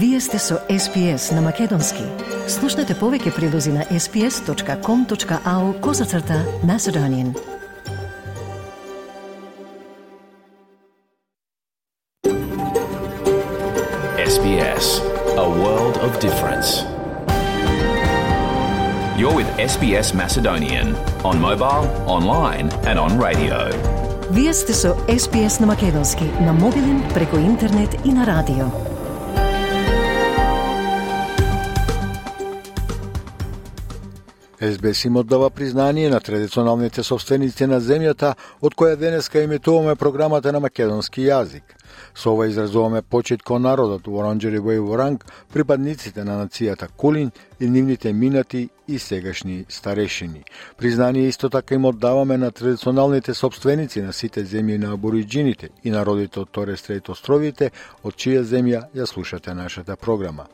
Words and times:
Вие 0.00 0.20
сте 0.20 0.38
со 0.38 0.54
SPS 0.68 1.34
на 1.34 1.40
Македонски. 1.40 2.02
Слушнете 2.48 2.94
повеќе 2.94 3.34
прилози 3.36 3.70
на 3.70 3.84
sps.com.au 3.90 5.80
козацрта 5.80 6.44
на 6.64 6.78
Macedonian. 6.78 7.34
SBS, 14.18 14.86
a 15.38 15.46
world 15.62 15.96
of 16.06 16.18
difference. 16.20 16.84
You're 19.18 19.36
with 19.40 19.48
SBS 19.56 20.14
Macedonian 20.14 20.94
on 21.24 21.40
mobile, 21.40 21.84
online, 22.06 22.68
and 22.84 22.98
on 22.98 23.18
radio. 23.18 23.70
Вие 24.30 24.52
сте 24.54 24.72
со 24.72 24.88
SPS 25.08 25.60
на 25.60 25.66
Македонски 25.66 26.24
на 26.40 26.52
мобилен, 26.52 27.02
преку 27.14 27.36
интернет 27.36 27.96
и 28.04 28.12
на 28.12 28.26
радио. 28.26 28.89
СБС 34.61 35.05
им 35.05 35.15
оддава 35.15 35.49
признание 35.49 36.09
на 36.09 36.19
традиционалните 36.19 37.03
собственици 37.03 37.65
на 37.65 37.79
земјата, 37.81 38.35
од 38.61 38.75
која 38.77 38.95
денеска 38.95 39.41
имитуваме 39.41 39.95
програмата 39.95 40.51
на 40.53 40.59
македонски 40.61 41.25
јазик. 41.25 41.65
Со 42.13 42.29
ова 42.31 42.45
изразуваме 42.47 43.01
почет 43.01 43.41
кон 43.43 43.61
народот 43.61 44.05
во 44.07 44.21
Оранджери 44.21 44.59
Way 44.59 44.79
Воранг, 44.79 45.25
припадниците 45.53 46.23
на 46.23 46.37
нацијата 46.45 46.87
Кулин 46.97 47.31
и 47.59 47.69
нивните 47.69 48.13
минати 48.13 48.69
и 48.87 48.99
сегашни 48.99 49.65
старешини. 49.69 50.43
Признание 50.77 51.27
исто 51.27 51.49
така 51.49 51.75
им 51.75 51.85
оддаваме 51.85 52.37
на 52.37 52.51
традиционалните 52.51 53.33
собственици 53.33 54.01
на 54.01 54.13
сите 54.13 54.45
земји 54.45 54.77
на 54.77 54.93
абориджините 54.93 55.69
и 55.83 55.91
народите 55.91 56.39
од 56.39 56.49
Торе 56.51 56.77
Стрейт 56.77 57.09
островите, 57.09 57.71
од 58.03 58.13
чија 58.13 58.43
земја 58.43 58.85
ја 58.95 59.05
слушате 59.05 59.53
нашата 59.53 59.95
програма. 59.95 60.45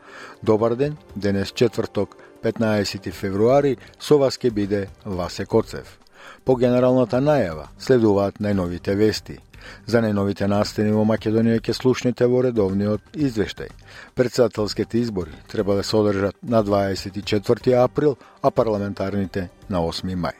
Добар 0.44 0.76
ден, 0.76 0.98
денес 1.16 1.52
четврток, 1.52 2.16
15 2.44 3.12
февруари, 3.12 3.78
со 4.00 4.18
вас 4.18 4.38
ке 4.38 4.50
биде 4.52 4.88
Васе 5.06 5.46
Коцев. 5.46 6.00
По 6.46 6.56
генералната 6.56 7.20
најава 7.20 7.68
следуваат 7.80 8.40
најновите 8.40 8.96
вести. 8.96 9.40
За 9.86 10.00
најновите 10.04 10.48
настани 10.48 10.94
во 10.96 11.04
Македонија 11.04 11.60
ќе 11.60 11.74
слушнете 11.76 12.28
во 12.32 12.42
редовниот 12.46 13.02
извештај. 13.14 13.70
Председателските 14.16 14.98
избори 14.98 15.32
треба 15.52 15.76
да 15.76 15.84
се 15.84 15.96
одржат 15.98 16.36
на 16.44 16.64
24 16.64 17.84
април, 17.84 18.16
а 18.42 18.52
парламентарните 18.52 19.50
на 19.70 19.82
8 19.84 20.16
мај. 20.16 20.36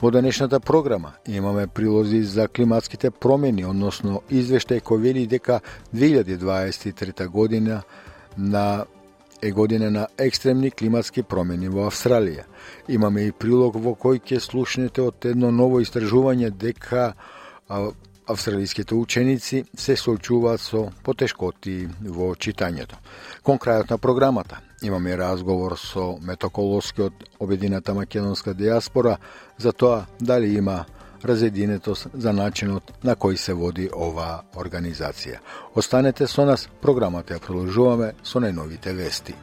Во 0.00 0.10
денешната 0.10 0.60
програма 0.60 1.12
имаме 1.26 1.66
прилози 1.66 2.22
за 2.22 2.48
климатските 2.48 3.10
промени, 3.10 3.64
односно 3.64 4.22
извештај 4.30 4.82
кој 4.82 5.00
вели 5.00 5.26
дека 5.26 5.60
2023 5.94 7.26
година 7.28 7.82
на 8.36 8.84
е 9.42 9.50
година 9.50 9.90
на 9.90 10.06
екстремни 10.18 10.70
климатски 10.70 11.22
промени 11.22 11.68
во 11.68 11.86
Австралија. 11.90 12.44
Имаме 12.88 13.26
и 13.28 13.32
прилог 13.32 13.76
во 13.76 13.94
кој 13.94 14.20
ќе 14.24 14.40
слушнете 14.40 15.02
од 15.02 15.24
едно 15.24 15.50
ново 15.50 15.80
истражување 15.80 16.50
дека 16.50 17.12
австралиските 18.26 18.94
ученици 18.94 19.64
се 19.74 19.96
соочуваат 19.96 20.60
со 20.60 20.88
потешкоти 21.02 21.88
во 22.00 22.32
читањето. 22.34 22.98
Кон 23.42 23.58
крајот 23.58 23.90
на 23.90 23.98
програмата 23.98 24.60
имаме 24.82 25.16
разговор 25.16 25.76
со 25.78 26.16
метоколоскиот 26.22 27.24
обедината 27.40 27.94
македонска 27.94 28.54
диаспора 28.54 29.16
за 29.58 29.72
тоа 29.72 30.06
дали 30.20 30.56
има 30.56 30.84
разединетост 31.24 32.08
за 32.14 32.32
начинот 32.32 32.92
на 33.04 33.16
кој 33.16 33.36
се 33.36 33.54
води 33.54 33.88
оваа 33.92 34.42
организација. 34.56 35.40
Останете 35.74 36.26
со 36.26 36.44
нас, 36.44 36.68
програмата 36.80 37.34
ја 37.34 37.40
продолжуваме 37.40 38.12
со 38.22 38.40
најновите 38.40 38.94
вести. 38.94 39.34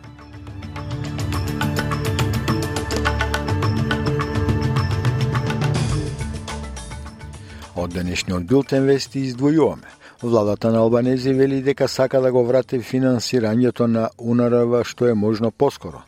Од 7.75 7.93
денешниот 7.93 8.43
билтен 8.43 8.85
вести 8.85 9.25
издвојуваме. 9.27 9.89
Владата 10.23 10.71
на 10.71 10.79
Албанези 10.79 11.33
вели 11.33 11.61
дека 11.61 11.87
сака 11.87 12.21
да 12.21 12.31
го 12.31 12.45
врати 12.45 12.79
финансирањето 12.79 13.87
на 13.87 14.09
УНРВ 14.17 14.83
што 14.87 15.07
е 15.07 15.13
можно 15.13 15.51
поскоро. 15.51 16.03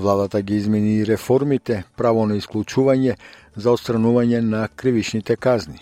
Владата 0.00 0.42
ги 0.42 0.56
измени 0.56 0.96
и 0.96 1.06
реформите, 1.06 1.82
право 1.96 2.22
на 2.26 2.38
исклучување 2.40 3.18
за 3.52 3.74
отстранување 3.74 4.40
на 4.40 4.62
кривишните 4.72 5.36
казни. 5.36 5.76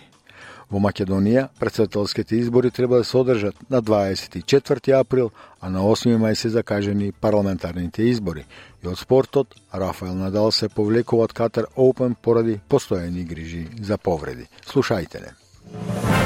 Во 0.68 0.82
Македонија, 0.82 1.46
председателските 1.60 2.36
избори 2.36 2.72
треба 2.74 2.98
да 2.98 3.04
се 3.04 3.16
одржат 3.16 3.54
на 3.70 3.82
24 3.82 4.98
април, 5.00 5.30
а 5.60 5.70
на 5.70 5.86
8 5.86 6.18
мај 6.18 6.34
се 6.34 6.48
закажени 6.48 7.12
парламентарните 7.12 8.10
избори. 8.10 8.44
И 8.82 8.88
од 8.88 8.98
спортот, 8.98 9.54
Рафаел 9.72 10.18
Надал 10.18 10.50
се 10.50 10.68
повлекува 10.68 11.30
од 11.30 11.32
Катар 11.32 11.70
Оупен 11.76 12.18
поради 12.18 12.60
постојани 12.68 13.24
грижи 13.24 13.68
за 13.80 13.98
повреди. 13.98 14.50
Слушајте 14.66 15.22
не. 15.22 16.17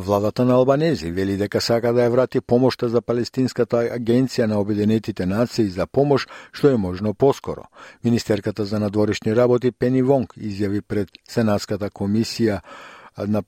Владата 0.00 0.44
на 0.44 0.54
Албанези 0.54 1.10
вели 1.10 1.36
дека 1.36 1.60
сака 1.60 1.92
да 1.92 2.06
ја 2.06 2.10
врати 2.10 2.40
помошта 2.40 2.88
за 2.88 3.02
Палестинската 3.04 3.82
агенција 3.92 4.46
на 4.48 4.60
Обединетите 4.60 5.26
нации 5.26 5.68
за 5.68 5.86
помош 5.86 6.26
што 6.52 6.70
е 6.72 6.76
можно 6.76 7.12
поскоро. 7.14 7.68
Министерката 8.04 8.64
за 8.64 8.80
надворешни 8.80 9.36
работи 9.36 9.70
Пени 9.70 10.02
Вонг 10.02 10.32
изјави 10.36 10.80
пред 10.80 11.08
Сенатската 11.28 11.90
комисија 11.90 12.60
на 13.18 13.42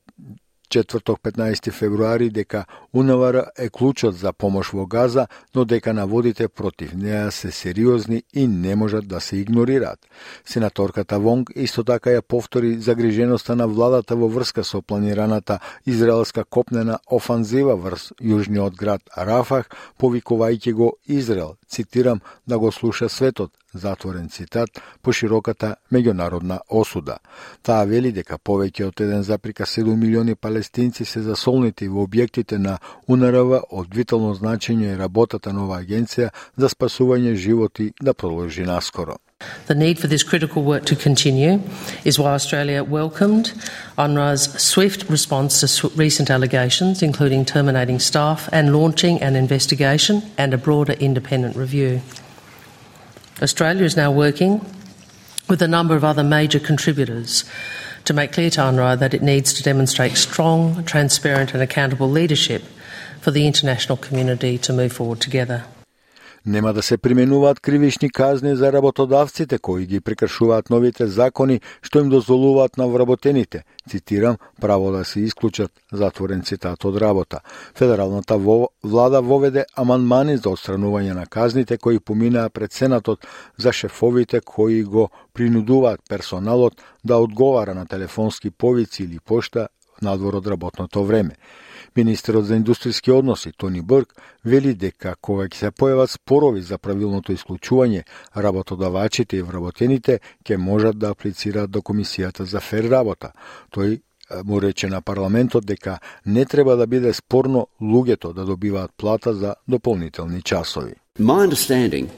четврток 0.73 1.21
15 1.21 1.71
февруари 1.71 2.31
дека 2.31 2.65
УНВР 2.93 3.45
е 3.59 3.69
клучот 3.69 4.17
за 4.17 4.33
помош 4.33 4.73
во 4.73 4.87
Газа, 4.87 5.27
но 5.55 5.65
дека 5.65 5.93
наводите 5.93 6.49
против 6.49 6.95
неа 6.95 7.31
се 7.31 7.51
сериозни 7.51 8.23
и 8.35 8.47
не 8.47 8.77
можат 8.77 9.09
да 9.09 9.21
се 9.21 9.37
игнорираат. 9.37 9.99
Сенаторката 10.45 11.19
Вонг 11.19 11.53
исто 11.57 11.85
така 11.85 12.11
ја 12.11 12.23
повтори 12.23 12.79
загриженоста 12.81 13.57
на 13.57 13.69
владата 13.69 14.17
во 14.17 14.29
врска 14.29 14.65
со 14.65 14.81
планираната 14.83 15.59
израелска 15.87 16.45
копнена 16.45 16.99
офанзива 17.07 17.77
врз 17.77 18.13
јужниот 18.23 18.77
град 18.77 19.03
Рафах, 19.17 19.69
повикувајќи 20.01 20.73
го 20.73 20.97
Израел, 21.07 21.57
цитирам, 21.69 22.21
да 22.47 22.59
го 22.59 22.73
слуша 22.73 23.09
светот, 23.09 23.53
затворен 23.75 24.29
цитат, 24.29 24.71
по 25.03 25.13
широката 25.13 25.77
меѓународна 25.93 26.61
осуда. 26.69 27.19
Таа 27.63 27.85
вели 27.85 28.13
дека 28.13 28.39
повеќе 28.39 28.87
од 28.89 29.01
1,7 29.01 29.97
милиони 29.97 30.35
палестинци 30.35 31.05
се 31.05 31.23
засолнити 31.23 31.89
во 31.89 32.07
објектите 32.07 32.59
на 32.59 32.79
УНРВ 33.09 33.63
од 33.71 33.95
витално 33.95 34.35
значење 34.35 34.95
е 34.95 34.99
работата 34.99 35.53
на 35.53 35.65
оваа 35.65 35.83
агенција 35.83 36.31
за 36.57 36.69
спасување 36.69 37.35
животи 37.35 37.93
да 38.01 38.15
продолжи 38.15 38.63
наскоро. 38.63 39.17
The 39.67 39.75
need 39.75 39.99
for 39.99 40.07
this 40.07 40.23
critical 40.23 40.63
work 40.63 40.85
to 40.85 40.97
continue 40.97 41.61
is 42.05 42.19
why 42.19 42.33
Australia 42.35 42.85
welcomed 42.85 43.53
UNRWA's 43.99 44.45
swift 44.63 45.11
response 45.11 45.61
to 45.61 45.89
recent 45.97 46.31
allegations, 46.31 47.03
including 47.03 47.45
terminating 47.45 47.99
staff 47.99 48.49
and 48.53 48.73
launching 48.73 49.21
an 49.21 49.35
investigation 49.35 50.23
and 50.39 50.55
a 50.55 50.59
broader 50.59 50.93
independent 50.93 51.57
review. 51.57 52.01
Australia 53.43 53.83
is 53.83 53.97
now 53.97 54.13
working 54.13 54.65
with 55.49 55.61
a 55.61 55.67
number 55.67 55.97
of 55.97 56.05
other 56.05 56.23
major 56.23 56.61
contributors 56.61 57.45
to 58.05 58.15
make 58.15 58.31
clear 58.31 58.51
to 58.51 58.61
UNRWA 58.61 58.97
that 59.01 59.15
it 59.15 59.23
needs 59.23 59.53
to 59.55 59.65
demonstrate 59.65 60.17
strong, 60.17 60.85
transparent, 60.85 61.53
and 61.53 61.61
accountable 61.61 62.09
leadership 62.09 62.63
for 63.21 63.33
the 63.33 63.47
international 63.47 63.97
community 63.97 64.59
to 64.59 64.73
move 64.73 64.93
forward 64.93 65.21
together. 65.21 65.65
Нема 66.47 66.73
да 66.73 66.83
се 66.83 66.99
применуваат 66.99 67.61
кривишни 67.61 68.11
казни 68.11 68.57
за 68.57 68.73
работодавците 68.73 69.59
кои 69.59 69.87
ги 69.87 70.01
прекршуваат 70.01 70.71
новите 70.71 71.07
закони 71.07 71.61
што 71.83 72.01
им 72.03 72.09
дозволуваат 72.11 72.77
на 72.77 72.89
вработените, 72.89 73.63
цитирам, 73.89 74.37
право 74.61 74.91
да 74.93 75.05
се 75.05 75.21
исклучат, 75.21 75.71
затворен 75.93 76.43
цитат 76.43 76.85
од 76.85 76.97
работа. 76.97 77.41
Федералната 77.75 78.39
влада 78.85 79.21
воведе 79.23 79.65
аманмани 79.77 80.37
за 80.37 80.51
отстранување 80.51 81.15
на 81.15 81.27
казните 81.27 81.79
кои 81.79 82.01
поминаа 82.01 82.51
пред 82.51 82.73
Сенатот 82.73 83.27
за 83.57 83.73
шефовите 83.73 84.41
кои 84.41 84.83
го 84.83 85.11
принудуваат 85.35 86.01
персоналот 86.09 86.75
да 87.05 87.17
одговара 87.17 87.75
на 87.75 87.87
телефонски 87.87 88.51
повици 88.51 89.03
или 89.05 89.19
пошта 89.25 89.69
надвор 90.03 90.35
од 90.35 90.47
работното 90.47 91.05
време. 91.05 91.37
Министерот 91.97 92.45
за 92.45 92.57
индустријски 92.57 93.13
односи 93.13 93.53
Тони 93.57 93.83
Брк 93.83 94.15
вели 94.45 94.75
дека 94.75 95.15
кога 95.21 95.49
ќе 95.49 95.55
се 95.55 95.71
појават 95.71 96.11
спорови 96.11 96.63
за 96.63 96.79
правилното 96.79 97.33
исклучување, 97.33 98.05
работодавачите 98.37 99.37
и 99.37 99.43
вработените 99.43 100.21
ќе 100.45 100.57
можат 100.57 100.99
да 100.99 101.11
аплицираат 101.11 101.71
до 101.71 101.81
Комисијата 101.81 102.43
за 102.43 102.61
фер 102.61 102.89
работа. 102.91 103.33
Тој 103.71 104.01
му 104.45 104.61
рече 104.61 104.89
на 104.89 105.03
парламентот 105.03 105.67
дека 105.67 105.99
не 106.27 106.45
треба 106.45 106.77
да 106.77 106.87
биде 106.87 107.13
спорно 107.13 107.67
луѓето 107.81 108.33
да 108.33 108.45
добиваат 108.45 108.91
плата 108.97 109.35
за 109.35 109.55
дополнителни 109.69 110.43
часови. 110.43 110.95
My 111.19 111.47
understanding 111.49 112.09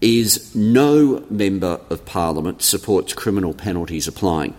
is 0.00 0.54
no 0.54 1.20
member 1.30 1.78
of 1.90 2.04
parliament 2.06 2.62
supports 2.62 3.12
criminal 3.12 3.52
penalties 3.52 4.08
applying. 4.08 4.54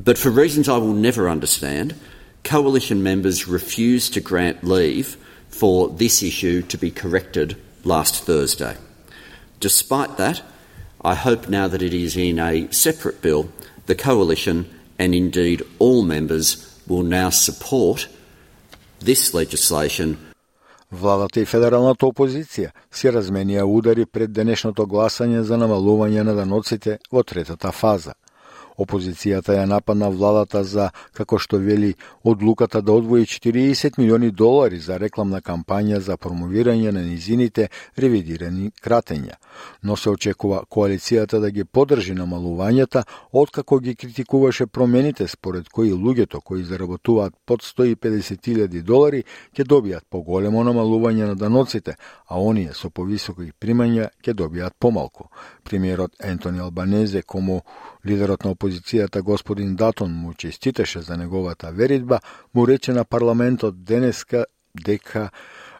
But 0.00 0.18
for 0.18 0.30
reasons 0.30 0.68
I 0.68 0.78
will 0.78 0.94
never 0.94 1.28
understand, 1.28 1.94
coalition 2.43 3.03
members 3.03 3.47
refused 3.47 4.13
to 4.13 4.21
grant 4.21 4.63
leave 4.63 5.17
for 5.49 5.89
this 5.89 6.23
issue 6.23 6.61
to 6.61 6.77
be 6.77 6.91
corrected 6.91 7.57
last 7.83 8.23
Thursday. 8.23 8.77
Despite 9.59 10.17
that, 10.17 10.41
I 11.03 11.15
hope 11.15 11.49
now 11.49 11.67
that 11.67 11.81
it 11.81 11.93
is 11.93 12.15
in 12.15 12.39
a 12.39 12.71
separate 12.71 13.21
bill, 13.21 13.49
the 13.85 13.95
coalition 13.95 14.69
and 14.99 15.13
indeed 15.13 15.63
all 15.79 16.03
members 16.03 16.79
will 16.87 17.03
now 17.03 17.29
support 17.29 18.07
this 18.99 19.33
legislation 19.33 20.17
Владата 20.91 21.41
и 21.41 21.45
федералната 21.45 22.07
опозиција 22.07 22.69
си 22.91 23.09
разменија 23.11 23.65
удари 23.67 24.05
пред 24.05 24.31
денешното 24.31 24.85
гласање 24.87 25.41
за 25.43 25.57
намалување 25.59 26.23
на 26.23 26.35
даноците 26.35 26.99
во 27.11 27.23
третата 27.23 27.71
фаза. 27.71 28.13
Опозицијата 28.76 29.56
ја 29.56 29.66
нападна 29.66 30.08
владата 30.08 30.64
за, 30.64 30.90
како 31.12 31.38
што 31.38 31.58
вели, 31.58 31.94
одлуката 32.24 32.82
да 32.82 32.92
одвои 32.92 33.26
40 33.26 33.98
милиони 33.98 34.30
долари 34.30 34.78
за 34.78 34.98
рекламна 34.98 35.40
кампања 35.40 35.98
за 36.00 36.16
промовирање 36.16 36.90
на 36.90 37.02
низините 37.02 37.68
ревидирани 37.98 38.70
кратења. 38.84 39.36
Но 39.82 39.96
се 39.96 40.10
очекува 40.10 40.62
коалицијата 40.70 41.40
да 41.40 41.50
ги 41.50 41.64
подржи 41.64 42.14
намалувањата, 42.14 43.04
откако 43.32 43.78
ги 43.78 43.94
критикуваше 43.94 44.66
промените 44.66 45.28
според 45.28 45.68
кои 45.68 45.92
луѓето 45.92 46.40
кои 46.40 46.64
заработуваат 46.64 47.34
под 47.46 47.62
150.000 47.62 48.82
долари 48.82 49.24
ќе 49.54 49.64
добијат 49.64 50.08
поголемо 50.10 50.64
намалување 50.64 51.26
на 51.26 51.34
даноците, 51.34 51.96
а 52.26 52.40
оние 52.40 52.72
со 52.74 52.90
повисоки 52.90 53.52
примања 53.60 54.08
ќе 54.24 54.34
добијат 54.34 54.78
помалку. 54.78 55.28
Премиерот 55.64 56.16
Ентони 56.20 56.60
Албанезе, 56.60 57.22
кому 57.22 57.62
лидерот 58.06 58.44
на 58.44 58.50
опозицијата 58.54 59.22
господин 59.22 59.76
Датон 59.76 60.12
му 60.12 60.34
честитеше 60.34 61.00
за 61.00 61.16
неговата 61.16 61.70
веридба, 61.72 62.20
му 62.54 62.68
рече 62.68 62.92
на 62.92 63.04
парламентот 63.04 63.84
денеска 63.84 64.46
дека 64.84 65.30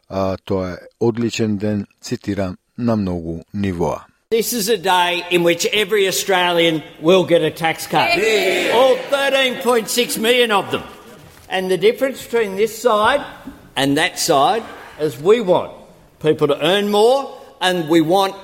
а, 0.08 0.36
тоа 0.44 0.70
е 0.72 0.76
одличен 1.00 1.56
ден, 1.56 1.86
цитирам, 2.00 2.56
на 2.78 2.96
многу 2.96 3.40
нивоа. 3.54 4.04
This 4.30 4.52
is 4.54 4.69
a 4.70 4.78
day 4.78 5.22
in 5.30 5.42
which 5.42 5.66
every 5.72 6.08
Australian 6.08 6.82
will 7.02 7.24
get 7.26 7.42
a 7.42 7.50
tax 7.50 7.86
cut. 7.86 8.16
Yeah. 8.16 8.72
All 8.74 8.96
13.6 8.96 10.19
million 10.19 10.50
of 10.50 10.70
them. 10.70 10.82
And 11.50 11.70
the 11.70 11.76
difference 11.76 12.24
between 12.24 12.56
this 12.56 12.72
side 12.86 13.22
and 13.76 13.98
that 13.98 14.19
side 14.19 14.64
is 14.98 15.19
we 15.19 15.42
want 15.42 15.70
people 16.20 16.46
to 16.48 16.58
earn 16.64 16.90
more 16.90 17.19
and 17.60 17.90
we 17.90 18.00
want 18.00 18.34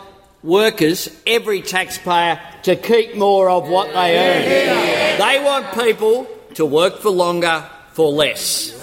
workers, 0.43 1.09
every 1.27 1.63
taxpayer, 1.63 2.39
to 2.63 2.77
keep 2.77 3.17
more 3.17 3.51
of 3.51 3.69
what 3.69 3.93
they 3.93 4.11
earn. 4.19 5.19
They 5.19 5.37
want 5.45 5.65
people 5.85 6.27
to 6.55 6.65
work 6.67 6.99
for 6.99 7.11
longer 7.11 7.65
for 7.93 8.09
less. 8.13 8.75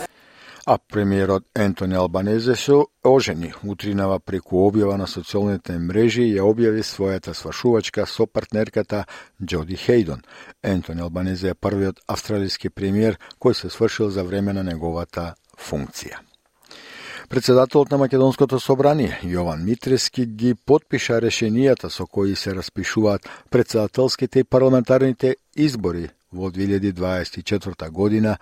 А 0.67 0.77
премиерот 0.77 1.43
Ентони 1.55 1.95
Албанезе 1.95 2.55
се 2.55 2.71
ожени 3.03 3.53
утринава 3.67 4.19
преку 4.19 4.65
објава 4.65 4.97
на 4.97 5.05
социјалните 5.05 5.77
мрежи 5.77 6.25
и 6.25 6.33
ја 6.39 6.47
објави 6.49 6.81
својата 6.81 7.37
свашувачка 7.37 8.07
со 8.09 8.25
партнерката 8.25 9.05
Џоди 9.39 9.77
Хейдон. 9.77 10.25
Ентони 10.63 11.01
Албанезе 11.01 11.53
е 11.53 11.53
првиот 11.53 12.01
австралиски 12.07 12.69
премиер 12.69 13.19
кој 13.37 13.53
се 13.53 13.69
свршил 13.69 14.09
за 14.09 14.23
време 14.23 14.53
на 14.53 14.63
неговата 14.63 15.35
функција. 15.53 16.24
Председателот 17.29 17.91
на 17.91 17.97
Македонското 17.97 18.59
собрание 18.59 19.19
Јован 19.23 19.63
Митрески 19.65 20.25
ги 20.25 20.53
подпиша 20.53 21.17
решенијата 21.17 21.89
со 21.89 22.05
кои 22.05 22.35
се 22.35 22.53
распишуваат 22.53 23.25
председателските 23.49 24.39
и 24.39 24.43
парламентарните 24.43 25.35
избори 25.55 26.09
во 26.31 26.51
2024 26.51 27.89
година 27.89 28.37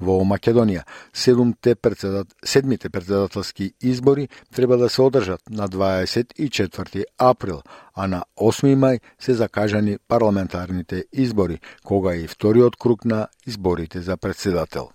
во 0.00 0.24
Македонија. 0.24 0.86
Седумте 1.12 1.74
председат... 1.74 2.28
Седмите 2.44 2.88
председателски 2.88 3.72
избори 3.82 4.28
треба 4.54 4.76
да 4.76 4.88
се 4.88 5.02
одржат 5.02 5.40
на 5.50 5.68
24 5.68 7.04
април, 7.18 7.60
а 7.94 8.06
на 8.06 8.24
8 8.40 8.74
мај 8.76 9.00
се 9.18 9.34
закажани 9.34 9.98
парламентарните 10.08 11.04
избори, 11.12 11.60
кога 11.84 12.16
и 12.16 12.26
вториот 12.26 12.76
круг 12.76 13.04
на 13.04 13.28
изборите 13.46 14.00
за 14.00 14.16
председател. 14.16 14.88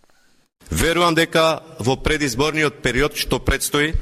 Верувам 0.72 1.16
дека 1.16 1.62
во 1.80 1.96
предизборниот 1.96 2.82
период 2.84 3.16
што 3.16 3.40
предстои, 3.40 3.94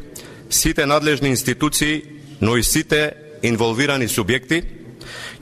сите 0.49 0.85
надлежни 0.85 1.29
институции, 1.29 2.03
но 2.41 2.57
и 2.57 2.63
сите 2.63 3.13
инволвирани 3.43 4.07
субјекти 4.09 4.63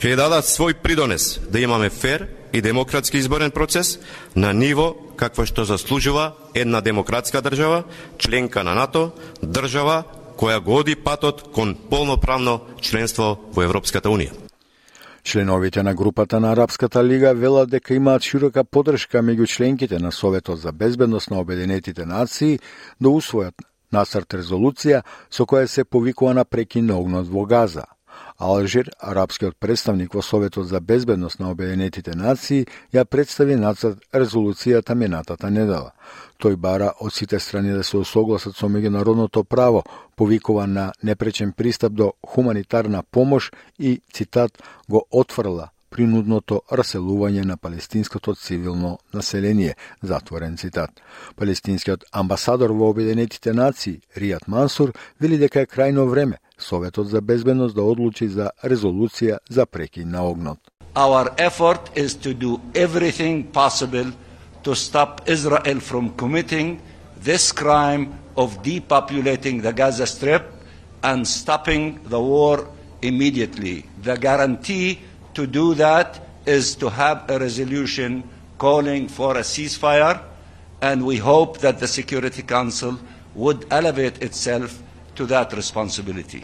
ќе 0.01 0.15
дадат 0.19 0.45
свој 0.45 0.75
придонес 0.83 1.39
да 1.49 1.59
имаме 1.59 1.89
фер 1.89 2.27
и 2.53 2.61
демократски 2.61 3.17
изборен 3.17 3.51
процес 3.51 3.99
на 4.35 4.53
ниво 4.53 4.93
какво 5.15 5.45
што 5.45 5.65
заслужува 5.65 6.33
една 6.53 6.81
демократска 6.81 7.41
држава, 7.41 7.83
членка 8.17 8.63
на 8.63 8.75
НАТО, 8.75 9.11
држава 9.41 10.03
која 10.37 10.59
го 10.59 10.81
оди 10.81 10.95
патот 10.95 11.47
кон 11.53 11.75
полноправно 11.89 12.61
членство 12.81 13.39
во 13.53 13.63
Европската 13.63 14.09
Унија. 14.09 14.42
Членовите 15.23 15.83
на 15.83 15.95
групата 15.95 16.39
на 16.39 16.51
Арабската 16.51 17.03
лига 17.03 17.33
велат 17.33 17.69
дека 17.69 17.93
имаат 17.93 18.23
широка 18.23 18.63
подршка 18.63 19.23
меѓу 19.23 19.47
членките 19.47 19.99
на 19.99 20.11
Советот 20.11 20.59
за 20.59 20.71
безбедност 20.71 21.31
на 21.31 21.39
Обединетите 21.39 22.05
нации 22.05 22.59
да 23.01 23.07
усвојат 23.07 23.55
насрт 23.91 24.35
резолуција 24.35 25.03
со 25.31 25.45
која 25.47 25.65
се 25.65 25.85
повикува 25.85 26.33
на 26.33 26.43
прекин 26.45 26.85
на 26.91 26.99
огнот 26.99 27.27
во 27.31 27.45
Газа. 27.45 27.85
Алжир, 28.37 28.89
арапскиот 28.99 29.55
представник 29.59 30.13
во 30.13 30.21
Советот 30.21 30.67
за 30.67 30.81
безбедност 30.81 31.39
на 31.39 31.51
Обединетите 31.51 32.15
нации, 32.15 32.65
ја 32.93 33.05
представи 33.05 33.55
нацрт 33.55 33.99
резолуцијата 34.13 34.95
минатата 34.95 35.49
недела. 35.49 35.93
Тој 36.41 36.55
бара 36.55 36.93
од 36.99 37.13
сите 37.13 37.39
страни 37.39 37.71
да 37.71 37.83
се 37.83 37.97
усогласат 37.97 38.55
со 38.55 38.67
меѓународното 38.67 39.43
право, 39.43 39.83
повикува 40.15 40.67
на 40.67 40.91
непречен 41.03 41.51
пристап 41.51 41.93
до 41.93 42.13
хуманитарна 42.25 43.03
помош 43.03 43.51
и, 43.79 44.01
цитат, 44.13 44.63
го 44.89 45.05
отфрла 45.11 45.69
принудното 45.93 46.61
раселување 46.73 47.45
на 47.45 47.57
палестинското 47.57 48.33
цивилно 48.35 48.97
население, 49.13 49.75
затворен 50.01 50.57
цитат. 50.57 50.89
Палестинскиот 51.35 52.05
амбасадор 52.11 52.73
во 52.73 52.89
Обединетите 52.89 53.53
нации, 53.53 54.01
Ријат 54.17 54.47
Мансур, 54.47 54.93
вели 55.21 55.37
дека 55.37 55.61
е 55.61 55.69
крајно 55.69 56.09
време 56.09 56.39
Советот 56.57 57.09
за 57.09 57.21
безбедност 57.21 57.75
да 57.75 57.83
одлучи 57.83 58.27
за 58.27 58.49
резолуција 58.63 59.37
за 59.49 59.65
прекин 59.65 60.09
на 60.09 60.25
огнот. 60.25 60.59
Our 60.95 61.29
effort 61.37 61.89
is 61.95 62.13
to 62.25 62.33
do 62.33 62.59
everything 62.73 63.43
possible 63.51 64.11
to 64.63 64.75
stop 64.75 65.21
Israel 65.27 65.79
from 65.79 66.09
committing 66.17 66.79
this 67.23 67.51
crime 67.51 68.13
of 68.35 68.61
depopulating 68.63 69.61
the 69.61 69.73
Gaza 69.73 70.05
Strip 70.05 70.43
and 71.01 71.27
stopping 71.27 71.99
the 72.09 72.19
war 72.19 72.67
immediately. 73.01 73.85
The 74.03 74.17
guarantee 74.17 74.99
to 75.33 75.47
do 75.47 75.73
that 75.75 76.19
is 76.45 76.75
to 76.75 76.89
have 76.89 77.29
a 77.29 77.39
resolution 77.39 78.23
calling 78.57 79.07
for 79.07 79.37
a 79.37 79.41
ceasefire, 79.41 80.21
and 80.81 81.05
we 81.05 81.17
hope 81.17 81.59
that 81.59 81.79
the 81.79 81.87
Security 81.87 82.43
Council 82.43 82.99
would 83.35 83.65
elevate 83.71 84.21
itself 84.21 84.81
to 85.15 85.25
that 85.25 85.53
responsibility. 85.53 86.43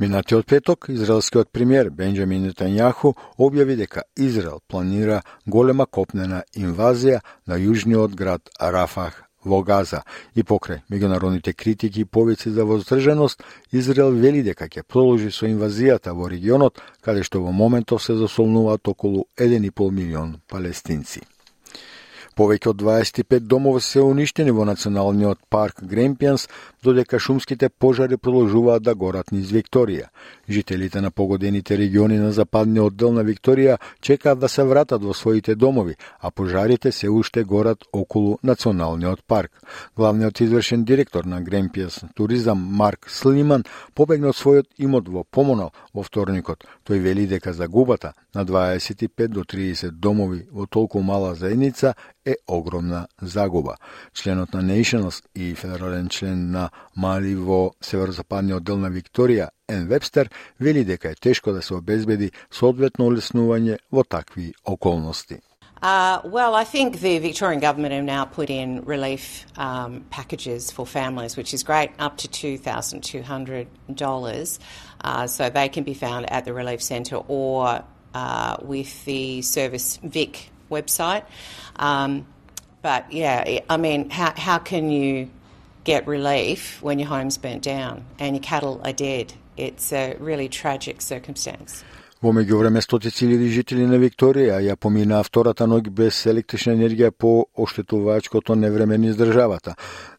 Минатиот 0.00 0.46
петок, 0.46 0.88
израелскиот 0.88 1.52
премиер 1.52 1.90
Бенџамин 1.90 2.46
Нетањаху 2.48 3.12
објави 3.36 3.76
дека 3.76 4.02
Израел 4.16 4.62
планира 4.66 5.20
голема 5.46 5.84
копнена 5.86 6.42
инвазија 6.56 7.20
на 7.46 7.58
јужниот 7.60 8.14
град 8.16 8.48
Рафах 8.58 9.29
во 9.44 9.62
Газа 9.62 10.02
и 10.34 10.42
покрај 10.42 10.82
меѓународните 10.90 11.54
критики 11.54 12.00
и 12.00 12.04
повици 12.04 12.50
за 12.50 12.64
воздржаност, 12.64 13.42
Израел 13.72 14.12
вели 14.12 14.42
дека 14.42 14.68
ќе 14.68 14.82
продолжи 14.82 15.30
со 15.30 15.46
инвазијата 15.46 16.14
во 16.14 16.28
регионот, 16.28 16.80
каде 17.00 17.22
што 17.22 17.40
во 17.40 17.52
моментов 17.52 18.02
се 18.02 18.14
засолнуваат 18.14 18.88
околу 18.88 19.26
1,5 19.36 19.90
милион 19.90 20.40
палестинци. 20.48 21.20
Повеќе 22.40 22.70
од 22.70 22.78
25 22.80 23.42
домови 23.52 23.82
се 23.84 24.00
уништени 24.00 24.52
во 24.56 24.64
националниот 24.64 25.42
парк 25.52 25.82
Гремпијанс, 25.84 26.46
додека 26.82 27.18
шумските 27.20 27.68
пожари 27.68 28.16
продолжуваат 28.16 28.82
да 28.82 28.94
горат 28.94 29.32
низ 29.32 29.50
Викторија. 29.52 30.06
Жителите 30.48 31.02
на 31.04 31.10
погодените 31.10 31.76
региони 31.76 32.16
на 32.18 32.32
западниот 32.32 32.96
дел 32.96 33.12
на 33.12 33.24
Викторија 33.24 33.76
чекаат 34.00 34.38
да 34.40 34.48
се 34.48 34.64
вратат 34.64 35.04
во 35.04 35.12
своите 35.14 35.54
домови, 35.54 35.96
а 36.20 36.30
пожарите 36.30 36.92
се 36.92 37.10
уште 37.10 37.44
горат 37.44 37.84
околу 37.92 38.38
националниот 38.42 39.20
парк. 39.26 39.60
Главниот 39.96 40.40
извршен 40.40 40.84
директор 40.84 41.24
на 41.24 41.42
Гремпијанс 41.42 42.08
туризам 42.14 42.58
Марк 42.58 43.10
Слиман 43.10 43.64
побегна 43.94 44.32
од 44.32 44.40
својот 44.40 44.66
имот 44.78 45.08
во 45.08 45.24
Помонал 45.24 45.74
во 45.92 46.02
вторникот. 46.02 46.64
Тој 46.88 47.04
вели 47.04 47.26
дека 47.26 47.52
загубата 47.52 48.14
на 48.34 48.46
25 48.46 49.28
до 49.28 49.44
30 49.44 49.90
домови 49.90 50.46
во 50.50 50.66
толку 50.66 51.00
мала 51.00 51.34
заедница 51.34 51.94
е 52.29 52.35
огромна 52.47 53.07
загуба. 53.21 53.75
Членот 54.13 54.53
на 54.53 54.63
Nationals 54.63 55.25
и 55.35 55.55
федерален 55.55 56.09
член 56.09 56.51
на 56.51 56.69
Мали 56.95 57.35
во 57.35 57.71
северозападниот 57.81 58.63
дел 58.63 58.77
на 58.77 58.89
Викторија, 58.89 59.49
Ен 59.67 59.87
Вебстер, 59.87 60.29
вели 60.59 60.85
дека 60.85 61.09
е 61.09 61.15
тешко 61.15 61.51
да 61.51 61.61
се 61.61 61.73
обезбеди 61.73 62.31
соодветно 62.51 63.05
олеснување 63.05 63.77
во 63.91 64.03
такви 64.03 64.53
околности. 64.65 65.39
Uh, 65.81 66.21
well, 66.23 66.55
I 66.55 66.63
think 66.63 67.01
the 67.01 67.19
Victorian 67.19 67.59
government 67.59 67.93
have 67.93 68.03
now 68.03 68.25
put 68.25 68.49
in 68.49 68.83
relief 68.85 69.45
um, 69.57 70.05
packages 70.09 70.71
for 70.71 70.87
families, 70.87 71.37
which 71.37 71.53
is 71.53 71.61
great, 71.63 71.91
up 71.99 72.17
to 72.17 72.27
$2,200. 72.27 74.59
Uh, 75.01 75.27
so 75.27 75.49
they 75.49 75.69
can 75.69 75.83
be 75.83 75.93
found 75.93 76.27
at 76.31 76.45
the 76.45 76.53
Relief 76.53 76.81
Centre 76.81 77.17
or 77.27 77.83
uh, 78.15 78.57
with 78.61 79.05
the 79.05 79.43
Service 79.43 79.99
Vic 80.01 80.49
website. 80.70 81.24
Um, 81.76 82.26
but 82.82 83.12
yeah, 83.12 83.60
I 83.68 83.76
mean, 83.76 84.10
how, 84.10 84.32
how 84.36 84.58
can 84.58 84.90
you 84.90 85.30
get 85.84 86.06
relief 86.06 86.82
when 86.82 86.98
your 86.98 87.08
home's 87.08 87.38
burnt 87.38 87.62
down 87.62 88.04
and 88.18 88.36
your 88.36 88.42
cattle 88.42 88.80
are 88.84 88.92
dead? 88.92 89.34
It's 89.56 89.92
a 89.92 90.16
really 90.18 90.48
tragic 90.48 91.02
circumstance. 91.02 91.84
Во 92.20 92.34
меѓувреме 92.36 92.82
стотици 92.84 93.24
илјади 93.24 93.46
жители 93.48 93.86
на 93.88 93.96
Викторија 93.96 94.58
ја 94.60 94.74
поминаа 94.76 95.24
втората 95.24 95.64
ноќ 95.64 95.88
без 95.88 96.18
електрична 96.28 96.74
енергија 96.76 97.14
по 97.16 97.46
оштетувачкото 97.56 98.56
невреме 98.60 98.98
низ 99.00 99.16
државата. 99.16 99.72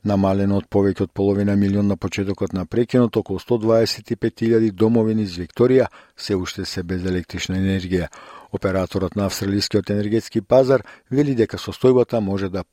Намалено 0.03 0.57
од 0.57 0.65
повеќе 0.65 1.05
од 1.05 1.11
половина 1.13 1.53
милион 1.55 1.93
на 1.93 1.97
почетокот 2.01 2.57
на 2.57 2.65
прекинот, 2.65 3.17
околу 3.21 3.37
125.000 3.37 4.71
домови 4.71 5.13
низ 5.13 5.37
Викторија 5.37 5.91
се 6.17 6.35
уште 6.35 6.65
се 6.65 6.81
без 6.81 7.05
електрична 7.05 7.61
енергија. 7.61 8.09
Операторот 8.51 9.15
на 9.15 9.25
австралискиот 9.25 9.89
енергетски 9.89 10.41
пазар 10.41 10.83
вели 11.11 11.35
дека 11.35 11.57
состојбата 11.57 12.19
може 12.19 12.49
да 12.49 12.63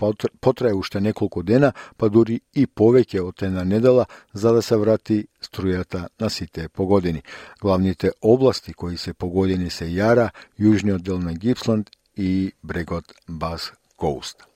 потрае 0.41 0.75
уште 0.75 1.01
неколку 1.01 1.43
дена, 1.43 1.73
па 1.97 2.09
дури 2.11 2.41
и 2.55 2.67
повеќе 2.67 3.23
од 3.23 3.43
една 3.43 3.65
недела, 3.65 4.07
за 4.35 4.53
да 4.53 4.63
се 4.63 4.77
врати 4.77 5.27
струјата 5.43 6.09
на 6.21 6.31
сите 6.31 6.69
погодени. 6.69 7.23
Главните 7.61 8.11
области 8.23 8.75
кои 8.75 8.97
се 8.97 9.15
погодени 9.15 9.71
се 9.71 9.87
Јара, 9.87 10.31
јужниот 10.59 11.03
дел 11.03 11.19
на 11.19 11.35
Гипсланд 11.35 11.91
и 12.17 12.53
брегот 12.63 13.15
Бас 13.29 13.73
Коуст. 13.97 14.48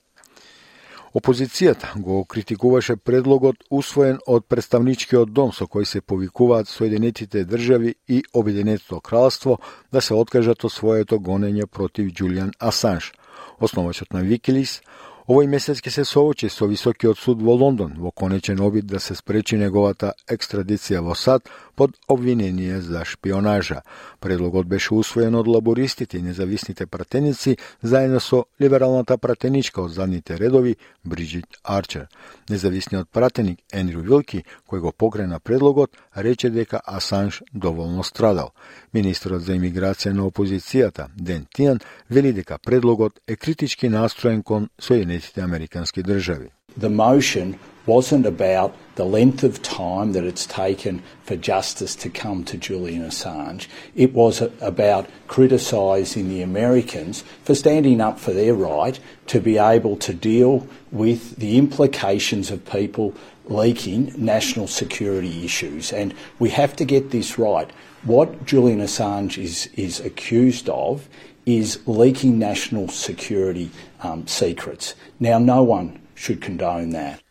Опозицијата 1.13 1.91
го 1.95 2.23
критикуваше 2.25 2.95
предлогот 2.97 3.59
усвоен 3.69 4.15
од 4.25 4.47
представничкиот 4.49 5.29
дом 5.29 5.51
со 5.53 5.67
кој 5.69 5.85
се 5.85 6.01
повикуваат 6.01 6.67
Соединетите 6.67 7.43
држави 7.45 7.93
и 8.07 8.23
Обединетото 8.33 8.99
кралство 8.99 9.59
да 9.91 10.01
се 10.01 10.17
откажат 10.17 10.65
од 10.65 10.73
своето 10.73 11.19
гонење 11.19 11.67
против 11.67 12.09
Джулијан 12.09 12.55
Асанж. 12.59 13.11
Основачот 13.59 14.13
на 14.13 14.23
Викилис 14.25 14.81
Овој 15.23 15.47
месец 15.47 15.79
ќе 15.79 15.91
се 15.93 16.03
соочи 16.03 16.49
со 16.49 16.65
Високиот 16.67 17.17
суд 17.17 17.41
во 17.41 17.53
Лондон 17.55 17.93
во 17.95 18.11
конечен 18.11 18.59
обид 18.59 18.85
да 18.85 18.99
се 18.99 19.15
спречи 19.15 19.55
неговата 19.55 20.11
екстрадиција 20.27 20.99
во 20.99 21.15
САД 21.15 21.47
под 21.75 21.91
обвинение 22.07 22.81
за 22.81 23.05
шпионажа. 23.05 23.81
Предлогот 24.19 24.67
беше 24.67 24.93
усвоен 24.93 25.35
од 25.35 25.47
лабористите 25.47 26.17
и 26.17 26.21
независните 26.21 26.85
пратеници 26.85 27.57
заедно 27.81 28.19
со 28.19 28.45
либералната 28.61 29.17
пратеничка 29.17 29.81
од 29.81 29.91
задните 29.91 30.37
редови 30.37 30.75
Бриджит 31.05 31.45
Арчер. 31.63 32.07
Независниот 32.49 33.09
пратеник 33.09 33.59
Ендрю 33.73 34.01
Вилки, 34.01 34.43
кој 34.69 34.79
го 34.79 34.91
покрена 34.91 35.39
предлогот, 35.39 35.97
рече 36.15 36.49
дека 36.49 36.81
Асанж 36.85 37.43
доволно 37.53 38.03
страдал. 38.03 38.53
Министрот 38.93 39.41
за 39.41 39.55
имиграција 39.55 40.13
на 40.13 40.27
опозицијата 40.29 41.09
Ден 41.15 41.47
Тиан 41.53 41.79
вели 42.09 42.33
дека 42.33 42.57
предлогот 42.57 43.19
е 43.27 43.35
критички 43.35 43.89
настроен 43.89 44.43
кон 44.43 44.69
Соединетите 44.79 45.41
Американски 45.41 46.03
држави. 46.03 46.49
The 46.79 46.89
motion 46.89 47.55
wasn't 47.85 48.25
about 48.25 48.75
the 48.95 49.05
length 49.05 49.43
of 49.43 49.61
time 49.61 50.13
that 50.13 50.23
it's 50.23 50.45
taken 50.45 51.01
for 51.23 51.35
justice 51.35 51.95
to 51.95 52.09
come 52.09 52.43
to 52.43 52.57
Julian 52.57 53.03
Assange. 53.03 53.67
It 53.95 54.13
was 54.13 54.41
about 54.61 55.09
criticising 55.27 56.29
the 56.29 56.41
Americans 56.41 57.23
for 57.43 57.55
standing 57.55 58.01
up 58.01 58.19
for 58.19 58.33
their 58.33 58.53
right 58.53 58.99
to 59.27 59.39
be 59.39 59.57
able 59.57 59.97
to 59.97 60.13
deal 60.13 60.67
with 60.91 61.37
the 61.37 61.57
implications 61.57 62.51
of 62.51 62.65
people 62.65 63.13
leaking 63.45 64.13
national 64.15 64.67
security 64.67 65.43
issues. 65.43 65.91
And 65.91 66.13
we 66.39 66.49
have 66.51 66.75
to 66.77 66.85
get 66.85 67.09
this 67.09 67.37
right. 67.37 67.69
What 68.03 68.45
Julian 68.45 68.79
Assange 68.79 69.37
is, 69.37 69.67
is 69.75 69.99
accused 69.99 70.69
of 70.69 71.07
is 71.45 71.85
leaking 71.87 72.39
national 72.39 72.87
security 72.87 73.69
um, 74.01 74.27
secrets. 74.27 74.95
Now, 75.19 75.39
no 75.39 75.63
one 75.63 76.01
should 76.15 76.41
condone 76.41 76.91
that. 76.91 77.22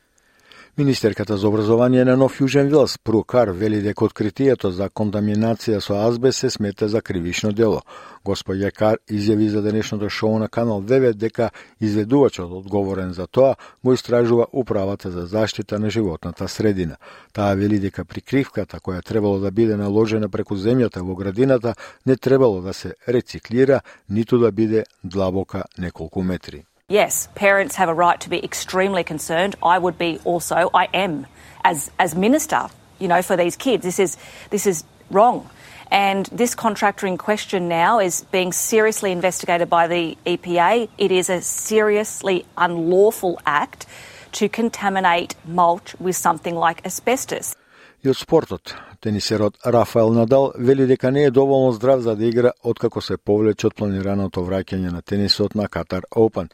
Министерката 0.78 1.36
за 1.36 1.48
образование 1.48 2.04
на 2.04 2.14
Нов 2.16 2.38
Јужен 2.40 2.70
Вилс, 2.72 2.96
Прукар, 2.98 3.50
вели 3.52 3.82
дека 3.84 4.06
откритието 4.06 4.70
за 4.72 4.86
контаминација 4.88 5.82
со 5.84 5.98
азбест 6.06 6.38
се 6.38 6.50
смета 6.50 6.88
за 6.88 7.02
кривишно 7.02 7.52
дело. 7.52 7.82
Господја 8.24 8.70
Кар 8.72 8.96
изјави 9.04 9.50
за 9.52 9.60
денешното 9.62 10.08
шоу 10.08 10.38
на 10.38 10.48
Канал 10.48 10.80
9 10.80 11.12
дека 11.12 11.50
изведувачот 11.80 12.50
одговорен 12.50 13.12
за 13.12 13.26
тоа 13.26 13.56
го 13.84 13.92
истражува 13.92 14.46
управата 14.52 15.10
за 15.10 15.26
заштита 15.26 15.78
на 15.78 15.90
животната 15.90 16.48
средина. 16.48 16.96
Таа 17.32 17.52
вели 17.54 17.78
дека 17.78 18.04
прикривката 18.04 18.80
која 18.80 19.04
требало 19.04 19.44
да 19.44 19.50
биде 19.50 19.76
наложена 19.76 20.28
преку 20.28 20.56
земјата 20.56 21.04
во 21.04 21.14
градината 21.14 21.74
не 22.06 22.16
требало 22.16 22.62
да 22.62 22.72
се 22.72 22.94
рециклира, 23.08 23.80
ниту 24.08 24.38
да 24.38 24.52
биде 24.52 24.84
длабока 25.04 25.64
неколку 25.78 26.22
метри. 26.22 26.64
Yes, 26.92 27.28
parents 27.34 27.76
have 27.76 27.88
a 27.88 27.94
right 27.94 28.20
to 28.20 28.28
be 28.28 28.44
extremely 28.44 29.02
concerned. 29.02 29.56
I 29.62 29.78
would 29.78 29.98
be 29.98 30.20
also, 30.24 30.70
I 30.74 30.88
am, 30.92 31.26
as, 31.64 31.90
as 31.98 32.14
minister, 32.14 32.68
you 32.98 33.08
know, 33.08 33.22
for 33.22 33.36
these 33.36 33.56
kids. 33.56 33.82
This 33.82 33.98
is, 33.98 34.16
this 34.50 34.66
is 34.66 34.84
wrong. 35.10 35.48
And 35.90 36.26
this 36.26 36.54
contractor 36.54 37.06
in 37.06 37.18
question 37.18 37.68
now 37.68 37.98
is 37.98 38.24
being 38.30 38.52
seriously 38.52 39.10
investigated 39.10 39.68
by 39.68 39.88
the 39.88 40.16
EPA. 40.26 40.88
It 40.98 41.12
is 41.12 41.28
a 41.28 41.40
seriously 41.40 42.46
unlawful 42.56 43.40
act 43.44 43.86
to 44.32 44.48
contaminate 44.48 45.34
mulch 45.44 45.94
with 45.98 46.16
something 46.16 46.54
like 46.54 46.86
asbestos. 46.86 47.54
И 48.02 48.10
од 48.10 48.18
спортот, 48.18 48.74
тенисерот 48.98 49.58
Рафаел 49.62 50.12
Надал 50.12 50.52
вели 50.58 50.86
дека 50.86 51.10
не 51.10 51.22
е 51.24 51.30
доволно 51.30 51.72
здрав 51.72 52.00
за 52.00 52.16
да 52.16 52.26
игра 52.26 52.50
откако 52.62 53.00
се 53.00 53.16
повлече 53.16 53.68
од 53.68 53.76
планираното 53.78 54.42
враќање 54.42 54.90
на 54.90 55.02
тенисот 55.02 55.54
на 55.54 55.68
Катар 55.68 56.02
Open. 56.10 56.50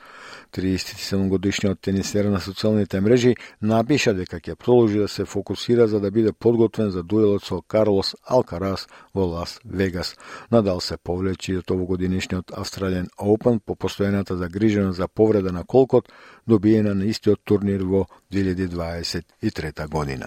37 0.52 1.28
годишниот 1.28 1.81
тенисер 1.81 2.28
на 2.28 2.40
социјалните 2.45 3.00
мрежи 3.00 3.33
напиша 3.62 4.12
дека 4.12 4.43
ќе 4.45 4.59
продолжи 4.61 5.00
да 5.00 5.09
се 5.09 5.25
фокусира 5.25 5.88
за 5.88 6.00
да 6.00 6.11
биде 6.11 6.33
подготвен 6.33 6.90
за 6.90 7.02
дуелот 7.02 7.45
со 7.45 7.62
Карлос 7.62 8.14
Алкарас 8.26 8.87
во 9.14 9.25
Лас 9.25 9.59
Вегас. 9.64 10.17
Надал 10.50 10.81
се 10.81 10.97
повлече 10.97 11.57
од 11.64 11.71
овогодинишниот 11.71 12.52
Австралијан 12.52 13.09
Open 13.17 13.61
по 13.64 13.73
постојаната 13.73 14.37
загриженост 14.37 14.97
за 15.00 15.09
повреда 15.09 15.52
на 15.52 15.64
колкот 15.64 16.12
добиена 16.47 16.95
на 16.95 17.05
истиот 17.05 17.40
турнир 17.45 17.81
во 17.88 18.05
2023 18.33 19.88
година. 19.88 20.26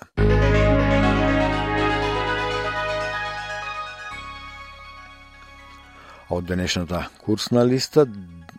Од 6.32 6.48
денешната 6.48 7.10
курсна 7.20 7.66
листа, 7.68 8.06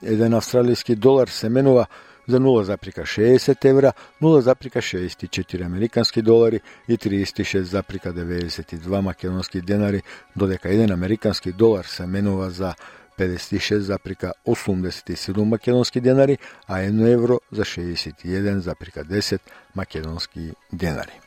еден 0.05 0.37
австралијски 0.37 0.93
долар 0.95 1.29
се 1.33 1.49
менува 1.49 1.87
за 2.29 2.41
0,60 2.41 3.65
евра, 3.65 3.93
0,64 4.23 5.65
американски 5.65 6.23
долари 6.23 6.61
и 6.89 6.99
36,92 6.99 9.01
македонски 9.01 9.61
денари, 9.61 10.03
додека 10.37 10.69
еден 10.69 10.93
американски 10.93 11.53
долар 11.53 11.85
се 11.85 12.07
менува 12.07 12.51
за 12.51 12.75
56,87 13.19 15.45
македонски 15.45 16.01
денари, 16.01 16.39
а 16.69 16.79
1 16.79 17.13
евро 17.13 17.41
за 17.53 17.63
61,10 17.63 19.41
македонски 19.77 20.53
денари. 20.73 21.22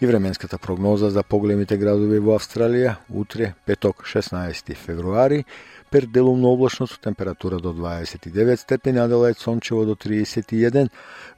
И 0.00 0.06
временската 0.06 0.58
прогноза 0.58 1.10
за 1.10 1.22
поголемите 1.22 1.78
градови 1.80 2.18
во 2.20 2.34
Австралија. 2.36 2.98
Утре, 3.08 3.54
петок 3.64 4.04
16 4.04 4.74
февруари, 4.76 5.44
Перделумно 5.90 6.48
облачно 6.48 6.86
со 6.86 7.00
температура 7.00 7.58
до 7.60 7.72
29 7.72 8.60
степени, 8.60 8.98
Аделајд 8.98 9.38
сончево 9.38 9.86
до 9.86 9.94
31, 9.94 10.90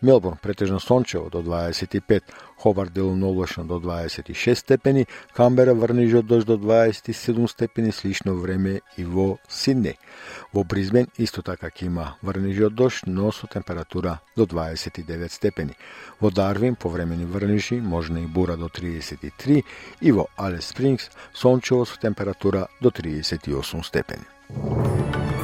Мелбурн 0.03 0.39
претежно 0.43 0.81
сончево 0.81 1.31
до 1.31 1.43
25, 1.43 2.23
Хобар 2.59 2.89
делумно 2.89 3.29
облачно 3.29 3.65
до 3.65 3.79
26 3.79 4.61
степени, 4.61 5.07
Камбера 5.35 5.75
врнижот 5.75 6.25
од 6.25 6.27
дожд 6.27 6.47
до 6.47 6.57
27 6.57 7.49
степени, 7.49 7.93
слично 7.93 8.35
време 8.35 8.81
и 8.97 9.05
во 9.05 9.39
Сиднеј. 9.49 9.97
Во 10.53 10.65
Бризбен 10.65 11.07
исто 11.19 11.43
така 11.43 11.71
ќе 11.71 11.87
има 11.87 12.17
врнижот 12.23 12.73
од 12.73 12.75
дожд, 12.75 13.07
но 13.07 13.31
со 13.33 13.47
температура 13.47 14.19
до 14.37 14.47
29 14.47 15.33
степени. 15.33 15.77
Во 16.21 16.31
Дарвин 16.31 16.75
повремени 16.75 17.25
врнижи, 17.25 17.81
можна 17.81 18.19
и 18.19 18.27
бура 18.27 18.57
до 18.57 18.67
33 18.67 19.65
и 20.01 20.13
во 20.13 20.27
Алес 20.37 20.67
Спрингс 20.67 21.11
сончево 21.33 21.85
со 21.85 21.99
температура 22.01 22.69
до 22.81 22.91
38 22.91 23.83
степени. 23.83 25.38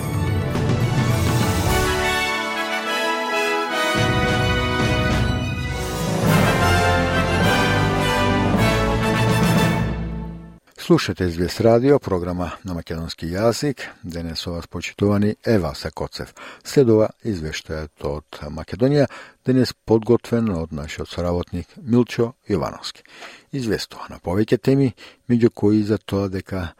Слушате 10.86 11.24
Извест 11.24 11.60
радио, 11.60 11.98
програма 11.98 12.50
на 12.64 12.74
македонски 12.76 13.24
јазик. 13.32 13.86
Денес 14.04 14.42
со 14.44 14.50
вас 14.52 14.66
почитувани 14.68 15.36
Ева 15.46 15.70
Сакоцев. 15.72 16.34
Следува 16.60 17.06
извештајот 17.24 18.04
од 18.04 18.40
Македонија, 18.52 19.06
денес 19.48 19.72
подготвен 19.72 20.50
од 20.52 20.76
нашиот 20.76 21.08
соработник 21.08 21.72
Милчо 21.80 22.34
Јовановски. 22.50 23.00
Известува 23.56 24.10
на 24.12 24.20
повеќе 24.20 24.60
теми, 24.60 24.92
меѓу 25.24 25.54
кои 25.54 25.80
за 25.88 25.96
тоа 25.96 26.28
дека 26.28 26.74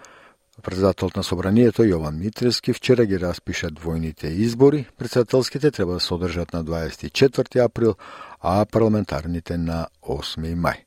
Председателот 0.63 1.17
на 1.17 1.23
Собранието 1.23 1.83
Јован 1.83 2.15
Митрески 2.15 2.73
вчера 2.73 3.05
ги 3.05 3.19
распиша 3.19 3.73
двојните 3.75 4.31
избори. 4.31 4.85
Председателските 4.97 5.71
треба 5.71 5.93
да 5.93 6.01
се 6.01 6.15
одржат 6.15 6.53
на 6.53 6.65
24 6.65 7.65
април, 7.65 7.95
а 8.45 8.65
парламентарните 8.69 9.57
на 9.57 9.87
8 10.03 10.53
мај. 10.61 10.83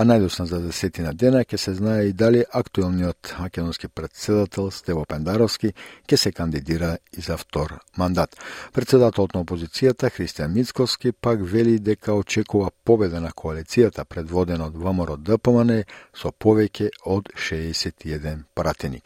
А 0.00 0.04
најдосна 0.08 0.46
за 0.48 0.60
десетина 0.64 1.12
дена 1.12 1.42
ќе 1.44 1.58
се 1.60 1.74
знае 1.76 2.06
и 2.08 2.12
дали 2.16 2.44
актуелниот 2.52 3.34
македонски 3.38 3.88
председател 3.88 4.70
Стево 4.70 5.04
Пендаровски 5.04 5.74
ќе 6.08 6.16
се 6.16 6.32
кандидира 6.32 6.96
и 7.12 7.20
за 7.20 7.36
втор 7.36 7.76
мандат. 8.00 8.36
Председателот 8.72 9.34
на 9.34 9.44
опозицијата 9.44 10.08
Христијан 10.08 10.56
Мицковски 10.56 11.12
пак 11.12 11.38
вели 11.42 11.78
дека 11.78 12.14
очекува 12.14 12.70
победа 12.84 13.20
на 13.20 13.30
коалицијата 13.30 14.04
предводена 14.04 14.72
од 14.72 14.76
ВМРО 14.76 15.16
ДПМН 15.20 15.84
со 16.16 16.32
повеќе 16.32 16.88
од 17.04 17.28
61 17.36 18.48
пратеник. 18.54 19.04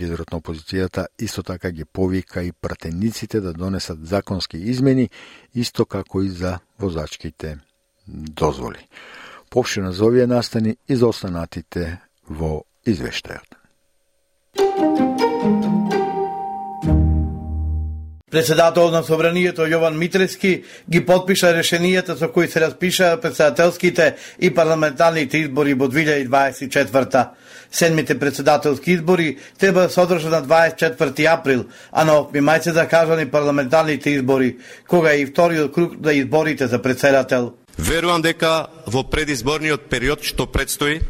Лидерот 0.00 0.32
на 0.32 0.38
опозицијата 0.40 1.06
исто 1.20 1.42
така 1.42 1.70
ги 1.70 1.84
повика 1.84 2.42
и 2.42 2.52
пратениците 2.52 3.40
да 3.40 3.52
донесат 3.52 4.06
законски 4.06 4.56
измени, 4.56 5.10
исто 5.54 5.84
како 5.86 6.22
и 6.22 6.30
за 6.30 6.58
возачките 6.80 7.58
дозволи. 8.08 8.88
Повшина 9.50 9.92
за 9.92 10.04
овие 10.04 10.26
настани 10.26 10.76
и 10.88 10.96
за 10.96 11.06
останатите 11.06 12.00
во 12.30 12.64
извештајот. 12.86 13.62
Председател 18.32 18.88
на 18.90 19.02
Собранието 19.04 19.66
Јован 19.68 19.98
Митрески 20.00 20.62
ги 20.88 21.00
подпиша 21.04 21.50
решенијата 21.52 22.16
со 22.16 22.30
кои 22.32 22.48
се 22.48 22.62
распиша 22.64 23.18
председателските 23.20 24.16
и 24.40 24.48
парламентарните 24.54 25.38
избори 25.44 25.74
во 25.74 25.84
2024 25.84 27.26
Седмите 27.72 28.18
председателски 28.18 28.92
избори 28.92 29.36
треба 29.58 29.80
да 29.80 29.90
се 29.90 30.00
одржат 30.00 30.30
на 30.30 30.42
24 30.42 31.32
април, 31.32 31.64
а 31.92 32.04
на 32.04 32.12
8 32.12 32.40
мај 32.40 32.62
се 32.62 32.72
закажани 32.72 33.26
парламентарните 33.26 34.10
избори, 34.10 34.56
кога 34.88 35.12
е 35.12 35.20
и 35.20 35.26
вториот 35.26 35.72
круг 35.72 35.92
на 36.04 36.12
изборите 36.12 36.66
за 36.66 36.82
председател. 36.82 37.52
Верувам 37.78 38.22
дека 38.22 38.66
во 38.86 39.02
предизборниот 39.08 39.88
период 39.88 40.20
што 40.22 40.46
предстои, 40.46 41.00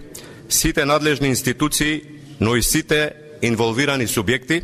сите 0.49 0.85
надлежни 0.85 1.28
институции, 1.28 2.02
но 2.40 2.54
и 2.57 2.62
сите 2.62 3.12
инволвирани 3.42 4.07
субјекти 4.07 4.62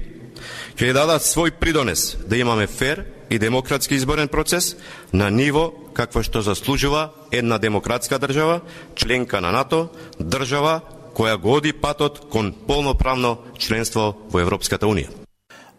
ќе 0.79 0.95
дадат 0.95 1.27
свој 1.27 1.59
придонес 1.59 2.15
да 2.31 2.39
имаме 2.39 2.67
фер 2.67 3.05
и 3.31 3.39
демократски 3.39 3.95
изборен 3.95 4.29
процес 4.29 4.77
на 5.13 5.31
ниво 5.31 5.73
каква 5.99 6.23
што 6.23 6.43
заслужува 6.47 7.11
една 7.35 7.59
демократска 7.59 8.19
држава, 8.23 8.61
членка 8.95 9.41
на 9.41 9.51
НАТО, 9.51 9.89
држава 10.23 10.81
која 11.19 11.37
го 11.37 11.57
оди 11.59 11.73
патот 11.73 12.21
кон 12.31 12.53
полноправно 12.67 13.39
членство 13.59 14.15
во 14.31 14.41
Европската 14.41 14.87
Унија. 14.87 15.11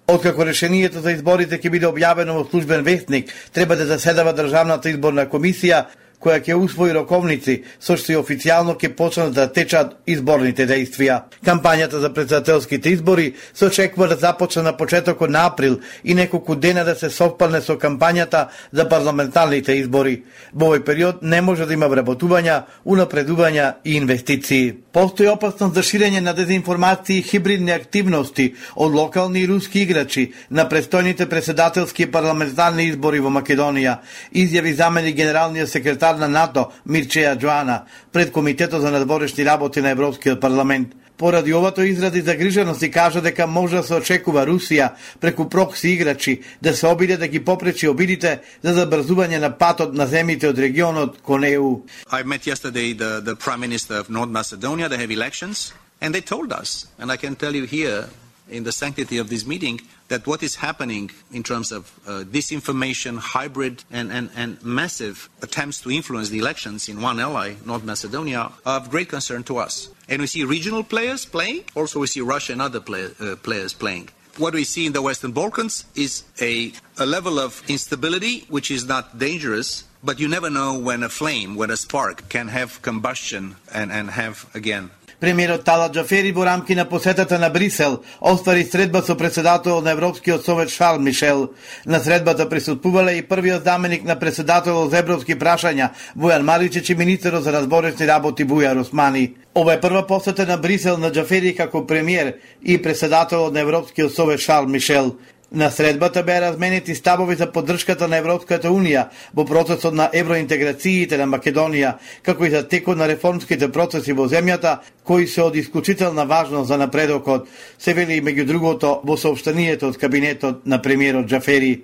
Откако 0.10 0.46
решението 0.46 1.02
за 1.06 1.14
изборите 1.14 1.60
ќе 1.62 1.70
биде 1.72 1.88
објавено 1.88 2.36
во 2.36 2.44
службен 2.50 2.84
вестник, 2.84 3.32
треба 3.54 3.76
да 3.80 3.86
заседава 3.86 4.34
Државната 4.34 4.90
изборна 4.90 5.28
комисија 5.30 5.86
која 6.20 6.42
ќе 6.44 6.56
усвои 6.60 6.92
роковници, 6.94 7.64
со 7.80 7.96
што 7.98 8.12
и 8.12 8.18
официјално 8.20 8.76
ќе 8.80 8.92
почнат 8.96 9.34
да 9.36 9.48
течат 9.48 9.96
изборните 10.06 10.66
действија. 10.68 11.22
Кампањата 11.46 12.02
за 12.04 12.12
председателските 12.14 12.90
избори 12.90 13.34
се 13.54 13.66
очекува 13.66 14.08
да 14.08 14.16
започне 14.16 14.64
на 14.64 14.76
почетокот 14.78 15.30
на 15.30 15.46
април 15.48 15.80
и 16.04 16.14
неколку 16.14 16.56
дена 16.56 16.84
да 16.84 16.96
се 16.96 17.10
совпадне 17.10 17.62
со 17.62 17.78
кампањата 17.80 18.48
за 18.72 18.88
парламентарните 18.90 19.78
избори. 19.80 20.24
Во 20.54 20.70
овој 20.70 20.84
период 20.84 21.24
не 21.24 21.42
може 21.42 21.66
да 21.66 21.74
има 21.74 21.88
вработувања, 21.88 22.64
унапредувања 22.86 23.74
и 23.86 23.96
инвестиции. 23.96 24.76
Постои 24.92 25.28
опасност 25.28 25.76
за 25.76 25.84
ширење 25.84 26.20
на 26.20 26.34
дезинформации 26.34 27.20
и 27.20 27.24
хибридни 27.24 27.72
активности 27.72 28.54
од 28.76 28.94
локални 28.94 29.44
и 29.44 29.48
руски 29.48 29.86
играчи 29.86 30.34
на 30.52 30.68
престојните 30.70 31.30
председателски 31.30 32.04
и 32.04 32.12
парламентарни 32.12 32.90
избори 32.90 33.20
во 33.20 33.30
Македонија, 33.30 34.00
изјави 34.34 34.76
замени 34.76 35.14
генералниот 35.14 35.70
секретар 35.70 36.09
на 36.18 36.28
НАТО 36.28 36.72
Мирчеја 36.88 37.38
Джоана 37.38 37.84
пред 38.12 38.32
Комитетот 38.32 38.82
за 38.82 38.92
надворешни 38.92 39.46
работи 39.46 39.82
на 39.82 39.90
Европскиот 39.90 40.42
парламент. 40.42 40.96
Поради 41.18 41.54
овато 41.54 41.82
изрази 41.82 42.22
загриженост 42.22 42.82
и 42.82 42.92
кажа 42.92 43.22
дека 43.22 43.48
може 43.48 43.76
да 43.76 43.84
се 43.84 43.96
очекува 43.96 44.46
Русија 44.48 44.94
преку 45.20 45.50
прокси 45.50 45.90
играчи 45.90 46.40
да 46.62 46.74
се 46.74 46.88
обиде 46.88 47.18
да 47.18 47.28
ги 47.28 47.44
попречи 47.44 47.88
обидите 47.88 48.40
за 48.64 48.72
забрзување 48.74 49.40
на 49.40 49.50
патот 49.52 49.94
на 49.94 50.08
земјите 50.08 50.48
од 50.48 50.60
регионот 50.60 51.20
кон 51.22 51.44
ЕУ. 51.44 51.84
I 52.12 52.24
met 52.24 52.48
yesterday 52.48 52.96
the, 52.96 53.20
the 53.20 53.36
Prime 53.36 53.60
Minister 53.60 54.00
of 54.00 54.10
North 54.10 54.32
Macedonia. 54.32 54.88
They 54.88 54.98
have 54.98 55.12
elections 55.12 55.74
and 56.02 56.16
they 56.16 56.22
told 56.22 56.54
us, 56.54 56.88
and 57.00 57.12
I 57.12 57.18
can 57.18 57.36
tell 57.36 57.54
you 57.54 57.66
here 57.66 58.08
in 58.50 58.64
the 58.64 58.72
sanctity 58.72 59.18
of 59.18 59.30
this 59.30 59.46
meeting, 59.46 59.82
that 60.08 60.26
what 60.28 60.44
is 60.44 60.56
happening 60.56 61.12
in 61.32 61.44
terms 61.44 61.72
of 61.72 61.92
uh, 62.08 62.24
disinformation, 62.24 63.18
hybrid, 63.18 63.84
and, 63.92 64.12
and, 64.12 64.30
and 64.36 64.64
massive 64.64 65.30
attempts 65.42 65.82
to 65.82 65.92
influence 65.92 66.30
the 66.30 66.40
elections 66.40 66.90
in 66.90 67.02
one 67.02 67.20
ally, 67.20 67.56
North 67.66 67.84
Macedonia, 67.84 68.52
are 68.66 68.78
of 68.80 68.90
great 68.90 69.10
concern 69.10 69.44
to 69.44 69.58
us. 69.58 69.90
And 70.08 70.22
we 70.22 70.28
see 70.28 70.44
regional 70.44 70.84
players 70.84 71.26
playing, 71.26 71.64
also 71.76 72.00
we 72.00 72.08
see 72.08 72.22
Russia 72.22 72.54
and 72.54 72.62
other 72.62 72.80
play, 72.80 73.10
uh, 73.20 73.36
players 73.36 73.74
playing. 73.74 74.10
What 74.38 74.54
we 74.54 74.64
see 74.64 74.86
in 74.86 74.94
the 74.94 75.02
Western 75.02 75.34
Balkans 75.34 75.86
is 75.96 76.24
a, 76.40 76.72
a 76.98 77.06
level 77.06 77.40
of 77.40 77.62
instability 77.68 78.46
which 78.48 78.72
is 78.72 78.86
not 78.86 79.20
dangerous, 79.20 79.84
but 80.02 80.20
you 80.20 80.30
never 80.30 80.50
know 80.50 80.80
when 80.80 81.04
a 81.04 81.10
flame, 81.10 81.56
when 81.56 81.70
a 81.70 81.78
spark 81.78 82.30
can 82.30 82.48
have 82.48 82.82
combustion 82.82 83.58
and, 83.74 83.92
and 83.92 84.10
have, 84.10 84.50
again, 84.56 84.92
Премиерот 85.20 85.66
Тала 85.66 85.90
Джафери 85.90 86.32
во 86.32 86.46
рамки 86.46 86.76
на 86.76 86.86
посетата 86.86 87.40
на 87.40 87.50
Брисел 87.50 88.00
оствари 88.22 88.64
средба 88.64 89.02
со 89.02 89.16
председател 89.16 89.82
на 89.82 89.92
Европскиот 89.92 90.46
совет 90.46 90.70
Шарл 90.70 91.00
Мишел. 91.00 91.50
На 91.86 92.00
средбата 92.00 92.50
присутствувале 92.50 93.18
и 93.18 93.22
првиот 93.22 93.64
заменик 93.64 94.04
на 94.04 94.16
председател 94.16 94.88
за 94.90 94.98
европски 94.98 95.36
прашања 95.36 95.90
Војан 96.16 96.48
Маричич 96.48 96.90
и 96.90 96.96
министерот 96.96 97.44
за 97.44 97.52
разборечни 97.52 98.08
работи 98.08 98.46
Бујар 98.46 98.80
Османи. 98.80 99.36
Ова 99.56 99.74
е 99.74 99.82
прва 99.82 100.08
посета 100.08 100.46
на 100.46 100.58
Брисел 100.58 100.98
на 100.98 101.12
Джафери 101.12 101.56
како 101.56 101.88
премиер 101.88 102.36
и 102.64 102.82
председател 102.82 103.52
на 103.52 103.60
Европскиот 103.60 104.16
совет 104.16 104.40
Шарл 104.40 104.68
Мишел. 104.68 105.16
На 105.52 105.72
средбата 105.72 106.24
беа 106.24 106.42
разменети 106.42 106.96
ставови 106.96 107.36
за 107.36 107.48
поддршката 107.52 108.08
на 108.08 108.20
Европската 108.22 108.70
Унија 108.70 109.08
во 109.34 109.46
процесот 109.50 109.96
на 109.98 110.06
евроинтеграциите 110.14 111.18
на 111.18 111.26
Македонија, 111.26 111.96
како 112.22 112.46
и 112.46 112.52
за 112.54 112.62
текот 112.70 112.98
на 112.98 113.08
реформските 113.10 113.72
процеси 113.74 114.14
во 114.14 114.28
земјата, 114.30 114.78
кои 115.04 115.26
се 115.28 115.42
од 115.42 115.56
исклучителна 115.58 116.28
важност 116.30 116.68
за 116.68 116.78
напредокот, 116.78 117.48
се 117.80 117.94
вели 117.98 118.22
меѓу 118.22 118.46
другото 118.46 119.00
во 119.04 119.18
сообщението 119.18 119.90
од 119.90 119.98
кабинетот 119.98 120.68
на 120.70 120.82
премиерот 120.82 121.26
Джафери. 121.26 121.80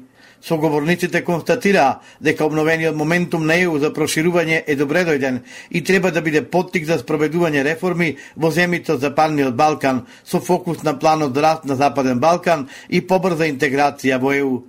Соговорниците 0.45 1.23
констатираа 1.25 2.01
дека 2.21 2.45
обновениот 2.45 2.95
моментум 2.95 3.47
на 3.49 3.55
ЕУ 3.58 3.79
за 3.81 3.89
проширување 3.93 4.60
е 4.67 4.75
добредојден 4.77 5.39
и 5.71 5.81
треба 5.84 6.12
да 6.13 6.21
биде 6.21 6.43
поттик 6.45 6.86
за 6.86 6.99
спроведување 7.01 7.63
реформи 7.65 8.12
во 8.36 8.51
земјите 8.53 8.93
од 8.93 9.01
Западниот 9.01 9.58
Балкан 9.58 10.03
со 10.23 10.39
фокус 10.39 10.84
на 10.84 10.93
планот 10.99 11.34
за 11.34 11.41
раст 11.41 11.65
на 11.65 11.75
Западен 11.75 12.21
Балкан 12.21 12.67
и 12.89 13.01
побрза 13.01 13.49
интеграција 13.49 14.21
во 14.21 14.38
ЕУ. 14.38 14.63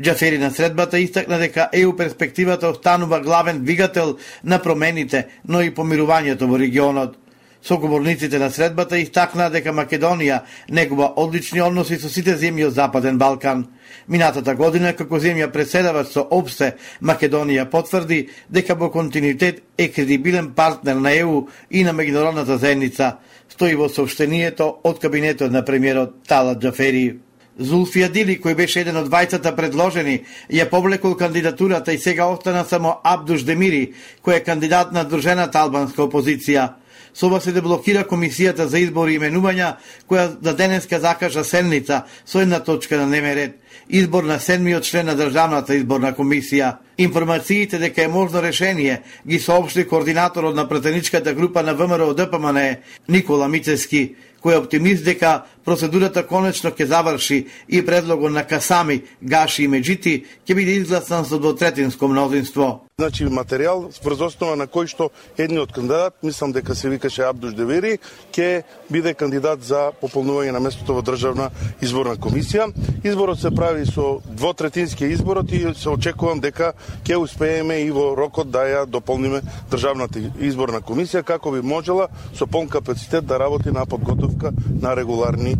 Джафери 0.00 0.38
на 0.38 0.50
средбата 0.50 0.98
истакна 0.98 1.38
дека 1.38 1.68
ЕУ 1.72 1.96
перспективата 1.96 2.68
останува 2.68 3.20
главен 3.20 3.62
двигател 3.62 4.16
на 4.44 4.58
промените, 4.58 5.26
но 5.48 5.62
и 5.62 5.70
помирувањето 5.70 6.50
во 6.50 6.58
регионот. 6.58 7.21
Соговорниците 7.62 8.38
на 8.38 8.50
средбата 8.50 8.98
истакнаа 8.98 9.50
дека 9.54 9.70
Македонија 9.70 10.40
негува 10.68 11.12
одлични 11.16 11.60
односи 11.62 11.94
со 12.02 12.08
сите 12.10 12.34
земји 12.34 12.66
од 12.66 12.74
Западен 12.74 13.18
Балкан. 13.18 13.68
Минатата 14.08 14.54
година, 14.58 14.92
како 14.98 15.20
земја 15.22 15.46
преседавач 15.52 16.10
со 16.10 16.26
обсе, 16.30 16.72
Македонија 17.00 17.68
потврди 17.70 18.26
дека 18.50 18.74
во 18.74 18.90
континуитет 18.90 19.62
е 19.78 19.88
кредибилен 19.88 20.50
партнер 20.58 20.98
на 20.98 21.14
ЕУ 21.14 21.46
и 21.70 21.84
на 21.84 21.94
меѓународната 21.94 22.58
заедница, 22.58 23.18
стои 23.48 23.78
во 23.78 23.88
сообщението 23.88 24.80
од 24.82 24.98
кабинетот 24.98 25.52
на 25.52 25.62
премиерот 25.64 26.24
Тала 26.26 26.58
Джафери. 26.58 27.20
Зулфија 27.60 28.08
Дили, 28.10 28.40
кој 28.42 28.56
беше 28.56 28.80
еден 28.80 28.96
од 28.96 29.10
двајцата 29.10 29.54
предложени, 29.54 30.24
ја 30.50 30.66
повлекол 30.70 31.14
кандидатурата 31.14 31.92
и 31.92 31.98
сега 31.98 32.26
остана 32.26 32.64
само 32.64 32.96
Абдуш 33.04 33.44
Демири, 33.44 33.92
кој 34.24 34.40
е 34.40 34.44
кандидат 34.44 34.92
на 34.92 35.04
Дружената 35.04 35.60
албанска 35.60 36.02
опозиција. 36.02 36.81
Соба 37.14 37.40
се 37.40 37.52
деблокира 37.52 38.04
Комисијата 38.08 38.64
за 38.64 38.78
избори 38.78 39.14
и 39.14 39.20
именувања, 39.20 39.76
која 40.08 40.30
за 40.42 40.54
денеска 40.56 41.00
закажа 41.00 41.44
седница 41.44 42.04
со 42.24 42.40
една 42.40 42.60
точка 42.60 42.96
на 42.96 43.06
дневен 43.06 43.34
ред 43.34 43.58
избор 43.88 44.24
на 44.24 44.38
седмиот 44.40 44.84
член 44.84 45.06
на 45.06 45.16
Државната 45.16 45.74
изборна 45.76 46.12
комисија. 46.16 46.76
Информациите 46.98 47.78
дека 47.78 48.04
е 48.04 48.08
можно 48.08 48.42
решение 48.42 49.02
ги 49.28 49.38
соопшти 49.38 49.84
координаторот 49.88 50.56
на 50.56 50.68
претеничката 50.68 51.34
група 51.34 51.62
на 51.62 51.74
ВМРО 51.74 52.14
ДПМН 52.14 52.76
Никола 53.08 53.48
Мицески, 53.48 54.14
кој 54.42 54.54
е 54.54 54.62
оптимист 54.64 55.04
дека 55.04 55.44
процедурата 55.64 56.26
конечно 56.26 56.70
ќе 56.70 56.86
заврши 56.86 57.46
и 57.68 57.82
предлогот 57.86 58.32
на 58.32 58.44
Касами, 58.44 59.02
Гаши 59.22 59.64
и 59.64 59.68
Меджити 59.68 60.24
ќе 60.46 60.54
биде 60.54 60.78
изгласан 60.80 61.24
со 61.24 61.38
двотретинско 61.38 62.08
мнозинство. 62.08 62.82
Значи 62.98 63.24
материјал 63.24 63.88
врз 64.04 64.20
основа 64.20 64.54
на 64.56 64.68
кој 64.70 64.86
што 64.86 65.08
едниот 65.40 65.72
кандидат, 65.72 66.14
мислам 66.22 66.52
дека 66.52 66.74
се 66.74 66.90
викаше 66.92 67.24
Абдуш 67.26 67.54
Девери, 67.56 67.96
ќе 68.30 68.62
биде 68.92 69.14
кандидат 69.14 69.64
за 69.64 69.90
пополнување 70.02 70.52
на 70.52 70.60
местото 70.60 70.94
во 70.94 71.02
државна 71.02 71.48
изборна 71.80 72.14
комисија. 72.14 72.68
Изборот 73.02 73.40
се 73.40 73.50
прави 73.50 73.86
со 73.86 74.20
двотретински 74.28 75.08
изборот 75.16 75.50
и 75.52 75.64
се 75.74 75.88
очекувам 75.88 76.40
дека 76.40 76.74
ќе 77.02 77.16
успееме 77.16 77.80
и 77.82 77.90
во 77.90 78.12
рокот 78.14 78.52
да 78.52 78.66
ја 78.68 78.84
дополниме 78.86 79.40
државната 79.70 80.20
изборна 80.38 80.78
комисија 80.78 81.24
како 81.24 81.50
би 81.50 81.62
можела 81.62 82.08
со 82.36 82.46
полн 82.46 82.68
капацитет 82.68 83.26
да 83.26 83.38
работи 83.38 83.72
на 83.72 83.86
подготовка 83.86 84.52
на 84.80 84.94
регуларни 84.96 85.51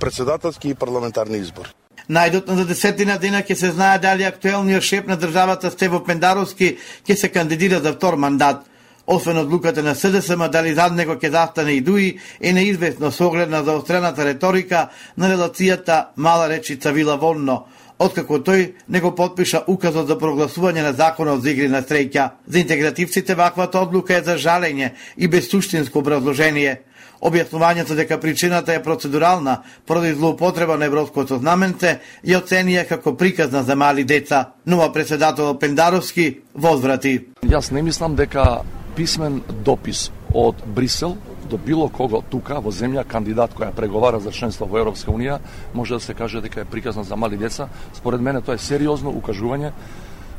председателски 0.00 0.68
и 0.68 0.74
парламентарни 0.74 1.38
избори. 1.38 1.68
Најдотно 2.10 2.56
за 2.58 2.64
десетина 2.66 3.18
дена 3.22 3.42
ќе 3.46 3.54
се 3.54 3.70
знае 3.70 3.98
дали 4.02 4.24
актуелниот 4.26 4.82
шеф 4.82 5.06
на 5.06 5.16
државата 5.16 5.70
Стево 5.70 6.00
Пендаровски 6.04 6.76
ќе 7.06 7.14
се 7.14 7.28
кандидира 7.28 7.80
за 7.80 7.92
втор 7.92 8.14
мандат. 8.14 8.66
Освен 9.06 9.38
одлуката 9.38 9.82
на 9.82 9.94
СДСМ 9.94 10.50
дали 10.50 10.74
зад 10.74 10.94
него 10.94 11.14
ќе 11.14 11.30
застане 11.30 11.72
и 11.72 11.80
Дуи, 11.80 12.18
е 12.40 12.52
неизвестно 12.52 13.12
со 13.12 13.26
оглед 13.26 13.50
на 13.50 13.62
заострената 13.64 14.24
реторика 14.24 14.88
на 15.16 15.30
релацијата 15.30 16.04
Мала 16.16 16.48
речица 16.48 16.92
Вила 16.92 17.16
Вонно, 17.16 17.66
откако 17.98 18.38
тој 18.38 18.72
не 18.88 19.00
го 19.00 19.14
подпиша 19.14 19.62
указот 19.66 20.08
за 20.08 20.18
прогласување 20.18 20.82
на 20.82 20.92
законот 20.92 21.42
за 21.42 21.50
игри 21.50 21.68
на 21.68 21.82
среќа. 21.82 22.30
За 22.46 22.58
интегративците 22.58 23.34
ваквата 23.34 23.80
одлука 23.80 24.16
е 24.16 24.22
за 24.22 24.38
жалење 24.38 24.92
и 25.16 25.28
без 25.28 25.50
суштинско 25.50 25.98
образложение. 25.98 26.80
Објаснувањето 27.20 27.94
дека 27.94 28.16
причината 28.20 28.74
е 28.74 28.82
процедурална 28.82 29.62
поради 29.86 30.14
злоупотреба 30.14 30.76
на 30.76 30.86
европското 30.88 31.38
знаменце 31.38 31.98
ја 32.24 32.40
оценија 32.40 32.86
како 32.88 33.12
приказна 33.16 33.62
за 33.62 33.76
мали 33.76 34.04
деца. 34.04 34.52
Нова 34.66 34.92
председател 34.92 35.54
Пендаровски 35.58 36.40
возврати. 36.54 37.26
Јас 37.44 37.72
не 37.72 37.82
мислам 37.82 38.16
дека 38.16 38.62
писмен 38.96 39.42
допис 39.64 40.10
од 40.34 40.62
Брисел 40.66 41.16
до 41.50 41.58
било 41.58 41.88
кого 41.88 42.22
тука 42.22 42.60
во 42.60 42.70
земја 42.70 43.04
кандидат 43.04 43.54
која 43.54 43.74
преговара 43.74 44.20
за 44.20 44.32
членство 44.32 44.66
во 44.66 44.78
Европска 44.78 45.10
унија 45.10 45.40
може 45.74 45.94
да 45.94 46.00
се 46.00 46.14
каже 46.14 46.40
дека 46.40 46.60
е 46.60 46.64
приказна 46.64 47.04
за 47.04 47.16
мали 47.16 47.36
деца. 47.36 47.68
Според 47.94 48.20
мене 48.20 48.40
тоа 48.40 48.54
е 48.54 48.58
сериозно 48.58 49.12
укажување 49.12 49.72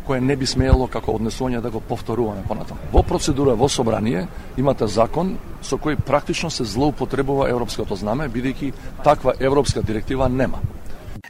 кое 0.06 0.22
не 0.22 0.36
би 0.36 0.46
смеело 0.46 0.88
како 0.88 1.16
однесување 1.18 1.62
да 1.62 1.70
го 1.70 1.80
повторуваме 1.80 2.44
понатаму. 2.48 2.80
Во 2.92 3.04
процедура 3.04 3.56
во 3.56 3.70
собрание 3.70 4.28
имате 4.58 4.88
закон 4.88 5.38
со 5.62 5.78
кој 5.78 5.98
практично 6.06 6.50
се 6.50 6.66
злоупотребува 6.66 7.50
европското 7.50 7.96
знаме, 7.96 8.30
бидејќи 8.30 8.74
таква 9.04 9.34
европска 9.40 9.82
директива 9.82 10.30
нема. 10.30 10.60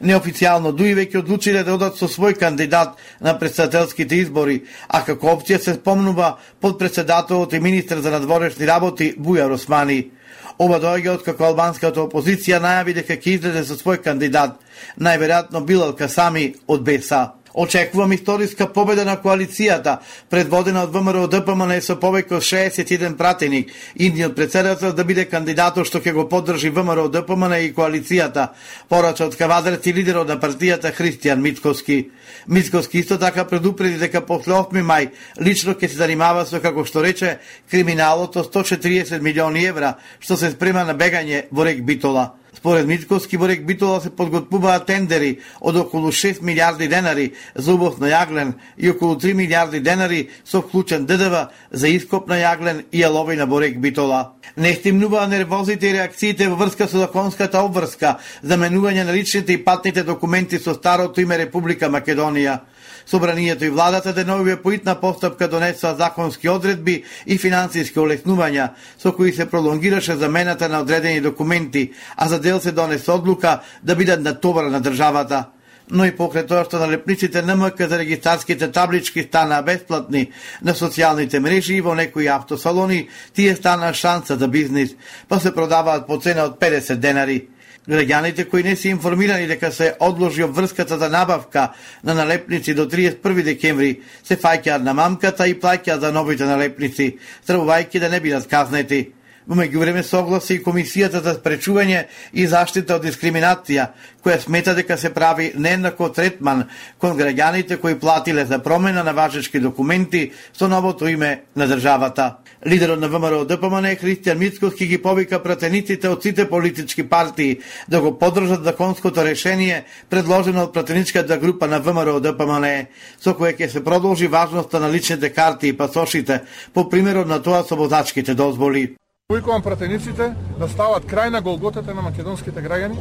Неофицијално 0.02 0.72
Дуи 0.74 0.96
веќе 0.98 1.20
одлучиле 1.20 1.64
да 1.64 1.76
одат 1.76 1.98
со 2.00 2.08
свој 2.10 2.34
кандидат 2.40 2.96
на 3.22 3.36
председателските 3.40 4.16
избори, 4.16 4.64
а 4.88 5.04
како 5.06 5.36
опција 5.36 5.60
се 5.62 5.76
спомнува 5.78 6.38
подпредседателот 6.62 7.54
и 7.54 7.60
министр 7.60 8.02
за 8.02 8.12
надворешни 8.12 8.68
работи 8.68 9.14
Бујар 9.18 9.54
Османи. 9.54 10.10
Ова 10.58 10.80
доаѓа 10.82 11.18
од 11.18 11.26
како 11.26 11.46
албанската 11.52 12.02
опозиција 12.02 12.62
најави 12.62 12.96
дека 12.98 13.18
ќе 13.18 13.36
излезе 13.36 13.64
со 13.66 13.78
свој 13.78 14.02
кандидат, 14.02 14.58
најверојатно 14.98 15.66
Билал 15.66 15.94
Касами 15.94 16.54
од 16.68 16.82
БЕСА. 16.82 17.41
Очекувам 17.54 18.12
историска 18.14 18.68
победа 18.74 19.04
на 19.06 19.18
коалицијата, 19.20 19.98
предводена 20.30 20.86
од 20.86 20.94
ВМРО 20.96 21.28
ДПМН 21.28 21.82
со 21.84 21.98
повеќе 22.00 22.38
од 22.40 22.46
61 22.48 23.18
пратеник. 23.20 23.72
Индиот 23.96 24.36
председател 24.36 24.94
да 24.96 25.04
биде 25.04 25.26
кандидатот 25.26 25.88
што 25.88 26.00
ќе 26.00 26.14
го 26.16 26.28
поддржи 26.32 26.72
ВМРО 26.72 27.10
ДПМН 27.12 27.58
и 27.60 27.74
коалицијата, 27.76 28.48
порача 28.88 29.26
од 29.28 29.36
Кавадрец 29.36 29.86
и 29.86 29.94
лидерот 29.94 30.28
на 30.28 30.40
партијата 30.40 30.94
Христијан 30.96 31.44
Митковски. 31.44 32.10
Митковски 32.48 33.00
исто 33.00 33.18
така 33.18 33.46
предупреди 33.46 33.98
дека 33.98 34.22
после 34.22 34.54
8 34.54 34.84
мај 34.84 35.10
лично 35.40 35.74
ќе 35.74 35.90
се 35.90 35.98
занимава 35.98 36.46
со 36.46 36.62
како 36.64 36.86
што 36.86 37.04
рече 37.04 37.40
криминалот 37.70 38.38
од 38.38 38.54
140 38.54 39.20
милиони 39.22 39.66
евра 39.68 39.98
што 40.20 40.38
се 40.38 40.52
спрема 40.52 40.86
на 40.88 40.96
бегање 40.96 41.48
во 41.52 41.68
рек 41.68 41.84
Битола. 41.84 42.41
Според 42.54 42.88
Митковски 42.88 43.38
борек 43.38 43.66
Битола 43.66 44.02
се 44.02 44.10
подготвуваат 44.10 44.86
тендери 44.86 45.38
од 45.62 45.76
околу 45.76 46.12
6 46.12 46.42
милиарди 46.44 46.88
денари 46.92 47.32
за 47.56 47.74
убав 47.74 48.00
на 48.00 48.10
јаглен 48.12 48.52
и 48.78 48.90
околу 48.92 49.16
3 49.16 49.34
милиарди 49.34 49.80
денари 49.80 50.30
со 50.44 50.62
вклучен 50.62 51.06
ДДВ 51.06 51.48
за 51.72 51.88
ископ 51.88 52.28
на 52.28 52.36
јаглен 52.42 52.84
и 52.92 53.00
јалови 53.00 53.38
на 53.40 53.48
Борек 53.48 53.80
Битола. 53.80 54.34
Не 54.58 54.74
стимнуваа 54.74 55.28
нервозите 55.28 55.90
и 55.90 55.94
реакциите 55.94 56.50
во 56.50 56.56
врска 56.56 56.88
со 56.88 57.00
законската 57.00 57.64
обврска 57.64 58.18
за 58.44 58.58
менување 58.58 59.06
на 59.08 59.14
личните 59.14 59.54
и 59.54 59.64
патните 59.64 60.04
документи 60.04 60.60
со 60.60 60.74
старото 60.74 61.22
име 61.22 61.38
Република 61.38 61.88
Македонија. 61.88 62.60
Собранието 63.06 63.66
и 63.66 63.70
владата 63.70 64.14
деновиве 64.14 64.62
поитна 64.62 64.96
постапка 65.00 65.48
донесоа 65.48 65.96
законски 65.96 66.50
одредби 66.50 67.04
и 67.26 67.38
финансиски 67.38 68.00
олеснувања 68.00 68.70
со 68.98 69.14
кои 69.16 69.34
се 69.34 69.46
пролонгираше 69.46 70.16
замената 70.16 70.70
на 70.70 70.82
одредени 70.82 71.22
документи, 71.22 71.92
а 72.16 72.28
за 72.28 72.40
дел 72.40 72.60
се 72.60 72.72
донесе 72.72 73.12
одлука 73.12 73.60
да 73.84 73.96
бидат 73.96 74.22
на 74.22 74.40
товар 74.40 74.66
на 74.66 74.82
државата 74.82 75.46
но 75.92 76.06
и 76.08 76.14
покрај 76.16 76.46
тоа 76.48 76.64
што 76.66 76.80
налепниците 76.80 77.42
НМК 77.44 77.88
за 77.90 78.00
регистарските 78.00 78.72
таблички 78.72 79.24
станаа 79.28 79.64
бесплатни 79.68 80.30
на 80.62 80.74
социјалните 80.74 81.40
мрежи 81.44 81.76
и 81.76 81.82
во 81.82 81.96
некои 81.96 82.30
автосалони, 82.32 83.10
тие 83.36 83.56
станаа 83.56 83.94
шанса 83.94 84.38
за 84.38 84.48
бизнис, 84.48 84.96
па 85.28 85.40
се 85.40 85.54
продаваат 85.54 86.08
по 86.08 86.18
цена 86.18 86.48
од 86.48 86.60
50 86.60 86.96
денари. 86.96 87.48
Граѓаните 87.90 88.46
кои 88.50 88.64
не 88.64 88.76
се 88.76 88.90
информирани 88.90 89.48
дека 89.48 89.72
се 89.72 89.96
одложи 90.00 90.44
обврската 90.44 90.98
за 90.98 91.10
набавка 91.10 91.72
на 92.04 92.14
налепници 92.14 92.74
до 92.74 92.86
31 92.86 93.44
декември, 93.44 94.02
се 94.24 94.38
фаќаат 94.38 94.86
на 94.86 94.94
мамката 94.94 95.48
и 95.48 95.58
плаќаат 95.58 96.00
за 96.00 96.12
новите 96.12 96.46
налепници, 96.46 97.18
требувајќи 97.48 98.00
да 98.00 98.10
не 98.10 98.20
бидат 98.20 98.48
казнети. 98.48 99.08
Во 99.52 99.58
меѓувреме 99.60 100.00
согласи 100.08 100.56
и 100.56 100.60
Комисијата 100.64 101.20
за 101.20 101.34
спречување 101.36 102.06
и 102.40 102.46
заштита 102.48 102.96
од 102.96 103.04
дискриминација, 103.04 103.90
која 104.24 104.38
смета 104.40 104.72
дека 104.78 104.96
се 104.98 105.10
прави 105.12 105.50
нееднакво 105.60 106.08
третман 106.16 106.62
кон 106.98 107.18
граѓаните 107.20 107.76
кои 107.82 107.98
платиле 108.00 108.46
за 108.48 108.62
промена 108.64 109.04
на 109.04 109.12
важечки 109.12 109.60
документи 109.60 110.22
со 110.54 110.70
новото 110.72 111.10
име 111.12 111.42
на 111.56 111.68
државата. 111.68 112.38
Лидерот 112.64 113.02
на 113.02 113.10
ВМРО 113.10 113.44
ДПМН 113.46 113.92
Христијан 114.00 114.40
Мицковски 114.40 114.88
ги 114.88 115.02
повика 115.02 115.44
пратениците 115.44 116.08
од 116.08 116.24
сите 116.24 116.48
политички 116.48 117.04
партии 117.04 117.60
да 117.90 118.00
го 118.00 118.16
поддржат 118.20 118.64
законското 118.64 119.26
решение 119.26 119.84
предложено 120.10 120.64
од 120.64 120.74
пратеничката 120.74 121.38
група 121.38 121.68
на 121.68 121.82
ВМРО 121.84 122.22
ДПМН, 122.24 122.88
со 123.20 123.36
кое 123.36 123.52
ќе 123.52 123.68
се 123.68 123.84
продолжи 123.84 124.32
важноста 124.32 124.80
на 124.80 124.88
личните 124.88 125.34
карти 125.36 125.68
и 125.68 125.78
пасошите, 125.78 126.42
по 126.74 126.88
примерот 126.90 127.28
на 127.28 127.44
тоа 127.44 127.66
со 127.68 127.76
возачките 127.76 128.34
дозволи. 128.34 128.96
Повикувам 129.32 129.62
пратениците 129.64 130.34
да 130.60 130.68
стават 130.68 131.06
крај 131.08 131.30
на 131.32 131.40
голготата 131.42 131.94
на 131.96 132.02
македонските 132.04 132.60
граѓани, 132.60 132.98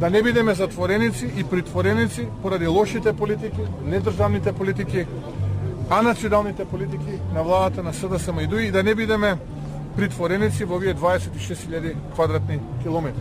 да 0.00 0.08
не 0.10 0.22
бидеме 0.24 0.54
затвореници 0.54 1.28
и 1.36 1.44
притвореници 1.44 2.24
поради 2.42 2.66
лошите 2.66 3.12
политики, 3.12 3.60
недржавните 3.84 4.52
политики, 4.52 5.04
а 5.90 6.00
националните 6.02 6.64
политики 6.64 7.18
на 7.34 7.42
владата 7.42 7.82
на 7.82 7.92
СДСМ 7.92 8.40
и 8.40 8.46
ДУИ, 8.46 8.70
да 8.70 8.82
не 8.82 8.94
бидеме 8.94 9.36
притвореници 9.96 10.64
во 10.64 10.76
овие 10.76 10.94
26.000 10.94 11.92
квадратни 12.14 12.60
километри. 12.82 13.20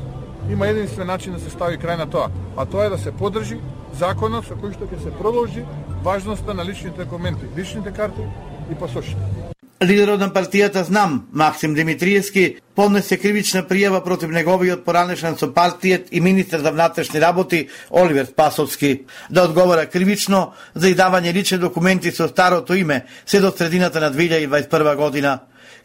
Има 0.49 0.67
единствен 0.67 1.07
начин 1.07 1.33
да 1.33 1.39
се 1.39 1.49
стави 1.49 1.75
крај 1.75 1.97
на 1.97 2.07
тоа, 2.07 2.31
а 2.55 2.65
тоа 2.65 2.85
е 2.85 2.89
да 2.89 2.97
се 2.97 3.11
подржи 3.11 3.59
законот 3.99 4.47
со 4.47 4.55
кој 4.55 4.79
што 4.79 4.87
ќе 4.87 5.03
се 5.03 5.11
продолжи 5.11 5.67
важноста 6.07 6.53
на 6.53 6.63
личните 6.63 7.03
документи, 7.03 7.51
личните 7.57 7.91
карти 7.91 8.23
и 8.71 8.75
пасошите. 8.79 9.56
Лидерот 9.77 10.19
на 10.19 10.31
партијата 10.33 10.81
Знам, 10.81 11.27
Максим 11.31 11.75
Димитриевски, 11.77 12.57
поднесе 12.75 13.17
кривична 13.21 13.61
пријава 13.61 13.99
против 14.01 14.31
неговиот 14.33 14.81
поранешен 14.85 15.37
со 15.37 15.51
партијет 15.53 16.07
и 16.09 16.19
министер 16.19 16.63
за 16.65 16.71
внатрешни 16.71 17.21
работи 17.21 17.67
Оливер 17.91 18.25
Спасовски 18.25 19.05
да 19.29 19.43
одговара 19.43 19.85
кривично 19.85 20.53
за 20.73 20.89
издавање 20.89 21.33
лични 21.33 21.59
документи 21.61 22.11
со 22.11 22.25
старото 22.27 22.73
име 22.73 23.05
се 23.25 23.39
до 23.39 23.51
средината 23.51 23.99
на 23.99 24.09
2021 24.11 24.95
година. 24.95 25.39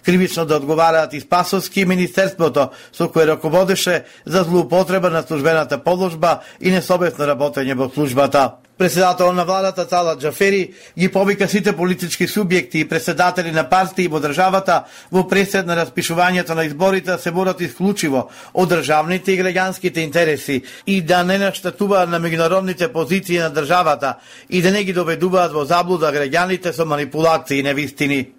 Кривично 0.05 0.47
да 0.47 0.57
одговараат 0.57 1.13
и 1.13 1.21
Спасовски 1.21 1.81
и 1.81 1.85
Министерството 1.85 2.71
со 2.93 3.13
кое 3.13 3.27
раководеше 3.27 4.05
за 4.25 4.43
злоупотреба 4.43 5.11
на 5.11 5.23
службената 5.23 5.85
положба 5.85 6.41
и 6.61 6.71
несобесно 6.71 7.29
работење 7.29 7.77
во 7.77 7.93
службата. 7.93 8.62
Председател 8.83 9.33
на 9.33 9.45
владата 9.45 9.89
Тала 9.89 10.17
Джафери 10.19 10.73
ги 10.99 11.09
повика 11.09 11.49
сите 11.49 11.77
политички 11.77 12.27
субјекти 12.27 12.83
и 12.83 12.89
председатели 12.89 13.53
на 13.55 13.63
партии 13.71 14.09
во 14.11 14.19
државата 14.19 14.81
во 15.13 15.23
пресед 15.31 15.71
на 15.71 15.77
распишувањето 15.79 16.57
на 16.59 16.65
изборите 16.67 17.13
да 17.13 17.19
се 17.19 17.31
борат 17.31 17.63
исклучиво 17.63 18.25
од 18.55 18.75
државните 18.75 19.37
и 19.37 19.39
граѓанските 19.39 20.03
интереси 20.03 20.65
и 20.87 20.99
да 21.01 21.23
не 21.23 21.39
наштатуваат 21.39 22.11
на 22.11 22.19
меѓународните 22.19 22.91
позиции 22.91 23.39
на 23.39 23.55
државата 23.55 24.17
и 24.51 24.63
да 24.63 24.75
не 24.75 24.83
ги 24.83 24.93
доведуваат 24.93 25.55
во 25.55 25.63
заблуда 25.65 26.11
граѓаните 26.11 26.75
со 26.75 26.83
манипулации 26.85 27.61
и 27.61 27.63
невистини. 27.63 28.33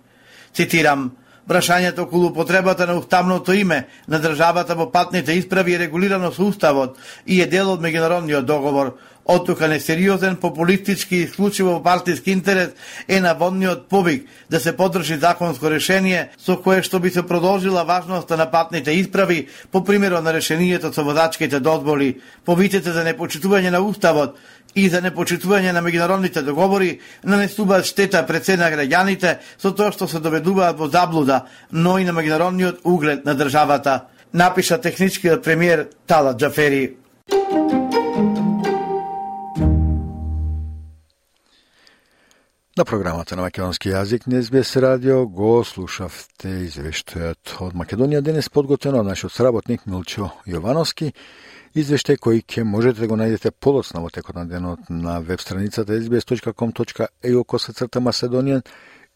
Цитирам, 0.51 1.11
Прашањето 1.47 2.05
околу 2.05 2.29
потребата 2.33 2.85
на 2.87 2.93
уставното 2.95 3.53
име 3.53 3.87
на 4.07 4.19
државата 4.19 4.75
во 4.79 4.85
патните 4.91 5.33
исправи 5.35 5.73
е 5.75 5.79
регулирано 5.79 6.31
со 6.31 6.45
уставот 6.47 6.95
и 7.27 7.41
е 7.41 7.47
дел 7.51 7.73
од 7.73 7.83
меѓународниот 7.83 8.47
договор. 8.47 8.93
Од 9.25 9.45
тука 9.45 9.67
несериозен, 9.67 10.35
популистички 10.35 11.15
и 11.15 11.23
исклучиво 11.23 11.83
партиски 11.83 12.31
интерес 12.31 12.69
е 13.07 13.21
наводниот 13.21 13.87
повик 13.89 14.27
да 14.49 14.59
се 14.59 14.75
подржи 14.77 15.15
законско 15.15 15.69
решение 15.71 16.29
со 16.37 16.57
кое 16.59 16.83
што 16.83 16.99
би 16.99 17.09
се 17.09 17.23
продолжила 17.23 17.85
важноста 17.87 18.37
на 18.37 18.51
патните 18.51 18.91
исправи 18.91 19.47
по 19.71 19.83
примерот 19.83 20.23
на 20.23 20.33
решението 20.33 20.93
со 20.93 21.03
водачките 21.03 21.59
дозволи, 21.59 22.19
повиците 22.45 22.91
за 22.91 23.03
непочитување 23.07 23.71
на 23.71 23.79
уставот 23.79 24.35
и 24.75 24.89
за 24.89 24.99
непочитување 24.99 25.71
на 25.71 25.79
меѓународните 25.79 26.43
договори 26.43 26.99
нанесуваат 27.23 27.85
штета 27.85 28.25
пред 28.27 28.45
се 28.45 28.57
на 28.57 28.67
граѓаните 28.67 29.37
со 29.57 29.71
тоа 29.71 29.93
што 29.95 30.07
се 30.07 30.19
доведуваат 30.19 30.75
во 30.75 30.89
заблуда, 30.91 31.45
но 31.71 31.95
и 31.97 32.03
на 32.03 32.11
меѓународниот 32.11 32.83
углед 32.83 33.23
на 33.25 33.35
државата, 33.39 34.11
напиша 34.33 34.81
техничкиот 34.81 35.43
премиер 35.43 35.87
Тала 36.07 36.35
Джафери. 36.35 37.02
На 42.77 42.85
програмата 42.85 43.35
на 43.35 43.43
македонски 43.45 43.91
јазик 43.91 44.23
на 44.25 44.39
СБС 44.41 44.79
радио 44.81 45.27
го 45.29 45.59
слушавте 45.61 46.49
извештајот 46.65 47.51
од 47.61 47.75
Македонија 47.77 48.21
денес 48.25 48.49
подготвено 48.49 49.03
од 49.03 49.11
нашиот 49.11 49.35
сработник 49.35 49.85
Милчо 49.85 50.31
Јовановски 50.49 51.11
Извештај 51.77 52.17
кој 52.17 52.41
ќе 52.41 52.63
можете 52.65 53.03
да 53.03 53.11
го 53.11 53.19
најдете 53.21 53.51
полосно 53.51 54.01
во 54.01 54.09
текот 54.09 54.41
на 54.41 54.47
денот 54.49 54.89
на 54.89 55.19
веб 55.21 55.45
страницата 55.45 55.93
sbs.com.eu 55.93 57.43
косацрта 57.45 58.01
Macedonian 58.01 58.65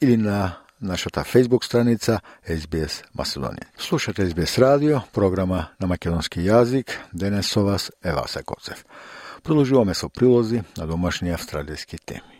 или 0.02 0.18
на 0.18 0.62
нашата 0.82 1.26
Facebook 1.26 1.66
страница 1.66 2.20
SBS 2.46 3.04
Macedonian. 3.18 3.66
Слушате 3.78 4.30
SBS 4.30 4.62
радио, 4.62 5.02
програма 5.14 5.68
на 5.80 5.88
македонски 5.88 6.46
јазик. 6.46 6.94
Денес 7.14 7.48
со 7.48 7.64
вас 7.64 7.92
е 8.06 8.14
Васе 8.14 8.44
Коцев. 8.44 8.86
Продолжуваме 9.44 9.94
со 9.94 10.10
прилози 10.10 10.62
на 10.78 10.88
домашни 10.88 11.34
австралијски 11.34 11.98
теми. 12.06 12.37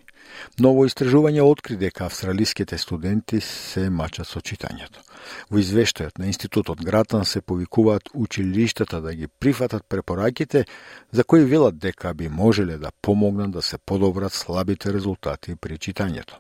Ново 0.60 0.86
истражување 0.88 1.42
откри 1.42 1.78
дека 1.78 2.06
австралиските 2.06 2.78
студенти 2.78 3.42
се 3.42 3.90
мачат 3.90 4.28
со 4.28 4.40
читањето. 4.40 5.04
Во 5.52 5.60
извештајот 5.62 6.20
на 6.20 6.28
Институтот 6.32 6.82
Гратан 6.86 7.26
се 7.26 7.42
повикуваат 7.42 8.10
училиштата 8.14 9.02
да 9.02 9.14
ги 9.14 9.28
прифатат 9.28 9.86
препораките 9.90 10.66
за 11.12 11.24
кои 11.24 11.46
велат 11.46 11.78
дека 11.78 12.14
би 12.14 12.30
можеле 12.30 12.78
да 12.78 12.92
помогнат 13.02 13.52
да 13.52 13.62
се 13.62 13.78
подобрат 13.78 14.34
слабите 14.34 14.94
резултати 14.94 15.56
при 15.56 15.78
читањето. 15.78 16.40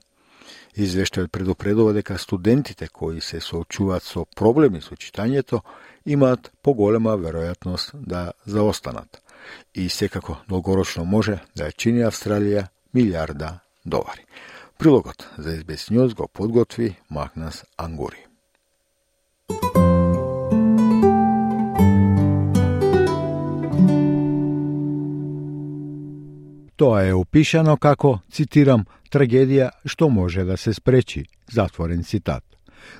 Извештајот 0.77 1.27
предупредува 1.33 1.93
дека 1.93 2.17
студентите 2.17 2.87
кои 2.87 3.21
се 3.21 3.39
соочуваат 3.41 4.03
со 4.03 4.25
проблеми 4.35 4.81
со 4.81 4.95
читањето 4.95 5.61
имаат 6.05 6.51
поголема 6.61 7.17
веројатност 7.17 7.93
да 7.93 8.31
заостанат 8.45 9.21
и 9.73 9.89
секако 9.89 10.37
долгорочно 10.49 11.05
може 11.05 11.39
да 11.55 11.69
ја 11.69 11.75
чини 11.75 12.05
Австралија 12.05 12.67
милиарда 12.93 13.59
долари. 13.87 14.25
Прилогот 14.77 15.27
за 15.37 15.49
SBS 15.49 15.91
News 15.91 16.15
го 16.15 16.27
подготви 16.27 16.95
Магнас 17.09 17.65
Ангури. 17.77 18.27
Тоа 26.77 27.07
е 27.07 27.13
опишано 27.13 27.77
како, 27.77 28.19
цитирам, 28.31 28.83
трагедија 29.09 29.71
што 29.85 30.09
може 30.09 30.43
да 30.45 30.57
се 30.57 30.73
спречи, 30.73 31.25
затворен 31.49 32.03
цитат. 32.03 32.43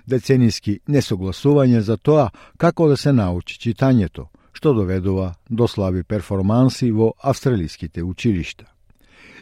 Децениски 0.08 0.80
несогласување 0.90 1.80
за 1.86 1.98
тоа 1.98 2.32
како 2.58 2.88
да 2.88 2.98
се 2.98 3.14
научи 3.14 3.60
читањето, 3.62 4.26
што 4.54 4.74
доведува 4.74 5.36
до 5.50 5.68
слаби 5.68 6.04
перформанси 6.04 6.90
во 6.92 7.14
австралиските 7.22 8.04
училишта. 8.04 8.66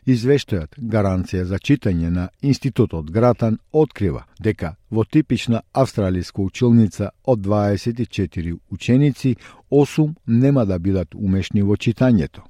Извештајот 0.06 0.76
Гаранција 0.78 1.44
за 1.50 1.58
читање 1.58 2.12
на 2.14 2.24
Институтот 2.46 3.08
Гратан 3.12 3.56
открива 3.74 4.20
дека 4.48 4.76
во 4.92 5.04
типична 5.04 5.62
австралиска 5.74 6.44
училница 6.44 7.10
од 7.24 7.40
24 7.48 8.54
ученици, 8.70 9.36
8 9.72 10.14
нема 10.28 10.66
да 10.66 10.78
бидат 10.80 11.16
умешни 11.16 11.64
во 11.64 11.74
читањето. 11.76 12.46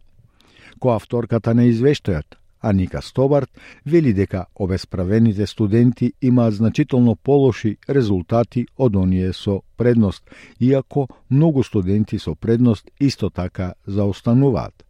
Коавторката 0.80 1.54
на 1.54 1.70
извештајот, 1.72 2.36
Аника 2.62 3.02
Стобарт, 3.02 3.50
вели 3.86 4.14
дека 4.14 4.46
обесправените 4.56 5.48
студенти 5.48 6.14
имаат 6.22 6.54
значително 6.54 7.16
полоши 7.16 7.78
резултати 7.90 8.66
од 8.78 8.96
оние 8.96 9.34
со 9.34 9.62
предност, 9.78 10.24
иако 10.60 11.08
многу 11.30 11.64
студенти 11.64 12.20
со 12.20 12.36
предност 12.36 12.92
исто 13.00 13.30
така 13.30 13.74
заостануваат. 13.88 14.86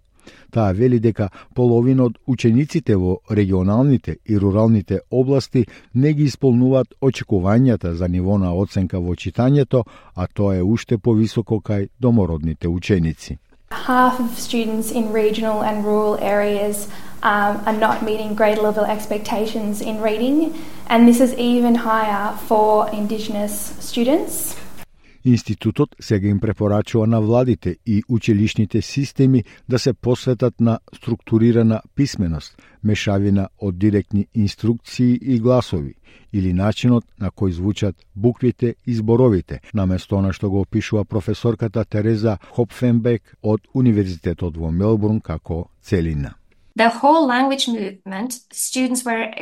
Таа 0.51 0.73
вели 0.73 0.99
дека 0.99 1.29
половина 1.53 2.05
од 2.05 2.17
учениците 2.27 2.95
во 2.95 3.17
регионалните 3.29 4.17
и 4.25 4.38
руралните 4.38 4.99
области 5.11 5.65
не 5.93 6.13
ги 6.13 6.23
исполнуваат 6.23 6.93
очекувањата 7.01 7.93
за 7.93 8.07
ниво 8.07 8.38
на 8.38 8.53
оценка 8.55 8.99
во 8.99 9.15
читањето, 9.15 9.83
а 10.15 10.27
тоа 10.27 10.55
е 10.55 10.63
уште 10.63 10.97
повисоко 10.97 11.59
кај 11.59 11.89
домородните 11.99 12.67
ученици. 12.67 13.38
Half 13.71 14.19
of 14.19 14.39
students 14.39 14.91
in 14.91 15.11
regional 15.11 15.61
and 15.61 15.83
rural 15.83 16.17
areas 16.21 16.88
um, 17.23 17.59
are 17.65 17.77
not 17.77 18.03
meeting 18.03 18.35
grade 18.35 18.59
level 18.59 18.85
expectations 18.85 19.81
in 19.81 20.01
reading, 20.01 20.53
and 20.88 21.07
this 21.07 21.19
is 21.19 21.33
even 21.38 21.75
higher 21.75 22.38
for 22.47 22.89
Indigenous 22.93 23.73
students. 23.79 24.55
Институтот 25.25 25.95
сега 25.99 26.27
им 26.27 26.39
препорачува 26.39 27.07
на 27.07 27.21
владите 27.21 27.77
и 27.85 28.03
училишните 28.09 28.81
системи 28.81 29.43
да 29.69 29.79
се 29.79 29.93
посветат 29.93 30.61
на 30.61 30.79
структурирана 30.95 31.81
писменост, 31.95 32.61
мешавина 32.83 33.49
од 33.57 33.79
директни 33.79 34.27
инструкции 34.35 35.19
и 35.21 35.39
гласови, 35.39 35.93
или 36.33 36.53
начинот 36.53 37.05
на 37.19 37.31
кој 37.31 37.49
звучат 37.49 37.95
буквите 38.15 38.75
и 38.85 38.93
зборовите, 38.93 39.61
наместо 39.73 40.21
на 40.21 40.33
што 40.33 40.49
го 40.49 40.61
опишува 40.61 41.05
професорката 41.05 41.85
Тереза 41.85 42.38
Хопфенбек 42.53 43.35
од 43.41 43.65
Универзитетот 43.73 44.57
во 44.57 44.71
Мелбурн 44.71 45.21
како 45.21 45.69
целина. 45.81 46.35
The 46.77 46.91
whole 47.01 47.25
language 47.25 47.67
movement, 47.67 48.31
students 48.53 49.01
were 49.05 49.33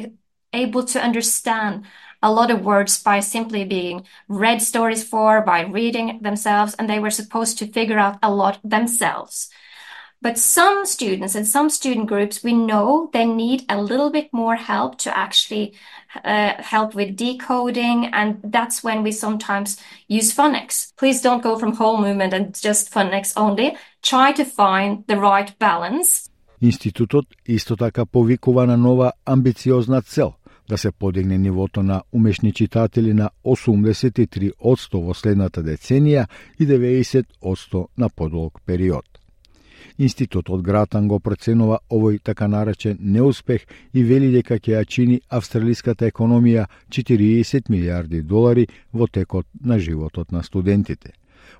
able 0.53 0.83
to 0.85 1.03
understand 1.03 1.83
a 2.22 2.32
lot 2.32 2.50
of 2.50 2.64
words 2.64 3.02
by 3.02 3.20
simply 3.20 3.64
being 3.64 4.04
read 4.28 4.60
stories 4.60 5.04
for, 5.04 5.40
by 5.42 5.62
reading 5.62 6.20
themselves, 6.22 6.74
and 6.74 6.88
they 6.88 6.98
were 6.98 7.10
supposed 7.10 7.58
to 7.58 7.66
figure 7.66 7.98
out 7.98 8.18
a 8.22 8.32
lot 8.32 8.58
themselves. 8.64 9.50
But 10.20 10.36
some 10.36 10.84
students 10.84 11.36
and 11.36 11.46
some 11.46 11.70
student 11.70 12.08
groups, 12.08 12.42
we 12.42 12.52
know 12.52 13.08
they 13.12 13.24
need 13.24 13.62
a 13.68 13.80
little 13.80 14.10
bit 14.10 14.32
more 14.32 14.56
help 14.56 14.98
to 14.98 15.16
actually 15.16 15.74
uh, 16.24 16.54
help 16.58 16.96
with 16.96 17.14
decoding, 17.14 18.06
and 18.12 18.40
that's 18.42 18.82
when 18.82 19.04
we 19.04 19.12
sometimes 19.12 19.78
use 20.08 20.34
phonics. 20.34 20.92
Please 20.96 21.20
don't 21.20 21.42
go 21.42 21.56
from 21.56 21.76
whole 21.76 21.98
movement 21.98 22.34
and 22.34 22.52
just 22.60 22.92
phonics 22.92 23.32
only. 23.36 23.76
Try 24.02 24.32
to 24.32 24.44
find 24.44 25.04
the 25.06 25.16
right 25.16 25.56
balance. 25.58 26.28
Институтот 26.60 27.26
исто 27.46 27.76
така 27.76 28.04
повикува 28.06 28.66
на 28.66 28.76
нова 28.76 29.12
амбициозна 29.24 30.02
цел – 30.02 30.41
да 30.69 30.77
се 30.77 30.91
подигне 30.91 31.37
нивото 31.37 31.83
на 31.83 32.01
умешни 32.11 32.53
читатели 32.53 33.13
на 33.13 33.29
83% 33.45 35.01
во 35.01 35.13
следната 35.13 35.63
деценија 35.63 36.27
и 36.59 36.67
90% 36.67 37.85
на 37.97 38.09
подолг 38.09 38.61
период. 38.65 39.05
Институтот 39.99 40.61
Гратан 40.63 41.07
го 41.07 41.19
проценува 41.19 41.79
овој 41.91 42.19
така 42.23 42.47
наречен 42.47 42.97
неуспех 42.99 43.65
и 43.93 44.03
вели 44.03 44.31
дека 44.31 44.57
ќе 44.57 44.79
ја 44.79 44.85
чини 44.85 45.19
австралиската 45.29 46.09
економија 46.09 46.65
40 46.89 47.69
милиарди 47.69 48.21
долари 48.21 48.67
во 48.93 49.07
текот 49.07 49.45
на 49.61 49.79
животот 49.79 50.31
на 50.31 50.43
студентите. 50.43 51.13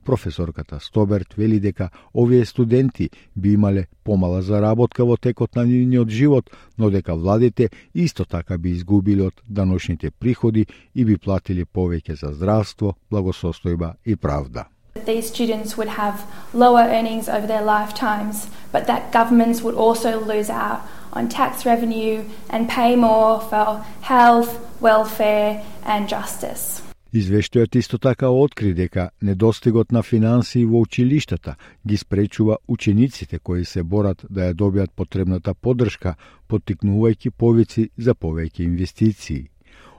Професорката 0.05 0.79
Стоберт 0.79 1.33
вели 1.37 1.59
дека 1.59 1.89
овие 2.13 2.45
студенти 2.45 3.09
би 3.35 3.53
имале 3.53 3.87
помала 4.03 4.41
заработка 4.41 5.05
во 5.05 5.17
текот 5.17 5.55
на 5.55 5.65
нивниот 5.65 6.09
живот, 6.09 6.49
но 6.77 6.89
дека 6.89 7.15
владите 7.15 7.69
исто 7.95 8.25
така 8.25 8.57
би 8.57 8.69
изгубили 8.69 9.21
од 9.21 9.41
даношните 9.47 10.11
приходи 10.11 10.67
и 10.95 11.05
би 11.05 11.17
платили 11.17 11.65
повеќе 11.65 12.13
за 12.13 12.33
здравство, 12.33 12.95
благосостојба 13.11 13.93
и 14.05 14.15
правда. 14.15 14.65
These 15.05 15.27
students 15.27 15.75
would 15.75 15.89
have 15.89 16.21
lower 16.53 16.85
earnings 16.87 17.27
over 17.27 17.47
their 17.47 17.65
lifetimes, 17.65 18.47
but 18.71 18.85
that 18.87 19.11
governments 19.11 19.61
would 19.63 19.75
also 19.75 20.19
lose 20.19 20.49
out 20.49 20.81
on 21.11 21.29
tax 21.29 21.65
revenue 21.65 22.23
and 22.49 22.69
pay 22.69 22.95
more 22.95 23.41
for 23.41 23.83
health, 24.01 24.59
welfare, 24.79 25.63
and 25.85 26.07
justice. 26.07 26.81
Извештајот 27.13 27.75
исто 27.77 27.97
така 28.01 28.29
откри 28.33 28.71
дека 28.73 29.11
недостигот 29.21 29.91
на 29.91 30.01
финансии 30.01 30.65
во 30.65 30.79
училиштата 30.81 31.55
ги 31.87 31.97
спречува 31.97 32.57
учениците 32.67 33.39
кои 33.39 33.65
се 33.65 33.83
борат 33.83 34.25
да 34.29 34.47
ја 34.49 34.55
добијат 34.57 34.95
потребната 34.95 35.53
поддршка, 35.53 36.15
поттикнувајќи 36.49 37.29
повици 37.37 37.89
за 37.97 38.15
повеќе 38.15 38.65
инвестиции. 38.65 39.49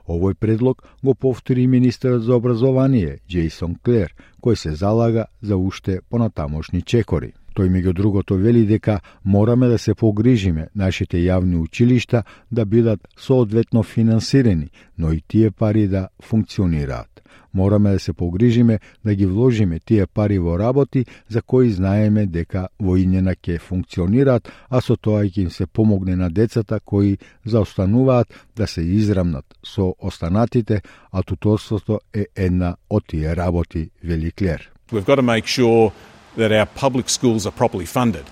Овој 0.09 0.35
предлог 0.35 0.83
го 1.05 1.15
повтори 1.15 1.67
министерот 1.67 2.23
за 2.23 2.35
образование 2.35 3.21
Джейсон 3.29 3.77
Клер, 3.77 4.11
кој 4.43 4.55
се 4.55 4.75
залага 4.75 5.27
за 5.41 5.57
уште 5.57 6.01
понатамошни 6.11 6.83
чекори. 6.83 7.33
Тој 7.55 7.71
меѓу 7.71 7.93
другото 7.95 8.35
вели 8.35 8.65
дека 8.67 9.01
мораме 9.25 9.69
да 9.69 9.79
се 9.79 9.95
погрижиме 9.95 10.69
нашите 10.75 11.19
јавни 11.23 11.57
училишта 11.57 12.25
да 12.51 12.65
бидат 12.65 13.01
соодветно 13.17 13.83
финансирани, 13.83 14.71
но 14.99 15.13
и 15.13 15.23
тие 15.29 15.51
пари 15.51 15.89
да 15.89 16.09
функционираат. 16.23 17.15
Мораме 17.55 17.91
да 17.91 17.99
се 17.99 18.13
погрижиме 18.13 18.79
да 19.05 19.15
ги 19.15 19.27
вложиме 19.27 19.79
тие 19.79 20.07
пари 20.07 20.39
во 20.39 20.59
работи 20.59 21.05
за 21.29 21.43
кои 21.43 21.71
знаеме 21.71 22.27
дека 22.27 22.69
во 22.81 22.97
ќе 22.97 23.59
функционираат, 23.59 24.51
а 24.71 24.81
со 24.81 24.97
тоа 24.97 25.23
ќе 25.23 25.47
им 25.47 25.51
се 25.51 25.67
помогне 25.67 26.17
на 26.17 26.31
децата 26.31 26.81
кои 26.81 27.19
заостануваат 27.47 28.35
да 28.57 28.67
се 28.67 28.83
израмнат 28.83 29.45
со 29.63 29.95
останатите, 29.99 30.83
а 31.13 31.23
туторството 31.23 32.01
е 32.13 32.27
една 32.37 32.77
од 32.91 33.05
тие 33.07 33.37
работи, 33.37 33.91
вели 34.03 34.33
Клер. 34.33 34.71
We've 34.93 35.07
got 35.07 35.19
to 35.19 35.23
make 35.23 35.47
sure 35.47 35.93
that 36.36 36.52
our 36.52 36.66
public 36.66 37.10
schools 37.10 37.46
are 37.46 37.52
properly 37.52 37.86
funded. 37.86 38.26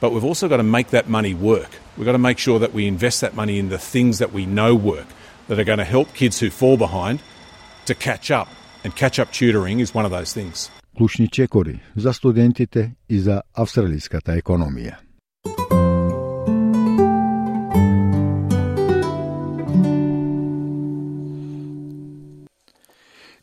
But 0.00 0.12
we've 0.12 0.24
also 0.24 0.48
got 0.48 0.58
to 0.58 0.62
make 0.62 0.88
that 0.90 1.08
money 1.08 1.34
work. 1.34 1.70
We've 1.96 2.06
got 2.06 2.12
to 2.12 2.18
make 2.18 2.38
sure 2.38 2.58
that 2.60 2.72
we 2.72 2.86
invest 2.86 3.20
that 3.20 3.34
money 3.34 3.58
in 3.58 3.68
the 3.68 3.78
things 3.78 4.18
that 4.18 4.32
we 4.32 4.46
know 4.46 4.74
work, 4.74 5.06
that 5.48 5.58
are 5.58 5.64
going 5.64 5.78
to 5.78 5.84
help 5.84 6.14
kids 6.14 6.38
who 6.38 6.50
fall 6.50 6.76
behind 6.76 7.20
to 7.86 7.94
catch 7.94 8.30
up. 8.30 8.48
And 8.84 8.94
catch 8.94 9.18
up 9.18 9.32
tutoring 9.32 9.80
is 9.80 9.92
one 9.94 10.04
of 10.04 10.12
those 10.12 10.32
things. 10.32 10.70
Клучни 10.96 11.28
чекори 11.28 11.80
за 11.96 12.12
студентите 12.12 12.90
и 13.08 13.18
за 13.18 13.42
австралиската 13.54 14.32
економија. 14.42 15.01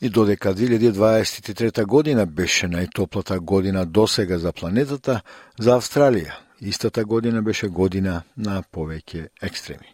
И 0.00 0.08
додека 0.08 0.54
2023 0.54 1.84
година 1.84 2.26
беше 2.26 2.68
најтоплата 2.68 3.38
година 3.40 3.86
досега 3.86 4.38
за 4.38 4.52
планетата, 4.52 5.20
за 5.58 5.76
Австралија 5.76 6.32
истата 6.60 7.04
година 7.04 7.42
беше 7.42 7.68
година 7.68 8.22
на 8.36 8.62
повеќе 8.72 9.28
екстреми. 9.42 9.88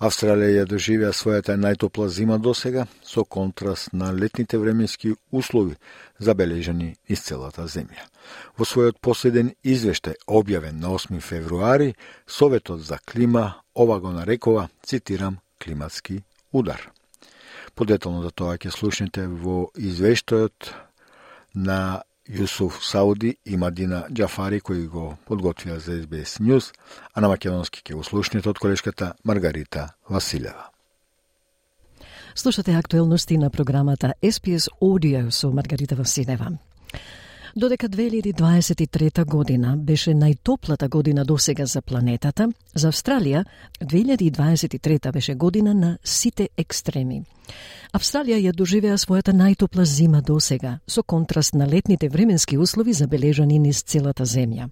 Австралија 0.00 0.62
ја 0.62 0.64
доживеа 0.68 1.12
својата 1.12 1.56
најтопла 1.56 2.08
зима 2.08 2.38
досега 2.38 2.86
со 3.04 3.24
контраст 3.24 3.92
на 3.92 4.12
летните 4.12 4.58
временски 4.58 5.14
услови 5.32 5.76
забележани 6.18 6.94
из 7.08 7.22
целата 7.22 7.66
земја. 7.68 8.08
Во 8.58 8.64
својот 8.64 9.00
последен 9.00 9.54
извештај 9.64 10.16
објавен 10.26 10.80
на 10.80 10.92
8 10.96 11.20
февруари, 11.20 11.94
Советот 12.26 12.80
за 12.80 12.98
клима 12.98 13.62
ова 13.74 14.00
го 14.00 14.10
нарекува, 14.10 14.68
цитирам, 14.82 15.38
климатски 15.64 16.22
удар. 16.52 16.91
Подетално 17.74 18.22
за 18.22 18.30
тоа 18.30 18.56
ќе 18.60 18.70
слушнете 18.70 19.26
во 19.26 19.70
извештајот 19.76 20.72
на 21.54 22.02
Јусуф 22.28 22.82
Сауди 22.86 23.36
и 23.44 23.56
Мадина 23.56 24.04
Джафари 24.12 24.60
кои 24.60 24.86
го 24.86 25.16
подготвија 25.28 25.78
за 25.78 25.92
SBS 26.02 26.38
News, 26.40 26.72
а 27.14 27.20
на 27.20 27.28
македонски 27.28 27.82
ќе 27.82 27.94
го 27.94 28.04
слушнете 28.04 28.48
од 28.50 28.58
колешката 28.58 29.14
Маргарита 29.24 29.88
Василева. 30.08 30.68
Слушате 32.34 32.72
актуелности 32.72 33.38
на 33.38 33.50
програмата 33.50 34.14
SPS 34.22 34.68
Audio 34.80 35.30
со 35.30 35.50
Маргарита 35.50 35.96
Василева. 35.96 36.58
Додека 37.56 37.88
2023 37.88 39.24
година 39.24 39.76
беше 39.76 40.14
најтоплата 40.14 40.88
година 40.88 41.24
досега 41.24 41.66
за 41.66 41.82
планетата, 41.82 42.48
за 42.74 42.88
Австралија 42.88 43.44
2023 43.80 45.12
беше 45.12 45.34
година 45.34 45.74
на 45.74 45.98
сите 46.04 46.48
екстреми. 46.56 47.22
Австралија 47.92 48.38
ја 48.40 48.54
доживеа 48.56 48.96
својата 48.96 49.36
најтопла 49.36 49.84
зима 49.84 50.22
досега, 50.22 50.78
со 50.88 51.02
контраст 51.02 51.54
на 51.54 51.68
летните 51.68 52.08
временски 52.08 52.58
услови 52.58 52.92
забележани 52.92 53.58
низ 53.58 53.82
целата 53.82 54.24
земја. 54.24 54.70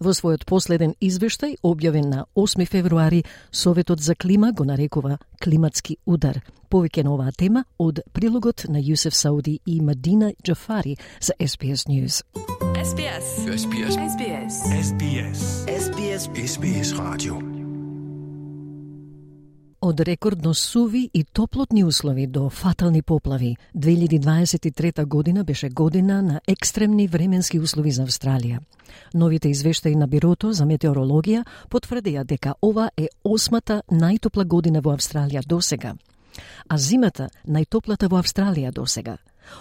Во 0.00 0.10
својот 0.10 0.44
последен 0.44 0.94
извештај, 1.00 1.56
објавен 1.62 2.08
на 2.10 2.24
8 2.34 2.66
февруари, 2.66 3.24
Советот 3.52 4.00
за 4.00 4.14
клима 4.14 4.52
го 4.52 4.64
нарекува 4.64 5.18
климатски 5.42 5.96
удар. 6.06 6.40
Повеќе 6.70 7.04
на 7.04 7.14
оваа 7.14 7.32
тема 7.32 7.64
од 7.78 8.00
прилогот 8.12 8.66
на 8.68 8.80
Јусеф 8.82 9.14
Сауди 9.14 9.60
и 9.66 9.80
Мадина 9.80 10.32
Джафари 10.42 10.96
за 11.20 11.32
SBS 11.40 11.86
News. 11.86 12.22
SBS. 12.84 13.26
SBS. 13.62 13.94
SBS. 14.12 14.54
SBS. 14.88 15.40
SBS. 15.66 16.20
SBS 16.34 16.88
Radio. 16.98 17.54
Од 19.80 20.00
рекордно 20.00 20.54
суви 20.54 21.10
и 21.14 21.24
топлотни 21.24 21.84
услови 21.84 22.26
до 22.26 22.50
фатални 22.50 23.02
поплави, 23.02 23.56
2023 23.76 25.04
година 25.04 25.44
беше 25.44 25.68
година 25.68 26.22
на 26.22 26.40
екстремни 26.48 27.08
временски 27.08 27.58
услови 27.58 27.90
за 27.90 28.06
Австралија. 28.06 28.58
Новите 29.14 29.48
извештаи 29.48 29.94
на 29.96 30.06
Бирото 30.06 30.52
за 30.52 30.64
метеорологија 30.64 31.44
потврдија 31.70 32.24
дека 32.24 32.54
ова 32.62 32.90
е 32.96 33.08
осмата 33.24 33.82
најтопла 33.90 34.44
година 34.44 34.80
во 34.80 34.94
Австралија 34.94 35.46
досега, 35.46 35.94
а 36.68 36.78
зимата 36.78 37.28
најтоплата 37.46 38.08
во 38.08 38.22
Австралија 38.22 38.72
досега. 38.72 39.18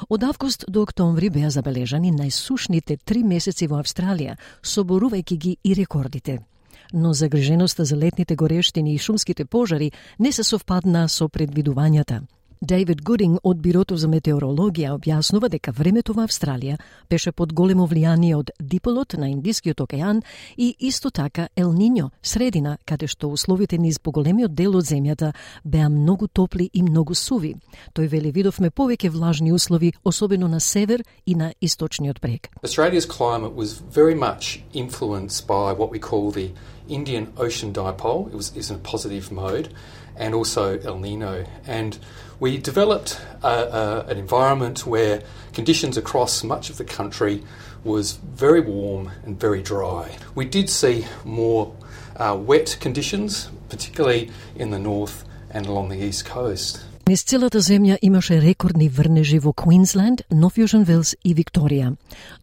Од 0.10 0.24
август 0.24 0.66
до 0.68 0.82
октомври 0.84 1.30
беа 1.30 1.50
забележани 1.50 2.12
најсушните 2.12 2.98
три 3.04 3.24
месеци 3.24 3.68
во 3.68 3.84
Австралија, 3.84 4.38
соборувајќи 4.64 5.38
ги 5.38 5.58
и 5.64 5.74
рекордите– 5.74 6.40
но 6.94 7.14
загриженоста 7.14 7.86
за 7.86 7.98
летните 7.98 8.36
горештини 8.36 8.94
и 8.94 8.98
шумските 8.98 9.46
пожари 9.46 9.92
не 10.20 10.32
се 10.32 10.44
совпадна 10.44 11.10
со 11.10 11.28
предвидувањата. 11.28 12.22
Дейвид 12.64 13.02
Гудинг 13.04 13.40
од 13.44 13.58
Бирото 13.60 13.98
за 14.00 14.08
метеорологија 14.08 14.94
објаснува 14.96 15.50
дека 15.52 15.74
времето 15.76 16.14
во 16.16 16.24
Австралија 16.24 16.78
беше 17.12 17.34
под 17.36 17.52
големо 17.52 17.84
влијание 17.92 18.38
од 18.38 18.54
диполот 18.56 19.18
на 19.20 19.28
Индискиот 19.28 19.82
океан 19.84 20.22
и 20.56 20.70
исто 20.80 21.12
така 21.12 21.50
Ел 21.58 21.74
Ниньо, 21.74 22.12
средина 22.22 22.78
каде 22.86 23.08
што 23.08 23.28
условите 23.28 23.78
низ 23.78 24.00
поголемиот 24.00 24.56
дел 24.56 24.78
од 24.78 24.88
земјата 24.88 25.34
беа 25.66 25.90
многу 25.90 26.28
топли 26.28 26.70
и 26.74 26.84
многу 26.84 27.16
суви. 27.16 27.58
Тој 27.94 28.08
вели 28.08 28.32
видовме 28.32 28.72
повеќе 28.72 29.10
влажни 29.10 29.52
услови, 29.52 29.92
особено 30.06 30.48
на 30.48 30.62
север 30.62 31.04
и 31.26 31.36
на 31.36 31.52
источниот 31.60 32.22
брег. 32.22 32.48
Australia's 32.64 33.06
climate 33.06 33.56
was 33.56 33.76
very 33.92 34.16
much 34.16 34.64
influenced 34.74 35.48
by 35.48 35.76
what 35.76 35.92
we 35.92 36.00
call 36.00 36.32
the 36.32 36.52
Indian 36.88 37.28
Ocean 37.38 37.74
Dipole. 37.74 38.28
It 38.28 38.36
was 38.36 38.54
is 38.56 38.70
in 38.70 38.78
a 38.78 38.80
positive 38.80 39.32
mode, 39.32 39.68
and 40.16 40.34
also 40.34 40.80
El 40.80 41.00
Nino. 41.00 41.46
And 41.66 41.98
we 42.40 42.58
developed 42.58 43.22
an 43.42 44.18
environment 44.18 44.86
where 44.86 45.24
conditions 45.54 45.98
across 45.98 46.44
much 46.44 46.70
of 46.70 46.78
the 46.78 46.86
country 46.86 47.44
was 47.84 48.14
very 48.14 48.62
warm 48.62 49.12
and 49.24 49.40
very 49.40 49.62
dry. 49.62 50.18
We 50.36 50.46
did 50.46 50.70
see 50.70 51.06
more 51.24 51.76
uh, 52.16 52.38
wet 52.40 52.78
conditions, 52.80 53.50
particularly 53.70 54.32
in 54.56 54.72
the 54.72 54.80
north 54.80 55.26
and 55.50 55.66
along 55.66 55.90
the 55.90 56.02
east 56.02 56.26
coast. 56.26 56.84
Низ 57.04 57.26
целата 57.28 57.60
земја 57.60 57.98
имаше 58.02 58.38
рекордни 58.42 58.86
врнежи 58.90 59.36
во 59.40 59.52
Квинсленд, 59.52 60.22
Нов 60.32 60.56
Јужен 60.56 60.86
Велс 60.88 61.18
и 61.28 61.34
Викторија. 61.36 61.90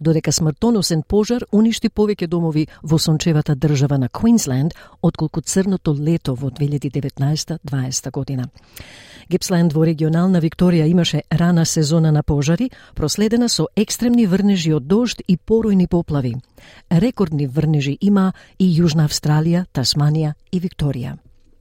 Додека 0.01 0.33
смртоносен 0.37 1.01
пожар 1.09 1.46
уништи 1.53 1.88
повеќе 1.88 2.27
домови 2.29 2.66
во 2.83 2.99
сончевата 2.99 3.55
држава 3.57 3.96
на 3.99 4.09
Квинсленд, 4.09 4.75
отколку 5.01 5.40
црното 5.40 5.94
лето 5.96 6.35
во 6.35 6.51
2019-20 6.51 8.11
година. 8.11 8.51
Гипсленд 9.31 9.73
во 9.73 9.87
регионална 9.87 10.40
Викторија 10.44 10.90
имаше 10.90 11.23
рана 11.31 11.64
сезона 11.64 12.12
на 12.12 12.23
пожари, 12.23 12.70
проследена 12.94 13.49
со 13.49 13.66
екстремни 13.77 14.27
врнежи 14.27 14.75
од 14.75 14.87
дожд 14.87 15.23
и 15.27 15.38
поројни 15.38 15.88
поплави. 15.88 16.35
Рекордни 16.90 17.46
врнежи 17.46 17.96
има 18.01 18.35
и 18.59 18.68
Јужна 18.77 19.09
Австралија, 19.09 19.64
Тасманија 19.73 20.35
и 20.53 20.61
Викторија 20.61 21.16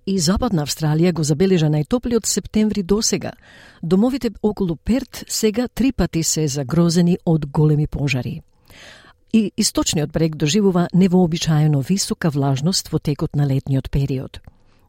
и 0.09 0.17
Западна 0.17 0.63
Австралија 0.65 1.11
го 1.13 1.23
забележа 1.23 1.67
најтоплиот 1.69 2.25
септември 2.25 2.81
досега. 2.83 3.31
Домовите 3.81 4.31
околу 4.41 4.75
Перт 4.75 5.23
сега 5.27 5.67
три 5.67 5.91
пати 5.91 6.23
се 6.23 6.47
загрозени 6.47 7.17
од 7.25 7.45
големи 7.45 7.87
пожари. 7.87 8.41
И 9.33 9.51
источниот 9.57 10.11
брег 10.11 10.35
доживува 10.35 10.87
невообичаено 10.93 11.81
висока 11.81 12.29
влажност 12.29 12.89
во 12.89 12.99
текот 12.99 13.35
на 13.35 13.45
летниот 13.45 13.91
период. 13.91 14.39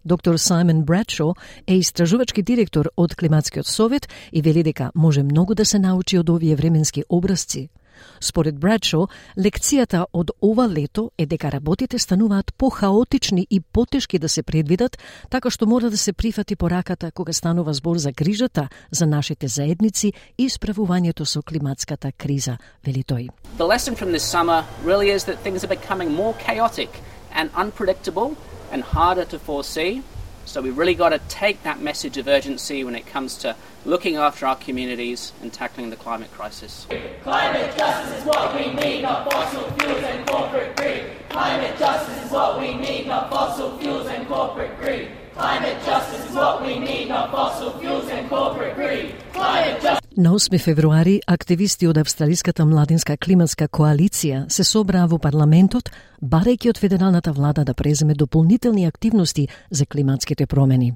Доктор 0.04 0.36
Саймон 0.38 0.82
Брадшо 0.84 1.34
е 1.66 1.74
истражувачки 1.74 2.42
директор 2.42 2.88
од 2.96 3.14
Климатскиот 3.14 3.66
совет 3.66 4.08
и 4.32 4.42
вели 4.42 4.62
дека 4.62 4.90
може 4.94 5.22
многу 5.22 5.54
да 5.54 5.66
се 5.66 5.78
научи 5.78 6.18
од 6.18 6.30
овие 6.30 6.56
временски 6.56 7.04
образци– 7.08 7.68
Според 8.20 8.58
Брадшо, 8.58 9.08
лекцијата 9.38 10.04
од 10.12 10.30
ова 10.42 10.68
лето 10.68 11.10
е 11.18 11.26
дека 11.26 11.50
работите 11.52 11.98
стануваат 11.98 12.54
похаотични 12.54 13.46
и 13.50 13.60
потешки 13.60 14.18
да 14.18 14.28
се 14.28 14.42
предвидат, 14.42 14.98
така 15.30 15.50
што 15.50 15.66
мора 15.66 15.90
да 15.90 15.98
се 15.98 16.12
прифати 16.12 16.56
пораката 16.56 17.10
кога 17.10 17.32
станува 17.32 17.74
збор 17.74 17.98
за 17.98 18.12
грижата 18.12 18.68
за 18.90 19.06
нашите 19.06 19.48
заедници 19.48 20.12
и 20.38 20.50
справувањето 20.50 21.24
со 21.24 21.42
климатската 21.42 22.12
криза, 22.12 22.58
вели 22.84 23.02
тој. 23.02 23.30
The 23.58 23.66
lesson 23.66 23.96
from 23.96 24.12
this 24.12 24.24
summer 24.24 24.64
really 24.84 25.10
is 25.10 25.24
that 25.24 25.42
things 25.42 25.64
are 25.64 25.72
becoming 25.76 26.14
more 26.14 26.34
chaotic 26.46 26.90
and 27.34 27.50
unpredictable 27.56 28.36
and 28.72 28.82
harder 28.82 29.24
to 29.24 29.38
foresee. 29.38 30.02
So 30.44 30.60
we've 30.60 30.76
really 30.76 30.94
got 30.94 31.10
to 31.10 31.20
take 31.28 31.62
that 31.62 31.80
message 31.80 32.16
of 32.16 32.26
urgency 32.26 32.82
when 32.82 32.94
it 32.94 33.06
comes 33.06 33.36
to 33.38 33.54
looking 33.84 34.16
after 34.16 34.46
our 34.46 34.56
communities 34.56 35.32
and 35.40 35.52
tackling 35.52 35.90
the 35.90 35.96
climate 35.96 36.32
crisis. 36.32 36.86
Climate 37.22 37.76
justice 37.76 38.18
is 38.18 38.24
what 38.24 38.54
we 38.54 38.72
need, 38.72 39.02
not 39.02 39.30
fossil 39.30 39.62
fuels 39.72 40.02
and 40.02 40.26
corporate 40.26 40.76
greed. 40.76 41.04
Climate 41.28 41.78
justice 41.78 42.24
is 42.24 42.30
what 42.32 42.58
we 42.58 42.74
need, 42.74 43.06
not 43.06 43.30
fossil 43.30 43.78
fuels 43.78 44.08
and 44.08 44.26
corporate 44.26 44.76
greed. 44.80 45.08
Climate 45.34 45.78
justice 45.84 46.28
is 46.28 46.34
what 46.34 46.62
we 46.62 46.78
need, 46.78 47.08
not 47.08 47.30
fossil 47.30 47.78
fuels 47.78 48.08
and 48.08 48.28
corporate 48.28 48.74
greed. 48.74 49.14
Climate 49.32 49.80
justice 49.80 49.99
На 50.20 50.32
8 50.32 50.58
февруари, 50.58 51.20
активисти 51.26 51.86
од 51.88 51.96
Австралиската 51.96 52.64
младинска 52.68 53.14
климатска 53.16 53.70
коалиција 53.72 54.42
се 54.52 54.66
собраа 54.68 55.06
во 55.08 55.16
парламентот, 55.16 55.88
барајќи 56.20 56.68
од 56.74 56.80
федералната 56.82 57.32
влада 57.32 57.64
да 57.64 57.74
преземе 57.74 58.12
дополнителни 58.14 58.84
активности 58.84 59.46
за 59.70 59.86
климатските 59.86 60.46
промени. 60.46 60.92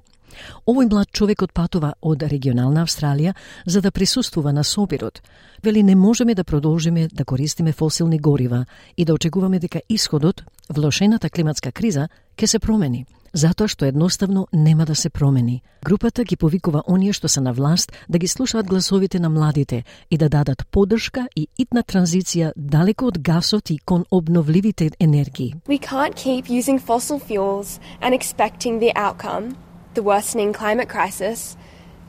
Овој 0.68 0.90
млад 0.92 1.08
човек 1.08 1.46
отпатува 1.48 1.94
од 2.02 2.26
регионална 2.34 2.84
Австралија 2.84 3.32
за 3.64 3.80
да 3.80 3.90
присуствува 3.90 4.52
на 4.52 4.64
собирот. 4.64 5.22
Вели 5.62 5.82
не 5.82 5.96
можеме 5.96 6.34
да 6.34 6.44
продолжиме 6.44 7.08
да 7.08 7.24
користиме 7.24 7.72
фосилни 7.72 8.18
горива 8.18 8.66
и 8.96 9.04
да 9.04 9.14
очекуваме 9.14 9.58
дека 9.58 9.80
исходот, 9.88 10.44
влошената 10.68 11.30
климатска 11.30 11.72
криза, 11.72 12.08
ќе 12.36 12.46
се 12.46 12.58
промени 12.58 13.06
затоа 13.34 13.68
што 13.68 13.84
едноставно 13.84 14.46
нема 14.52 14.86
да 14.86 14.94
се 14.94 15.10
промени. 15.10 15.62
Групата 15.84 16.24
ги 16.24 16.36
повикува 16.36 16.82
оние 16.88 17.12
што 17.12 17.28
се 17.28 17.40
на 17.40 17.52
власт 17.52 17.92
да 18.08 18.18
ги 18.18 18.28
слушаат 18.28 18.66
гласовите 18.66 19.18
на 19.18 19.28
младите 19.28 19.84
и 20.10 20.16
да 20.18 20.28
дадат 20.28 20.66
поддршка 20.70 21.26
и 21.36 21.48
итна 21.58 21.82
транзиција 21.82 22.52
далеко 22.56 23.10
од 23.10 23.18
гасот 23.18 23.70
и 23.70 23.78
кон 23.78 24.04
обновливите 24.10 24.90
енергии. 25.00 25.54
We 25.68 25.78
can't 25.78 26.14
keep 26.14 26.48
using 26.48 26.78
fossil 26.78 27.18
fuels 27.18 27.80
and 28.00 28.14
expecting 28.14 28.78
the 28.78 28.92
outcome, 28.94 29.56
the 29.94 30.02
worsening 30.02 30.52
climate 30.52 30.88
crisis, 30.88 31.56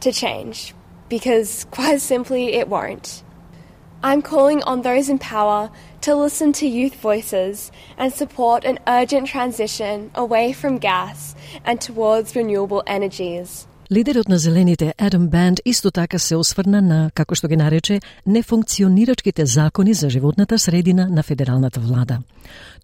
to 0.01 0.11
change 0.11 0.73
because 1.09 1.65
quite 1.78 2.01
simply 2.01 2.53
it 2.53 2.69
won't. 2.69 3.24
I'm 4.10 4.22
calling 4.22 4.62
on 4.72 4.84
those 4.84 5.10
in 5.10 5.18
power 5.18 5.62
to 6.06 6.12
listen 6.26 6.53
to 6.62 6.68
youth 6.68 6.95
voices 7.10 7.72
and 7.97 8.14
support 8.14 8.64
an 8.64 8.78
urgent 8.88 9.26
transition 9.36 10.12
away 10.14 10.53
from 10.53 10.74
gas 10.78 11.34
and 11.66 11.82
towards 11.82 12.36
renewable 12.36 12.84
energies. 12.86 13.68
Лидерот 13.91 14.30
на 14.30 14.38
Зелените 14.38 14.93
Адам 14.97 15.28
Банд 15.28 15.60
исто 15.66 15.91
така 15.91 16.20
се 16.20 16.36
осврна 16.36 16.82
на, 16.82 17.12
како 17.16 17.36
што 17.36 17.47
ги 17.47 17.58
нарече, 17.58 17.99
нефункционирачките 18.26 19.45
закони 19.45 19.93
за 19.93 20.10
животната 20.10 20.60
средина 20.60 21.08
на 21.10 21.24
федералната 21.24 21.80
влада. 21.80 22.20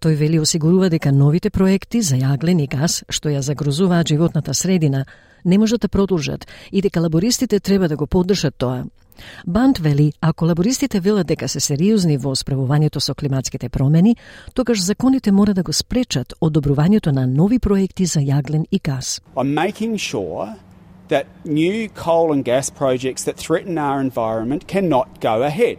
Тој 0.02 0.14
вели 0.14 0.40
осигурува 0.40 0.90
дека 0.90 1.12
новите 1.12 1.50
проекти 1.50 2.02
за 2.02 2.16
јаглен 2.16 2.64
и 2.64 2.66
газ, 2.66 3.04
што 3.08 3.28
ја 3.28 3.38
загрозуваат 3.38 4.08
животната 4.08 4.54
средина, 4.54 5.04
не 5.44 5.58
можат 5.58 5.80
да 5.80 5.88
продолжат 5.88 6.46
и 6.72 6.82
дека 6.82 7.00
лабористите 7.00 7.60
треба 7.60 7.88
да 7.88 7.96
го 7.96 8.06
поддржат 8.06 8.54
тоа. 8.58 8.84
Бант 9.46 9.78
вели, 9.78 10.12
ако 10.20 10.44
лабористите 10.44 11.00
велат 11.00 11.26
дека 11.26 11.48
се 11.48 11.60
сериозни 11.60 12.16
во 12.16 12.34
справувањето 12.36 13.00
со 13.00 13.14
климатските 13.14 13.68
промени, 13.68 14.16
тогаш 14.54 14.82
законите 14.82 15.32
мора 15.32 15.54
да 15.54 15.62
го 15.62 15.72
спречат 15.72 16.34
одобрувањето 16.40 17.12
на 17.12 17.26
нови 17.26 17.58
проекти 17.58 18.06
за 18.06 18.20
јаглен 18.20 18.64
и 18.72 18.78
газ. 18.78 19.20
I'm 19.36 19.54
making 19.54 19.96
sure 19.98 20.54
that 21.08 21.26
new 21.44 21.88
coal 21.88 22.32
and 22.32 22.44
gas 22.44 22.70
projects 22.70 23.24
that 23.24 23.36
threaten 23.36 23.78
our 23.78 24.00
environment 24.00 24.66
cannot 24.66 25.08
go 25.20 25.42
ahead. 25.42 25.78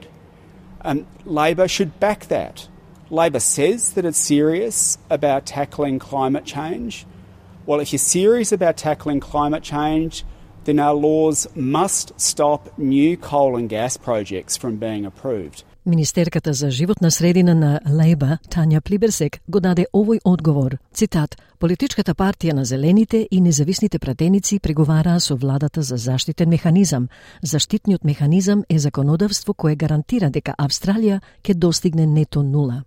And 0.83 1.05
Labor 1.25 1.67
should 1.67 1.99
back 1.99 2.27
that. 2.27 2.67
Labor 3.09 3.39
says 3.39 3.93
that 3.93 4.05
it's 4.05 4.17
serious 4.17 4.97
about 5.09 5.45
tackling 5.45 5.99
climate 5.99 6.45
change. 6.45 7.05
Well, 7.65 7.79
if 7.79 7.93
you're 7.93 7.99
serious 7.99 8.51
about 8.51 8.75
tackling 8.77 9.19
climate 9.19 9.63
change, 9.63 10.25
then 10.65 10.79
our 10.79 10.95
laws 10.95 11.47
must 11.55 12.13
stop 12.17 12.61
new 12.77 13.17
coal 13.17 13.57
and 13.57 13.69
gas 13.69 13.97
projects 13.97 14.57
from 14.57 14.77
being 14.79 15.05
approved. 15.05 15.63
Министерката 15.85 16.53
за 16.53 16.71
животна 16.71 17.11
средина 17.11 17.55
на 17.55 17.79
Лейба, 17.91 18.37
Тања 18.49 18.81
Плиберсек, 18.81 19.39
го 19.49 19.59
даде 19.59 19.85
овој 19.93 20.19
одговор. 20.23 20.77
Цитат, 20.93 21.35
Политичката 21.63 22.11
партија 22.11 22.53
на 22.53 22.65
Зелените 22.65 23.21
и 23.31 23.41
независните 23.41 23.99
пратеници 23.99 24.59
преговараа 24.59 25.19
со 25.19 25.35
владата 25.35 25.81
за 25.81 25.97
заштитен 25.97 26.49
механизам. 26.49 27.07
Заштитниот 27.41 28.03
механизам 28.03 28.63
е 28.69 28.79
законодавство 28.79 29.53
кое 29.53 29.75
гарантира 29.75 30.29
дека 30.29 30.55
Австралија 30.59 31.21
ќе 31.43 31.53
достигне 31.53 32.05
нето 32.05 32.43
нула. 32.43 32.83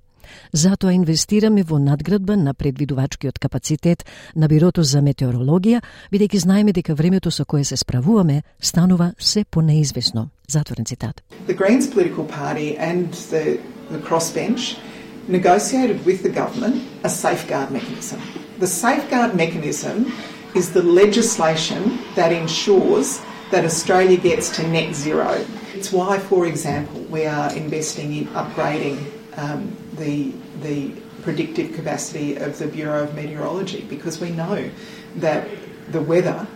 Затоа 0.52 0.92
инвестираме 0.92 1.62
во 1.62 1.78
надградба 1.78 2.36
на 2.36 2.54
предвидувачкиот 2.54 3.38
капацитет 3.38 4.04
на 4.34 4.48
Бирото 4.48 4.82
за 4.82 5.02
метеорологија, 5.02 5.82
бидејќи 6.12 6.36
знаеме 6.36 6.72
дека 6.72 6.94
времето 6.94 7.30
со 7.30 7.44
кое 7.44 7.64
се 7.64 7.76
справуваме 7.76 8.42
станува 8.60 9.12
се 9.18 9.44
понеизвесно. 9.44 10.28
Затворен 10.48 10.84
цитат. 10.84 11.22
The 11.46 11.56
Greens 11.56 11.86
political 11.86 12.24
party 12.24 12.76
and 12.78 13.12
the, 13.12 13.58
the 13.90 13.98
crossbench 13.98 14.76
negotiated 15.28 16.04
with 16.04 16.22
the 16.22 16.28
government 16.28 16.82
a 17.02 17.08
safeguard 17.08 17.70
mechanism. 17.70 18.20
The 18.58 18.66
safeguard 18.66 19.34
mechanism 19.34 20.12
is 20.54 20.72
the 20.72 20.82
legislation 20.82 21.98
that 22.14 22.32
ensures 22.32 23.20
that 23.50 23.64
Australia 23.64 24.16
gets 24.16 24.48
to 24.56 24.66
net 24.68 24.94
zero. 24.94 25.44
It's 25.74 25.92
why, 25.92 26.18
for 26.18 26.46
example, 26.46 27.00
we 27.10 27.26
are 27.26 27.52
investing 27.54 28.14
in 28.14 28.26
upgrading 28.28 28.96
um, 29.36 29.76
the, 29.96 30.32
the 30.62 30.92
predictive 31.22 31.74
capacity 31.74 32.36
of 32.36 32.58
the 32.58 32.66
Bureau 32.66 33.04
of 33.04 33.14
Meteorology 33.14 33.82
because 33.82 34.20
we 34.20 34.30
know 34.30 34.70
that 35.16 35.48
the 35.90 36.00
weather 36.00 36.46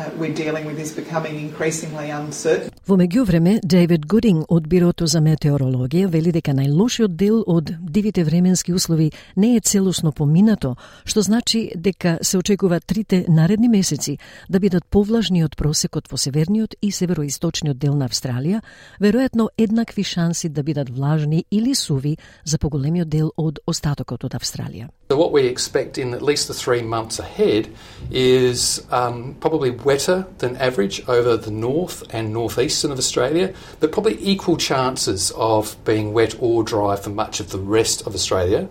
Uh, 0.00 0.08
we're 0.18 0.34
dealing 0.34 0.64
with 0.64 0.78
is 0.78 0.92
becoming 0.96 1.34
increasingly 1.40 2.10
uncertain. 2.10 2.70
Во 2.86 2.96
меѓувреме, 2.96 3.58
Дейвид 3.62 4.06
Гудинг 4.08 4.46
од 4.48 4.64
Бирото 4.68 5.04
за 5.06 5.20
метеорологија 5.20 6.08
вели 6.08 6.32
дека 6.32 6.54
најлошиот 6.56 7.16
дел 7.20 7.42
од 7.46 7.74
дивите 7.80 8.24
временски 8.24 8.72
услови 8.72 9.10
не 9.36 9.56
е 9.56 9.60
целосно 9.60 10.12
поминато, 10.12 10.76
што 11.04 11.20
значи 11.22 11.72
дека 11.76 12.16
се 12.22 12.38
очекува 12.38 12.80
трите 12.80 13.26
наредни 13.28 13.68
месеци 13.68 14.16
да 14.48 14.60
бидат 14.60 14.86
повлажни 14.88 15.44
од 15.44 15.56
просекот 15.56 16.08
во 16.08 16.16
северниот 16.16 16.78
и 16.80 16.92
североисточниот 16.92 17.76
дел 17.76 17.92
на 17.92 18.08
Австралија, 18.08 18.62
веројатно 19.00 19.50
еднакви 19.58 20.04
шанси 20.04 20.48
да 20.48 20.62
бидат 20.62 20.88
влажни 20.88 21.44
или 21.50 21.74
суви 21.74 22.16
за 22.44 22.58
поголемиот 22.58 23.08
дел 23.08 23.32
од 23.36 23.60
остатокот 23.66 24.24
од 24.24 24.40
Австралија. 24.40 24.88
So 25.11 25.17
what 25.17 25.31
we 25.31 25.45
expect 25.45 25.99
in 25.99 26.15
at 26.15 26.23
least 26.23 26.47
the 26.47 26.53
three 26.55 26.81
months 26.81 27.19
ahead 27.19 27.71
is 28.09 28.83
um, 28.91 29.35
probably 29.39 29.69
wetter 29.69 30.25
than 30.39 30.57
average 30.57 31.07
over 31.07 31.37
the 31.37 31.51
north 31.51 32.03
and 32.11 32.33
northeastern 32.33 32.91
of 32.91 32.97
Australia, 32.97 33.53
but 33.79 33.91
probably 33.91 34.17
equal 34.19 34.57
chances 34.57 35.31
of 35.35 35.77
being 35.85 36.11
wet 36.11 36.35
or 36.39 36.63
dry 36.63 36.95
for 36.95 37.11
much 37.11 37.39
of 37.39 37.51
the 37.51 37.59
rest 37.59 38.07
of 38.07 38.15
Australia. 38.15 38.67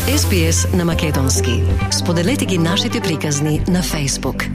SBS 0.00 0.76
на 0.76 0.84
Македонски. 0.84 1.62
Споделете 1.90 2.44
ги 2.46 2.58
нашите 2.58 3.00
приказни 3.00 3.62
на 3.68 3.82
Facebook. 3.82 4.48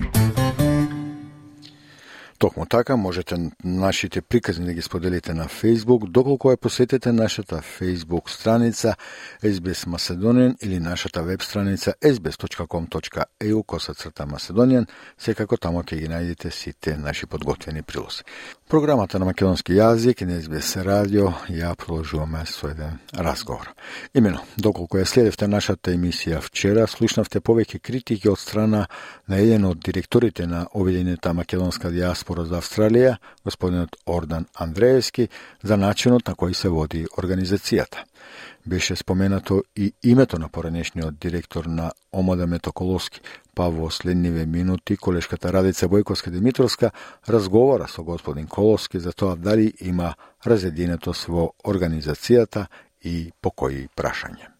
Токму 2.42 2.66
така 2.66 2.96
можете 2.96 3.36
нашите 3.64 4.20
приказни 4.22 4.66
да 4.66 4.72
ги 4.72 4.82
споделите 4.82 5.34
на 5.34 5.44
Facebook, 5.46 6.10
доколку 6.10 6.50
ја 6.50 6.56
посетите 6.56 7.12
нашата 7.12 7.62
Facebook 7.62 8.30
страница 8.30 8.96
SBS 9.42 9.86
Macedonian 9.86 10.56
или 10.64 10.80
нашата 10.80 11.22
веб 11.22 11.42
страница 11.42 11.94
sbs.com.eu 12.02 13.62
косацрта 13.62 14.26
Macedonian, 14.26 14.86
секако 15.18 15.56
тамо 15.56 15.84
ќе 15.86 16.00
ги 16.00 16.08
најдете 16.10 16.50
сите 16.50 16.96
наши 16.96 17.26
подготвени 17.26 17.82
прилози. 17.82 18.26
Програмата 18.72 19.18
на 19.20 19.26
македонски 19.28 19.74
јазик 19.76 20.22
и 20.22 20.24
на 20.24 20.38
СБС 20.40 20.80
радио 20.80 21.26
ја 21.52 21.74
продолжуваме 21.76 22.46
со 22.48 22.70
еден 22.70 22.94
разговор. 23.12 23.68
Имено, 24.16 24.38
доколку 24.56 24.96
ја 24.96 25.04
следевте 25.04 25.44
нашата 25.44 25.92
емисија 25.92 26.38
вчера, 26.40 26.86
слушнавте 26.88 27.42
повеќе 27.44 27.82
критики 27.84 28.30
од 28.32 28.40
страна 28.40 28.86
на 29.28 29.40
еден 29.44 29.66
од 29.68 29.82
директорите 29.84 30.46
на 30.46 30.62
Обединета 30.72 31.34
македонска 31.36 31.90
диаспора 31.92 32.46
за 32.48 32.62
Австралија, 32.62 33.18
господинот 33.44 34.00
Ордан 34.06 34.48
Андреевски, 34.54 35.28
за 35.62 35.76
начинот 35.76 36.32
на 36.32 36.32
кој 36.34 36.56
се 36.56 36.72
води 36.72 37.04
организацијата. 37.12 38.08
Беше 38.66 38.96
споменато 38.96 39.62
и 39.76 39.92
името 40.02 40.38
на 40.38 40.48
поранешниот 40.48 41.18
директор 41.18 41.64
на 41.64 41.92
Омада 42.12 42.46
Метоколовски, 42.46 43.20
па 43.54 43.70
во 43.70 43.90
следниве 43.90 44.46
минути 44.46 44.96
колешката 44.96 45.52
Радица 45.52 45.88
Бојковска 45.88 46.30
Димитровска 46.30 46.92
разговара 47.28 47.88
со 47.88 48.04
господин 48.04 48.46
Коловски 48.46 49.00
за 49.00 49.12
тоа 49.12 49.36
дали 49.36 49.72
има 49.80 50.14
разединетост 50.46 51.26
во 51.26 51.50
организацијата 51.64 52.66
и 53.02 53.32
по 53.42 53.50
кои 53.50 53.88
прашања. 53.96 54.51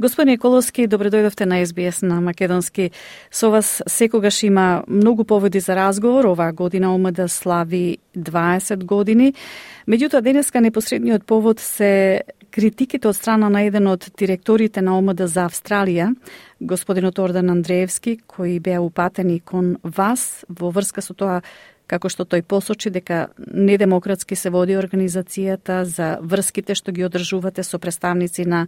Господине 0.00 0.34
Еколовски, 0.34 0.88
добре 0.90 1.06
дојдовте 1.06 1.46
на 1.46 1.60
СБС 1.62 2.02
на 2.02 2.18
Македонски. 2.20 2.90
Со 3.30 3.50
вас 3.50 3.82
секогаш 3.86 4.42
има 4.42 4.82
многу 4.88 5.24
поводи 5.24 5.60
за 5.60 5.76
разговор. 5.76 6.24
Оваа 6.24 6.52
година 6.52 6.94
ОМД 6.94 7.30
слави 7.30 7.98
20 8.18 8.84
години. 8.84 9.34
Меѓутоа, 9.86 10.20
денеска 10.20 10.60
непосредниот 10.60 11.24
повод 11.24 11.60
се 11.60 12.22
критиките 12.50 13.08
од 13.08 13.16
страна 13.16 13.48
на 13.48 13.62
еден 13.62 13.86
од 13.86 14.10
директорите 14.18 14.82
на 14.82 14.98
ОМД 14.98 15.28
за 15.30 15.46
Австралија, 15.46 16.10
господинот 16.60 17.18
Ордан 17.18 17.50
Андреевски, 17.50 18.18
кои 18.26 18.58
беа 18.58 18.82
упатени 18.82 19.38
кон 19.40 19.76
вас 19.82 20.44
во 20.48 20.70
врска 20.74 21.02
со 21.02 21.14
тоа 21.14 21.42
како 21.86 22.08
што 22.08 22.24
тој 22.24 22.42
посочи 22.42 22.90
дека 22.90 23.28
недемократски 23.38 24.36
се 24.36 24.50
води 24.50 24.76
организацијата 24.80 25.82
за 25.84 26.18
врските 26.20 26.74
што 26.74 26.92
ги 26.92 27.04
одржувате 27.04 27.62
со 27.62 27.78
представници 27.78 28.46
на 28.48 28.66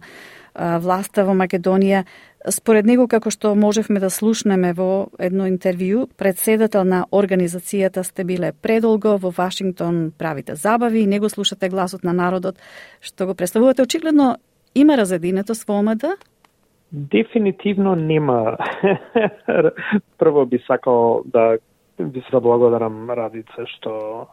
власта 0.57 1.25
во 1.25 1.33
Македонија. 1.37 2.05
Според 2.49 2.85
него, 2.85 3.07
како 3.07 3.31
што 3.33 3.55
можевме 3.55 3.99
да 3.99 4.09
слушнеме 4.09 4.71
во 4.73 5.09
едно 5.19 5.47
интервју, 5.49 6.07
председател 6.17 6.85
на 6.85 7.05
организацијата 7.11 8.03
сте 8.03 8.23
биле 8.23 8.53
предолго 8.53 9.17
во 9.17 9.33
Вашингтон, 9.33 10.11
правите 10.17 10.55
забави 10.55 11.01
и 11.01 11.07
него 11.07 11.29
слушате 11.29 11.69
гласот 11.69 12.03
на 12.03 12.13
народот, 12.13 12.57
што 13.01 13.27
го 13.27 13.35
представувате. 13.35 13.81
Очигледно 13.81 14.37
има 14.75 14.97
разединетост 14.97 15.67
во 15.67 15.79
ОМД? 15.79 16.17
Дефинитивно 16.91 17.95
нема. 17.95 18.57
Прво 20.17 20.45
би 20.45 20.59
сакал 20.67 21.23
да 21.25 21.57
ви 21.99 22.21
се 22.21 22.31
да 22.31 22.41
благодарам 22.41 23.09
Радице 23.09 23.65
што 23.77 24.27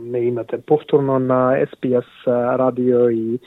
ме 0.00 0.18
имате 0.30 0.60
повторно 0.62 1.18
на 1.18 1.58
SPS 1.66 2.26
радио 2.58 3.08
и 3.08 3.40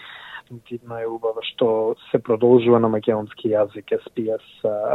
дефинитивно 0.51 0.99
е 0.99 1.05
убаво 1.05 1.41
што 1.41 1.95
се 2.11 2.19
продолжува 2.19 2.80
на 2.80 2.89
македонски 2.89 3.53
јазик 3.53 3.95
SPS 3.95 4.43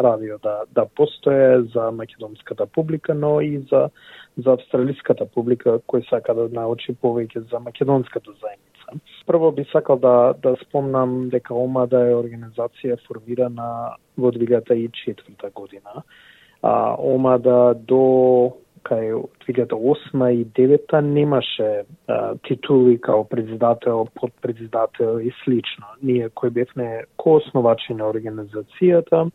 радио 0.04 0.38
да 0.42 0.64
да 0.74 0.84
постое 0.84 1.62
за 1.62 1.90
македонската 1.90 2.66
публика, 2.66 3.14
но 3.14 3.40
и 3.40 3.58
за 3.70 3.88
за 4.36 4.52
австралиската 4.52 5.24
публика 5.24 5.80
кој 5.88 6.08
сака 6.10 6.34
да 6.34 6.48
научи 6.52 6.92
повеќе 6.92 7.48
за 7.50 7.60
македонската 7.60 8.30
заедница. 8.30 9.00
Прво 9.26 9.52
би 9.52 9.64
сакал 9.72 9.96
да 9.96 10.34
да 10.42 10.56
спомнам 10.66 11.28
дека 11.28 11.54
ОМАДА 11.54 12.10
е 12.10 12.14
организација 12.14 13.00
формирана 13.08 13.96
во 14.18 14.30
2004 14.30 15.52
година. 15.54 16.02
А, 16.62 16.96
ОМАДА 16.98 17.74
до 17.74 18.52
кај 18.86 19.18
2008 19.46 20.30
и 20.32 20.44
2009 20.46 21.00
немаше 21.00 21.84
а, 22.08 22.34
титули 22.46 22.98
као 23.00 23.24
председател, 23.28 24.06
подпредседател 24.14 25.20
и 25.20 25.32
слично. 25.44 25.86
Ние 26.02 26.28
кои 26.28 26.50
бевме 26.50 27.04
коосновачи 27.16 27.94
на 27.94 28.04
организацијата, 28.12 29.30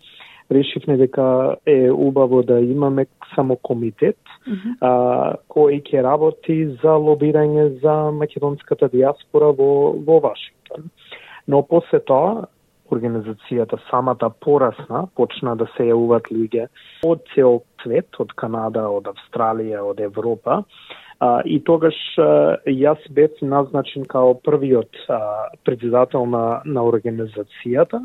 решивме 0.52 0.98
дека 0.98 1.56
е 1.66 1.92
убаво 1.92 2.44
да 2.44 2.60
имаме 2.60 3.06
само 3.36 3.56
комитет 3.56 4.18
mm 4.48 4.54
-hmm. 4.54 4.76
а, 4.82 5.36
кој 5.50 5.82
ќе 5.84 6.04
работи 6.04 6.66
за 6.84 6.96
лобирање 7.08 7.80
за 7.82 8.12
македонската 8.12 8.90
диаспора 8.90 9.52
во, 9.52 9.96
во 10.08 10.20
Вашингтон. 10.20 10.90
Но 11.48 11.64
после 11.68 12.00
тоа 12.00 12.48
организацијата 12.92 13.80
самата 13.90 14.30
порасна, 14.44 15.06
почна 15.16 15.56
да 15.56 15.68
се 15.76 15.90
јавуваат 15.92 16.32
луѓе 16.32 16.68
од 17.08 17.24
цел 17.34 17.62
свет, 17.84 18.10
од 18.20 18.34
Канада, 18.38 18.88
од 18.90 19.08
Австралија, 19.12 19.84
од 19.86 20.04
Европа. 20.04 20.62
А, 21.22 21.42
и 21.46 21.60
тогаш 21.62 21.98
а, 22.18 22.58
јас 22.66 23.02
бев 23.14 23.38
назначен 23.42 24.08
као 24.10 24.34
првиот 24.42 25.04
а, 25.08 25.20
председател 25.66 26.26
на, 26.26 26.62
на 26.66 26.82
организацијата, 26.82 28.02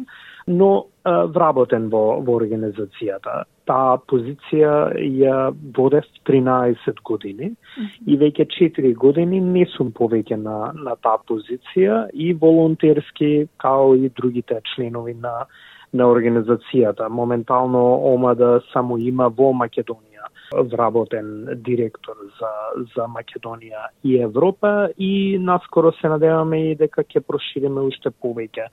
но 0.47 0.87
вработен 1.05 1.89
во, 1.91 2.21
во 2.23 2.39
организацијата 2.41 3.45
таа 3.67 3.99
позиција 4.11 4.73
ја 4.95 5.37
водев 5.77 6.07
13 6.29 7.03
години 7.05 7.49
mm 7.51 7.57
-hmm. 7.83 8.07
и 8.07 8.17
веќе 8.19 8.47
4 8.59 8.95
години 8.95 9.41
не 9.41 9.67
сум 9.77 9.93
повеќе 9.93 10.37
на, 10.37 10.73
на 10.75 10.97
таа 10.97 11.19
позиција 11.29 12.09
и 12.13 12.33
волонтерски 12.33 13.49
као 13.57 13.95
и 13.95 14.09
другите 14.09 14.61
членови 14.75 15.15
на, 15.15 15.47
на 15.93 16.05
организацијата. 16.05 17.09
Моментално 17.09 17.83
ОМАДА 18.15 18.61
само 18.73 18.99
има 18.99 19.29
во 19.29 19.53
Македонија 19.53 20.27
вработен 20.73 21.49
директор 21.55 22.15
за, 22.39 22.51
за 22.95 23.03
Македонија 23.03 23.89
и 24.05 24.21
Европа 24.23 24.89
и 24.99 25.39
наскоро 25.39 25.93
се 25.93 26.09
надеваме 26.09 26.71
и 26.71 26.75
дека 26.75 27.03
ќе 27.03 27.21
прошириме 27.21 27.81
уште 27.81 28.11
повеќе 28.11 28.69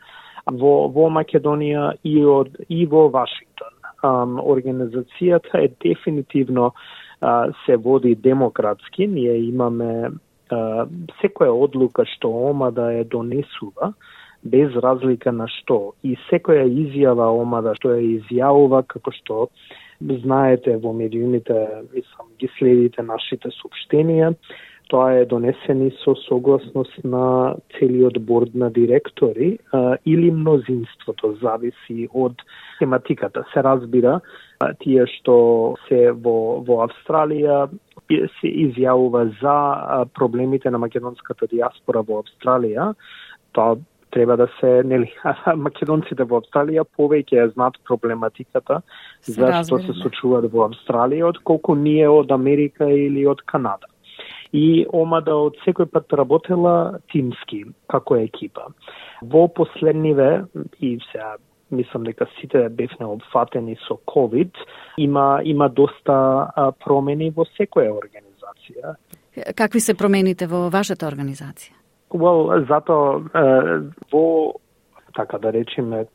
во, 0.52 0.74
во 0.94 1.10
Македонија 1.10 1.94
и, 2.04 2.18
од, 2.26 2.56
и 2.70 2.86
во 2.90 3.08
Вашингтон 3.14 3.74
um, 4.04 4.40
организацијата 4.40 5.64
е 5.64 5.72
дефинитивно 5.84 6.72
uh, 6.74 7.54
се 7.66 7.78
води 7.78 8.16
демократски. 8.16 9.08
Ние 9.08 9.38
имаме 9.48 10.10
uh, 10.10 10.84
секоја 11.22 11.54
одлука 11.54 12.06
што 12.16 12.32
ОМА 12.50 12.72
да 12.72 12.92
е 12.94 13.04
донесува, 13.04 13.94
без 14.44 14.76
разлика 14.76 15.32
на 15.32 15.48
што. 15.48 15.94
И 16.04 16.18
секоја 16.30 16.68
изјава 16.68 17.32
ОМА 17.32 17.64
да 17.64 17.76
што 17.80 17.96
ја 17.96 18.20
изјавува, 18.20 18.84
како 18.88 19.12
што 19.16 19.48
знаете 20.04 20.76
во 20.84 20.92
медиумите, 20.94 21.56
мислам, 21.94 22.28
ги 22.40 22.50
следите 22.58 23.04
нашите 23.08 23.54
сообщенија, 23.56 24.34
тоа 24.94 25.14
е 25.18 25.26
донесени 25.26 25.90
со 26.04 26.14
согласност 26.28 26.94
на 27.04 27.56
целиот 27.74 28.20
борд 28.22 28.54
на 28.54 28.70
директори 28.70 29.58
а, 29.72 29.98
или 30.06 30.30
мнозинството, 30.32 31.34
зависи 31.42 32.08
од 32.14 32.38
тематиката. 32.80 33.42
Се 33.54 33.64
разбира, 33.66 34.20
а, 34.60 34.74
тие 34.78 35.08
што 35.16 35.36
се 35.88 36.12
во, 36.14 36.62
во 36.68 36.84
Австралија 36.86 37.72
се 38.38 38.52
изјавува 38.68 39.24
за 39.42 39.56
а, 39.56 40.06
проблемите 40.06 40.70
на 40.70 40.78
македонската 40.78 41.50
диаспора 41.50 42.04
во 42.06 42.22
Австралија, 42.22 42.92
тоа 43.58 43.80
треба 44.14 44.38
да 44.38 44.48
се, 44.60 44.84
нели, 44.86 45.10
македонците 45.68 46.28
во 46.30 46.44
Австралија 46.44 46.86
повеќе 46.86 47.40
ја 47.40 47.48
знаат 47.56 47.82
проблематиката 47.90 48.84
зашто 49.26 49.82
се 49.88 49.98
сочуваат 50.04 50.52
во 50.54 50.68
Австралија 50.68 51.34
отколку 51.34 51.74
ние 51.74 52.06
од 52.06 52.30
Америка 52.38 52.86
или 52.86 53.26
од 53.26 53.42
Канада 53.50 53.90
и 54.54 54.86
омада 54.94 55.36
од 55.48 55.58
секој 55.66 55.90
пат 55.90 56.14
работела 56.14 57.00
тимски, 57.12 57.64
како 57.90 58.20
екипа. 58.22 58.70
Во 59.26 59.48
последниве, 59.50 60.46
и 60.80 61.00
сега 61.12 61.36
мислам 61.74 62.04
дека 62.06 62.28
сите 62.38 62.70
бевме 62.70 63.06
обфатени 63.06 63.76
со 63.88 63.98
COVID, 64.08 64.52
има, 64.98 65.42
има 65.44 65.70
доста 65.70 66.50
промени 66.86 67.32
во 67.36 67.46
секоја 67.58 67.98
организација. 67.98 68.96
Какви 69.58 69.80
се 69.82 69.98
промените 69.98 70.48
во 70.48 70.70
вашата 70.70 71.08
организација? 71.10 71.74
Well, 72.14 72.68
зато 72.70 73.26
во, 74.14 74.54
така 75.18 75.38
да 75.42 75.54
речеме, 75.54 76.06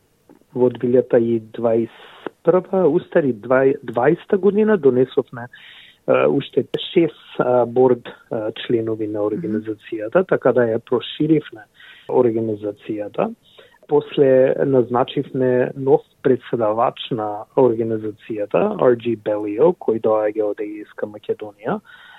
во 0.54 0.70
2021 0.70 1.88
устари 2.86 3.34
20 3.34 4.36
година 4.36 4.78
донесовме 4.78 5.48
уште 6.08 6.64
шест 6.92 7.40
борд 7.66 8.08
членови 8.62 9.06
на 9.06 9.20
организацијата, 9.20 10.24
така 10.28 10.52
да 10.52 10.64
ја 10.72 10.78
проширивме 10.78 11.66
организацијата. 12.08 13.34
После 13.88 14.54
назначивме 14.66 15.70
нов 15.76 16.00
председавач 16.22 17.00
на 17.10 17.44
организацијата, 17.56 18.76
RG 18.76 19.16
Белио, 19.24 19.72
кој 19.72 20.02
доаѓа 20.04 20.50
од 20.50 20.60
Егиска 20.60 21.08
Македонија 21.08 21.78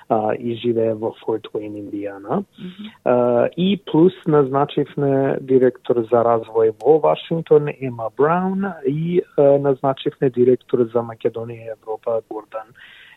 а, 0.09 0.33
и 0.33 0.55
живее 0.57 0.95
во 0.97 1.13
Форт 1.21 1.45
Уейн, 1.53 1.75
Индијана. 1.77 2.41
Mm 2.41 2.71
-hmm. 2.73 3.49
и 3.57 3.77
плюс 3.91 4.13
назначивме 4.25 5.37
директор 5.41 6.01
за 6.11 6.23
развој 6.25 6.73
во 6.81 6.99
Вашингтон, 6.99 7.69
Ема 7.81 8.09
Браун, 8.17 8.65
и 8.85 9.21
а, 9.37 9.41
назначивме 9.41 10.29
директор 10.29 10.79
за 10.93 10.99
Македонија 10.99 11.65
и 11.65 11.71
Европа, 11.77 12.21
Гордан 12.29 12.67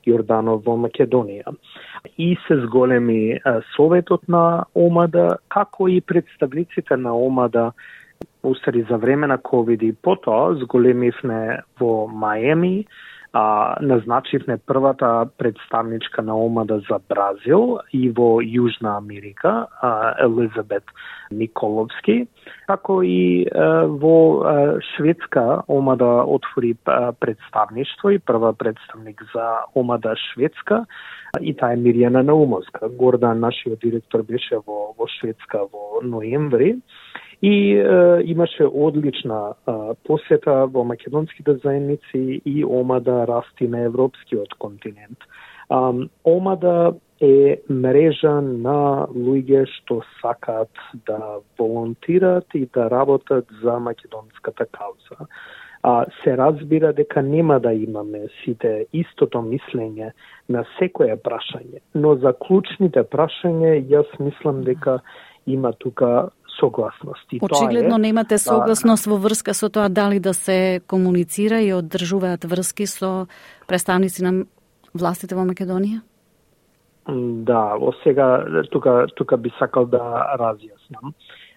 Јорданов 0.07 0.65
во 0.67 0.77
Македонија. 0.77 1.55
И 2.19 2.37
се 2.47 2.59
зголеми 2.67 3.39
Советот 3.77 4.29
на 4.29 4.65
ОМАДА, 4.75 5.39
како 5.49 5.89
и 5.89 6.01
представниците 6.01 6.97
на 6.97 7.15
ОМАДА 7.17 7.73
устари 8.43 8.83
за 8.91 8.97
време 8.97 9.27
на 9.27 9.39
ковид 9.39 9.83
и 9.83 9.93
потоа 9.93 10.55
зголемивме 10.55 11.63
во 11.81 12.07
Маеми, 12.09 12.87
а, 13.33 13.77
назначивме 13.81 14.59
првата 14.67 15.29
представничка 15.39 16.23
на 16.23 16.37
ОМАДА 16.37 16.81
за 16.91 16.99
Бразил 17.09 17.79
и 17.93 18.11
во 18.11 18.43
Јужна 18.43 18.97
Америка, 18.97 19.67
а, 19.81 20.15
Елизабет 20.21 20.85
Николовски, 21.31 22.27
како 22.67 23.03
и 23.03 23.47
а, 23.49 23.87
во 23.87 24.45
а, 24.45 24.79
Шведска 24.97 25.63
ОМАДА 25.69 26.25
отвори 26.29 26.77
а, 26.85 27.13
представништво 27.13 28.11
и 28.11 28.19
прва 28.19 28.53
представник 28.53 29.25
за 29.35 29.65
ОМАДА 29.75 30.15
Шведска 30.17 30.85
и 31.41 31.55
таа 31.57 31.73
е 31.73 31.81
Мирјана 31.81 32.23
Наумовска. 32.23 32.89
Гордан, 32.89 33.41
нашиот 33.41 33.81
директор, 33.81 34.23
беше 34.23 34.61
во, 34.67 34.93
во 34.99 35.09
Шведска 35.09 35.65
во 35.73 36.03
ноември 36.05 36.77
И 37.43 37.75
е, 37.75 38.23
имаше 38.25 38.65
одлична 38.65 39.55
е, 39.55 39.73
посета 40.05 40.67
во 40.67 40.85
македонските 40.85 41.55
заедници 41.65 42.43
и 42.45 42.65
омада 42.65 43.13
да 43.13 43.27
расти 43.27 43.69
на 43.69 43.81
европскиот 43.81 44.55
континент. 44.59 45.19
Um, 45.71 46.09
омада 46.25 46.95
е 47.21 47.63
мрежа 47.71 48.35
на 48.43 49.07
луѓе 49.15 49.63
што 49.71 50.03
сакаат 50.21 50.75
да 51.07 51.39
волонтират 51.59 52.45
и 52.55 52.67
да 52.75 52.91
работат 52.91 53.47
за 53.63 53.79
македонската 53.79 54.67
кауза. 54.67 55.27
А, 55.83 56.07
се 56.23 56.37
разбира 56.37 56.93
дека 56.93 57.23
нема 57.23 57.61
да 57.61 57.73
имаме 57.73 58.27
сите 58.45 58.87
истото 58.93 59.39
мислење 59.39 60.13
на 60.49 60.65
секое 60.79 61.17
прашање, 61.17 61.81
но 61.95 62.15
за 62.15 62.35
клучните 62.39 63.03
прашања 63.03 63.79
јас 63.81 64.13
мислам 64.21 64.63
дека 64.63 65.01
има 65.47 65.73
тука 65.73 66.29
согласност. 66.61 67.33
И 67.33 67.39
Очигледно 67.43 67.97
тоа 67.97 67.99
е, 67.99 68.07
немате 68.07 68.39
согласност 68.39 69.07
во 69.07 69.17
врска 69.17 69.55
со 69.55 69.69
тоа 69.69 69.89
дали 69.89 70.21
да 70.21 70.35
се 70.35 70.81
комуницира 70.87 71.61
и 71.61 71.73
одржуваат 71.75 72.45
врски 72.45 72.87
со 72.87 73.27
представници 73.67 74.23
на 74.23 74.45
властите 74.95 75.35
во 75.35 75.45
Македонија? 75.49 76.03
Да, 77.09 77.75
во 77.77 77.93
сега 78.05 78.45
тука 78.71 79.07
тука 79.17 79.37
би 79.37 79.51
сакал 79.59 79.87
да 79.87 80.37
разјаснам. 80.39 81.15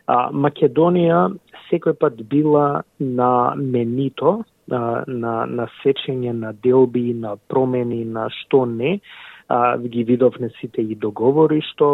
А, 0.08 0.30
Македонија 0.32 1.38
секој 1.70 1.94
пат 1.94 2.18
била 2.30 2.84
на 3.00 3.54
менито, 3.56 4.44
на, 4.68 5.04
на, 5.08 5.46
на 5.46 5.68
сечење 5.84 6.34
на 6.34 6.54
делби, 6.54 7.14
на 7.14 7.38
промени, 7.50 8.04
на 8.06 8.30
што 8.30 8.66
не, 8.66 9.00
а, 9.48 9.78
ги 9.78 10.04
видовме 10.04 10.50
сите 10.60 10.82
и 10.82 10.96
договори 10.96 11.62
што 11.74 11.90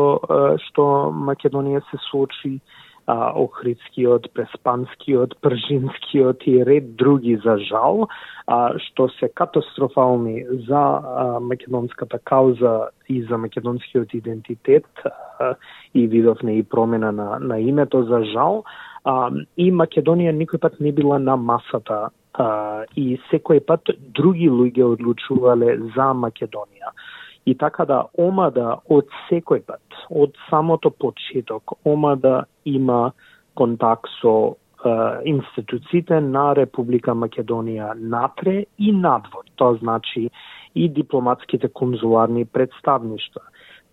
што 0.68 0.86
Македонија 1.12 1.84
се 1.90 2.00
соочи 2.10 2.60
а, 3.12 3.32
Охридскиот, 3.36 4.32
Преспанскиот, 4.34 5.36
Пржинскиот 5.42 6.48
и 6.48 6.66
ред 6.66 6.96
други 6.96 7.36
за 7.44 7.58
жал, 7.58 8.08
а, 8.48 8.80
што 8.80 9.10
се 9.20 9.28
катастрофални 9.28 10.46
за 10.68 10.80
а, 10.80 11.40
македонската 11.40 12.20
кауза 12.24 12.90
и 13.10 13.22
за 13.24 13.38
македонскиот 13.38 14.14
идентитет 14.14 14.88
а, 15.04 15.56
и 15.94 16.08
видовне 16.08 16.58
и 16.58 16.64
промена 16.64 17.12
на, 17.12 17.40
на 17.40 17.60
името 17.60 18.04
за 18.04 18.24
жал. 18.32 18.64
А, 19.04 19.28
и 19.58 19.72
Македонија 19.72 20.32
никој 20.32 20.64
пат 20.64 20.80
не 20.80 20.92
била 20.96 21.20
на 21.20 21.36
масата 21.36 22.12
а, 22.34 22.86
и 22.96 23.20
секој 23.28 23.60
пат 23.60 23.92
други 24.16 24.48
луѓе 24.48 24.88
одлучувале 24.96 25.78
за 25.96 26.14
Македонија. 26.16 26.96
И 27.46 27.56
така 27.58 27.86
да 27.86 28.04
омада 28.18 28.78
од 28.90 29.10
секој 29.30 29.64
пат, 29.66 29.82
од 30.10 30.36
самото 30.50 30.92
почеток, 30.92 31.74
омада 31.86 32.44
има 32.66 33.12
контакт 33.58 34.10
со 34.22 34.34
е, 34.52 34.94
институциите 35.26 36.22
на 36.22 36.52
Република 36.56 37.16
Македонија 37.18 37.94
натре 37.98 38.66
и 38.78 38.92
надвор. 38.92 39.50
Тоа 39.56 39.76
значи 39.82 40.30
и 40.76 40.90
дипломатските 40.90 41.68
конзуларни 41.68 42.46
представништва. 42.46 43.42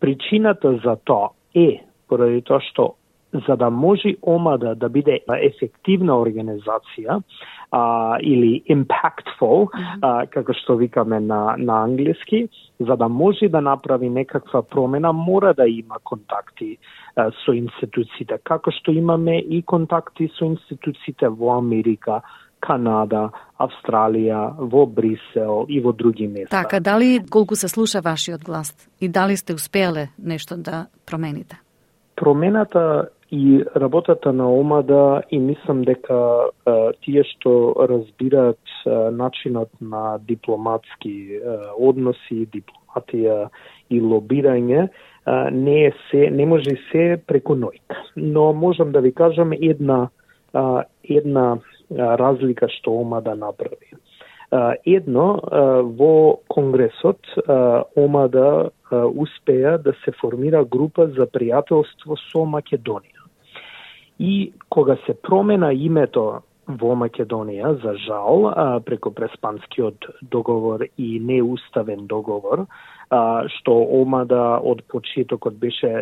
Причината 0.00 0.78
за 0.84 0.96
тоа 1.04 1.30
е 1.54 1.84
поради 2.08 2.42
тоа 2.42 2.60
што 2.60 2.94
за 3.32 3.56
да 3.56 3.70
може 3.70 4.16
омада 4.22 4.74
да 4.74 4.88
биде 4.88 5.20
ефективна 5.28 6.16
организација, 6.16 7.22
а, 7.70 8.16
или 8.20 8.62
impactful, 8.70 9.68
а, 10.02 10.26
како 10.26 10.54
што 10.56 10.78
викаме 10.80 11.20
на, 11.20 11.56
на 11.58 11.82
англиски, 11.84 12.48
за 12.80 12.96
да 12.96 13.08
може 13.08 13.48
да 13.48 13.60
направи 13.60 14.08
некаква 14.08 14.62
промена, 14.62 15.12
мора 15.12 15.54
да 15.54 15.68
има 15.68 15.98
контакти 16.04 16.78
а, 17.16 17.30
со 17.44 17.52
институциите, 17.52 18.38
како 18.44 18.72
што 18.72 18.92
имаме 18.92 19.38
и 19.38 19.62
контакти 19.62 20.30
со 20.38 20.44
институциите 20.44 21.28
во 21.28 21.58
Америка, 21.58 22.22
Канада, 22.60 23.28
Австралија, 23.60 24.56
во 24.58 24.86
Брисел 24.86 25.66
и 25.68 25.78
во 25.80 25.92
други 25.92 26.26
места. 26.26 26.62
Така, 26.62 26.80
дали 26.80 27.20
колку 27.30 27.54
се 27.54 27.68
слуша 27.68 28.00
вашиот 28.00 28.44
глас 28.44 28.74
и 29.00 29.08
дали 29.08 29.36
сте 29.36 29.54
успеале 29.54 30.08
нешто 30.18 30.56
да 30.56 30.86
промените? 31.06 31.60
Промената 32.16 33.08
и 33.30 33.64
работата 33.76 34.32
на 34.32 34.52
омада 34.52 35.22
и 35.30 35.38
мислам 35.38 35.82
дека 35.84 36.48
а, 36.66 36.92
тие 37.04 37.24
што 37.28 37.74
разбираат 37.88 38.60
а, 38.86 39.10
начинот 39.12 39.68
на 39.80 40.18
дипломатски 40.18 41.36
а, 41.36 41.58
односи, 41.76 42.46
дипломатија 42.48 43.50
и 43.90 44.00
лобирање, 44.00 44.88
а, 45.24 45.50
не 45.50 45.84
е 45.86 45.92
се 46.10 46.30
не 46.30 46.46
може 46.46 46.76
се 46.90 47.20
преку 47.26 47.52
ноќ. 47.52 47.76
Но 48.16 48.52
можам 48.52 48.92
да 48.92 49.00
ви 49.00 49.12
кажам 49.12 49.52
една 49.52 50.08
а, 50.54 50.84
една 51.04 51.58
а, 51.58 52.16
разлика 52.16 52.68
што 52.68 52.96
омада 52.96 53.34
направи. 53.34 53.92
Едно, 54.86 55.42
во 56.00 56.40
Конгресот 56.48 57.20
омада 57.96 58.70
успеа 58.90 59.76
да 59.76 59.92
се 60.04 60.12
формира 60.16 60.64
група 60.64 61.04
за 61.12 61.28
пријателство 61.28 62.16
со 62.16 62.46
Македонија. 62.48 63.17
И 64.18 64.52
кога 64.68 64.96
се 65.06 65.14
промена 65.14 65.72
името 65.72 66.42
во 66.68 66.92
Македонија, 67.00 67.78
за 67.82 67.94
жал, 68.04 68.50
преко 68.84 69.10
Преспанскиот 69.14 70.04
договор 70.22 70.84
и 70.98 71.20
неуставен 71.20 72.06
договор, 72.06 72.66
што 73.54 73.76
Омада 74.00 74.58
од 74.60 74.82
почетокот 74.92 75.56
беше 75.56 75.92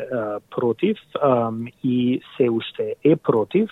против 0.51 0.99
и 1.85 2.21
се 2.37 2.51
уште 2.51 2.95
е 3.05 3.17
против, 3.17 3.71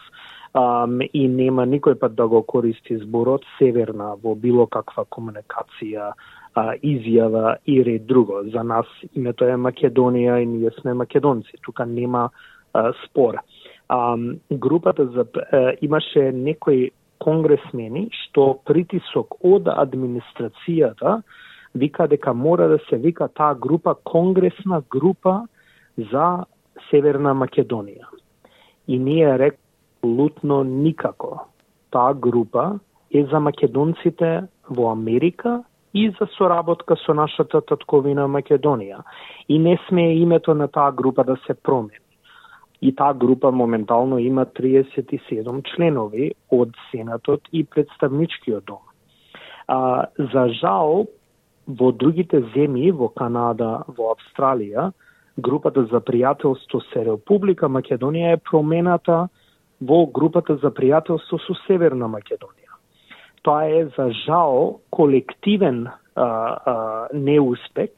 и 1.13 1.27
нема 1.29 1.67
никој 1.67 1.99
пат 1.99 2.15
да 2.15 2.29
го 2.29 2.45
користи 2.47 3.01
зборот 3.03 3.43
Северна 3.59 4.15
во 4.23 4.37
било 4.39 4.69
каква 4.71 5.05
комуникација, 5.05 6.13
изјава 6.87 7.57
и 7.67 7.83
ред 7.83 8.07
друго. 8.07 8.45
За 8.55 8.63
нас 8.63 8.87
името 9.15 9.45
е 9.45 9.59
Македонија 9.59 10.39
и 10.43 10.47
ние 10.47 10.71
сме 10.79 10.95
македонци. 10.95 11.59
Тука 11.63 11.87
нема 11.87 12.29
спор 13.07 13.43
а, 13.95 14.17
групата 14.53 15.07
за 15.07 15.25
а, 15.53 15.73
имаше 15.81 16.33
некои 16.33 16.91
конгресмени 17.25 18.09
што 18.21 18.47
притисок 18.69 19.39
од 19.45 19.69
администрацијата 19.71 21.21
вика 21.75 22.09
дека 22.09 22.35
мора 22.35 22.69
да 22.69 22.79
се 22.89 22.97
вика 22.97 23.29
таа 23.29 23.55
група 23.55 23.95
конгресна 24.05 24.83
група 24.91 25.47
за 26.11 26.45
Северна 26.91 27.35
Македонија. 27.35 28.07
И 28.89 28.99
ние 28.99 29.39
рек 29.39 29.59
лутно 30.05 30.65
никако. 30.65 31.47
Таа 31.91 32.15
група 32.15 32.79
е 33.15 33.25
за 33.25 33.41
македонците 33.41 34.45
во 34.71 34.91
Америка 34.93 35.63
и 35.95 36.11
за 36.11 36.27
соработка 36.37 36.97
со 37.07 37.15
нашата 37.15 37.61
татковина 37.61 38.27
Македонија. 38.29 39.03
И 39.49 39.59
не 39.59 39.79
сме 39.89 40.15
името 40.15 40.55
на 40.55 40.69
таа 40.69 40.93
група 40.93 41.25
да 41.25 41.37
се 41.47 41.55
промени 41.55 42.04
и 42.83 42.95
таа 42.95 43.15
група 43.15 43.53
моментално 43.53 44.19
има 44.19 44.47
37 44.47 45.63
членови 45.75 46.33
од 46.51 46.75
Сенатот 46.91 47.49
и 47.53 47.65
Представничкиот 47.65 48.65
дом. 48.65 48.83
А, 49.69 50.07
за 50.19 50.49
жал, 50.61 51.07
во 51.67 51.93
другите 51.93 52.43
земји, 52.53 52.93
во 52.93 53.09
Канада, 53.09 53.85
во 53.89 54.13
Австралија, 54.15 54.93
групата 55.39 55.85
за 55.91 56.01
пријателство 56.01 56.83
со 56.93 57.05
Република 57.05 57.67
Македонија 57.67 58.35
е 58.35 58.43
промената 58.51 59.29
во 59.81 60.05
групата 60.07 60.57
за 60.57 60.71
пријателство 60.71 61.41
со 61.41 61.57
Северна 61.67 62.09
Македонија. 62.09 62.77
Тоа 63.43 63.65
е 63.65 63.87
за 63.97 64.11
жал 64.25 64.81
колективен 64.91 65.87
а, 65.89 66.23
а, 66.23 67.09
неуспех 67.13 67.91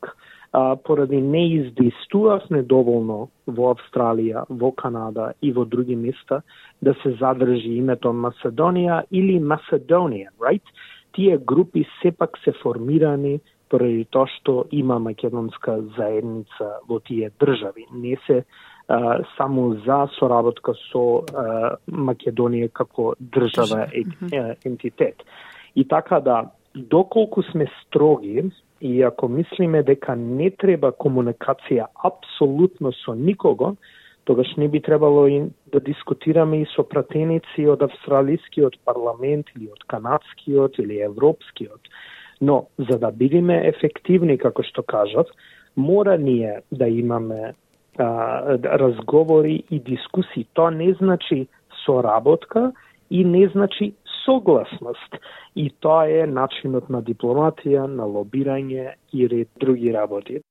а, 0.53 0.77
поради 0.77 1.21
не 1.21 1.47
издействувавме 1.55 2.63
доволно 2.63 3.29
во 3.47 3.75
Австралија, 3.75 4.47
во 4.49 4.73
Канада 4.73 5.33
и 5.43 5.53
во 5.53 5.65
други 5.65 5.97
места 5.97 6.43
да 6.83 6.95
се 7.03 7.17
задржи 7.21 7.77
името 7.79 8.09
Македонија 8.09 9.03
или 9.11 9.41
Macedonian, 9.41 10.33
right? 10.41 10.65
Тие 11.13 11.39
групи 11.39 11.87
сепак 12.03 12.39
се 12.45 12.53
формирани 12.63 13.41
поради 13.69 14.07
тоа 14.11 14.27
што 14.31 14.65
има 14.71 14.99
македонска 14.99 15.81
заедница 15.97 16.79
во 16.89 17.01
тие 17.01 17.31
држави. 17.41 17.87
Не 17.93 18.17
се 18.27 18.45
а, 18.89 19.25
само 19.37 19.75
за 19.87 20.07
соработка 20.19 20.75
со 20.93 21.23
а, 21.35 21.77
Македонија 21.91 22.71
како 22.73 23.15
држава 23.21 23.89
е, 23.93 24.05
ентитет. 24.65 25.23
И 25.75 25.85
така 25.85 26.21
да, 26.21 26.51
доколку 26.75 27.43
сме 27.43 27.67
строги 27.83 28.51
И 28.81 29.03
ако 29.03 29.29
мислиме 29.29 29.83
дека 29.83 30.17
не 30.17 30.51
треба 30.51 30.93
комуникација 30.93 31.89
апсолутно 32.05 32.93
со 32.93 33.15
никого, 33.15 33.77
тогаш 34.25 34.57
не 34.57 34.69
би 34.69 34.83
требало 34.83 35.27
и 35.27 35.43
да 35.73 35.81
дискутираме 35.81 36.61
и 36.63 36.67
со 36.75 36.85
пратеници 36.85 37.69
од 37.69 37.83
австралискиот 37.83 38.77
парламент 38.85 39.47
или 39.57 39.71
од 39.73 39.85
канадскиот 39.89 40.79
или 40.79 41.01
европскиот. 41.01 41.81
Но 42.41 42.67
за 42.79 42.99
да 42.99 43.11
бидеме 43.13 43.63
ефективни, 43.69 44.37
како 44.39 44.63
што 44.63 44.83
кажав, 44.83 45.27
мора 45.77 46.19
ние 46.19 46.61
да 46.71 46.89
имаме 46.89 47.55
а, 47.99 48.59
разговори 48.61 49.63
и 49.71 49.81
дискусии. 49.81 50.47
Тоа 50.53 50.71
не 50.71 50.93
значи 51.01 51.47
соработка 51.85 52.73
и 53.11 53.25
не 53.25 53.49
значи 53.49 53.95
согласност 54.27 55.17
и 55.57 55.71
тоа 55.81 56.05
е 56.11 56.27
начинот 56.27 56.91
на 56.91 57.01
дипломатија, 57.03 57.87
на 57.87 58.05
лобирање 58.05 58.93
и 59.13 59.29
ред 59.29 59.49
други 59.61 59.95
работи. 59.95 60.43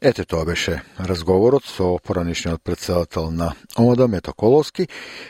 Ете 0.00 0.24
тоа 0.24 0.44
беше 0.44 0.82
разговорот 1.00 1.64
со 1.66 1.98
поранишниот 1.98 2.62
председател 2.62 3.30
на 3.30 3.54
ОМАДА 3.76 4.08
Мето 4.08 4.32
Коловски. 4.32 4.88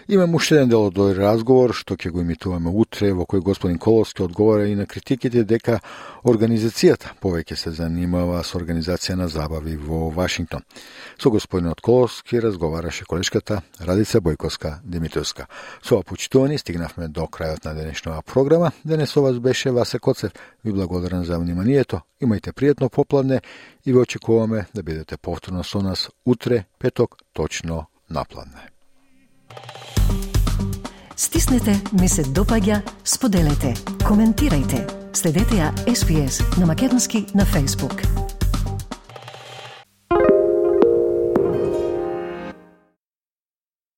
Имам 0.08 0.34
уште 0.34 0.54
еден 0.56 0.68
дел 0.68 0.82
од 0.90 0.98
овој 0.98 1.16
разговор 1.16 1.72
што 1.72 1.96
ќе 1.96 2.12
го 2.12 2.20
имитуваме 2.20 2.68
утре 2.68 3.14
во 3.16 3.24
кој 3.24 3.40
господин 3.40 3.78
Коловски 3.80 4.22
одговара 4.22 4.66
и 4.68 4.74
на 4.76 4.84
критиките 4.84 5.44
дека 5.48 5.78
организацијата 6.20 7.14
повеќе 7.16 7.56
се 7.56 7.72
занимава 7.72 8.42
со 8.44 8.58
организација 8.60 9.16
на 9.16 9.28
забави 9.32 9.76
во 9.76 10.10
Вашингтон. 10.12 10.60
Со 11.16 11.30
господинот 11.30 11.80
Коловски 11.80 12.36
разговараше 12.36 13.08
колешката 13.08 13.62
Радица 13.80 14.20
Бојковска 14.20 14.82
Димитровска. 14.84 15.46
Со 15.80 15.94
ова 15.94 16.04
почитувани 16.04 16.58
стигнавме 16.58 17.08
до 17.08 17.24
крајот 17.24 17.64
на 17.64 17.74
денешната 17.74 18.20
програма. 18.22 18.72
Денес 18.84 19.16
со 19.16 19.22
вас 19.22 19.38
беше 19.38 19.70
Васе 19.70 19.98
Коцев. 19.98 20.32
Ви 20.64 20.72
благодарам 20.72 21.24
за 21.24 21.38
вниманието. 21.38 22.02
Имајте 22.20 22.52
пријатно 22.52 22.90
попладне 22.90 23.40
и 23.86 23.92
ве 23.92 24.00
очекуваме 24.00 24.57
да 24.74 24.82
бидете 24.82 25.16
повторно 25.16 25.64
со 25.64 25.82
нас 25.82 26.08
утре, 26.24 26.64
петок, 26.78 27.16
точно 27.32 27.86
напладне. 28.10 28.70
Стиснете, 31.16 31.74
ми 32.00 32.08
се 32.08 32.22
допаѓа, 32.22 32.82
споделете, 33.04 33.74
коментирајте. 34.06 34.86
Следете 35.12 35.58
ја 35.58 35.72
SPS 35.90 36.60
на 36.60 36.66
Македонски 36.66 37.26
на 37.34 37.42
Facebook. 37.42 38.37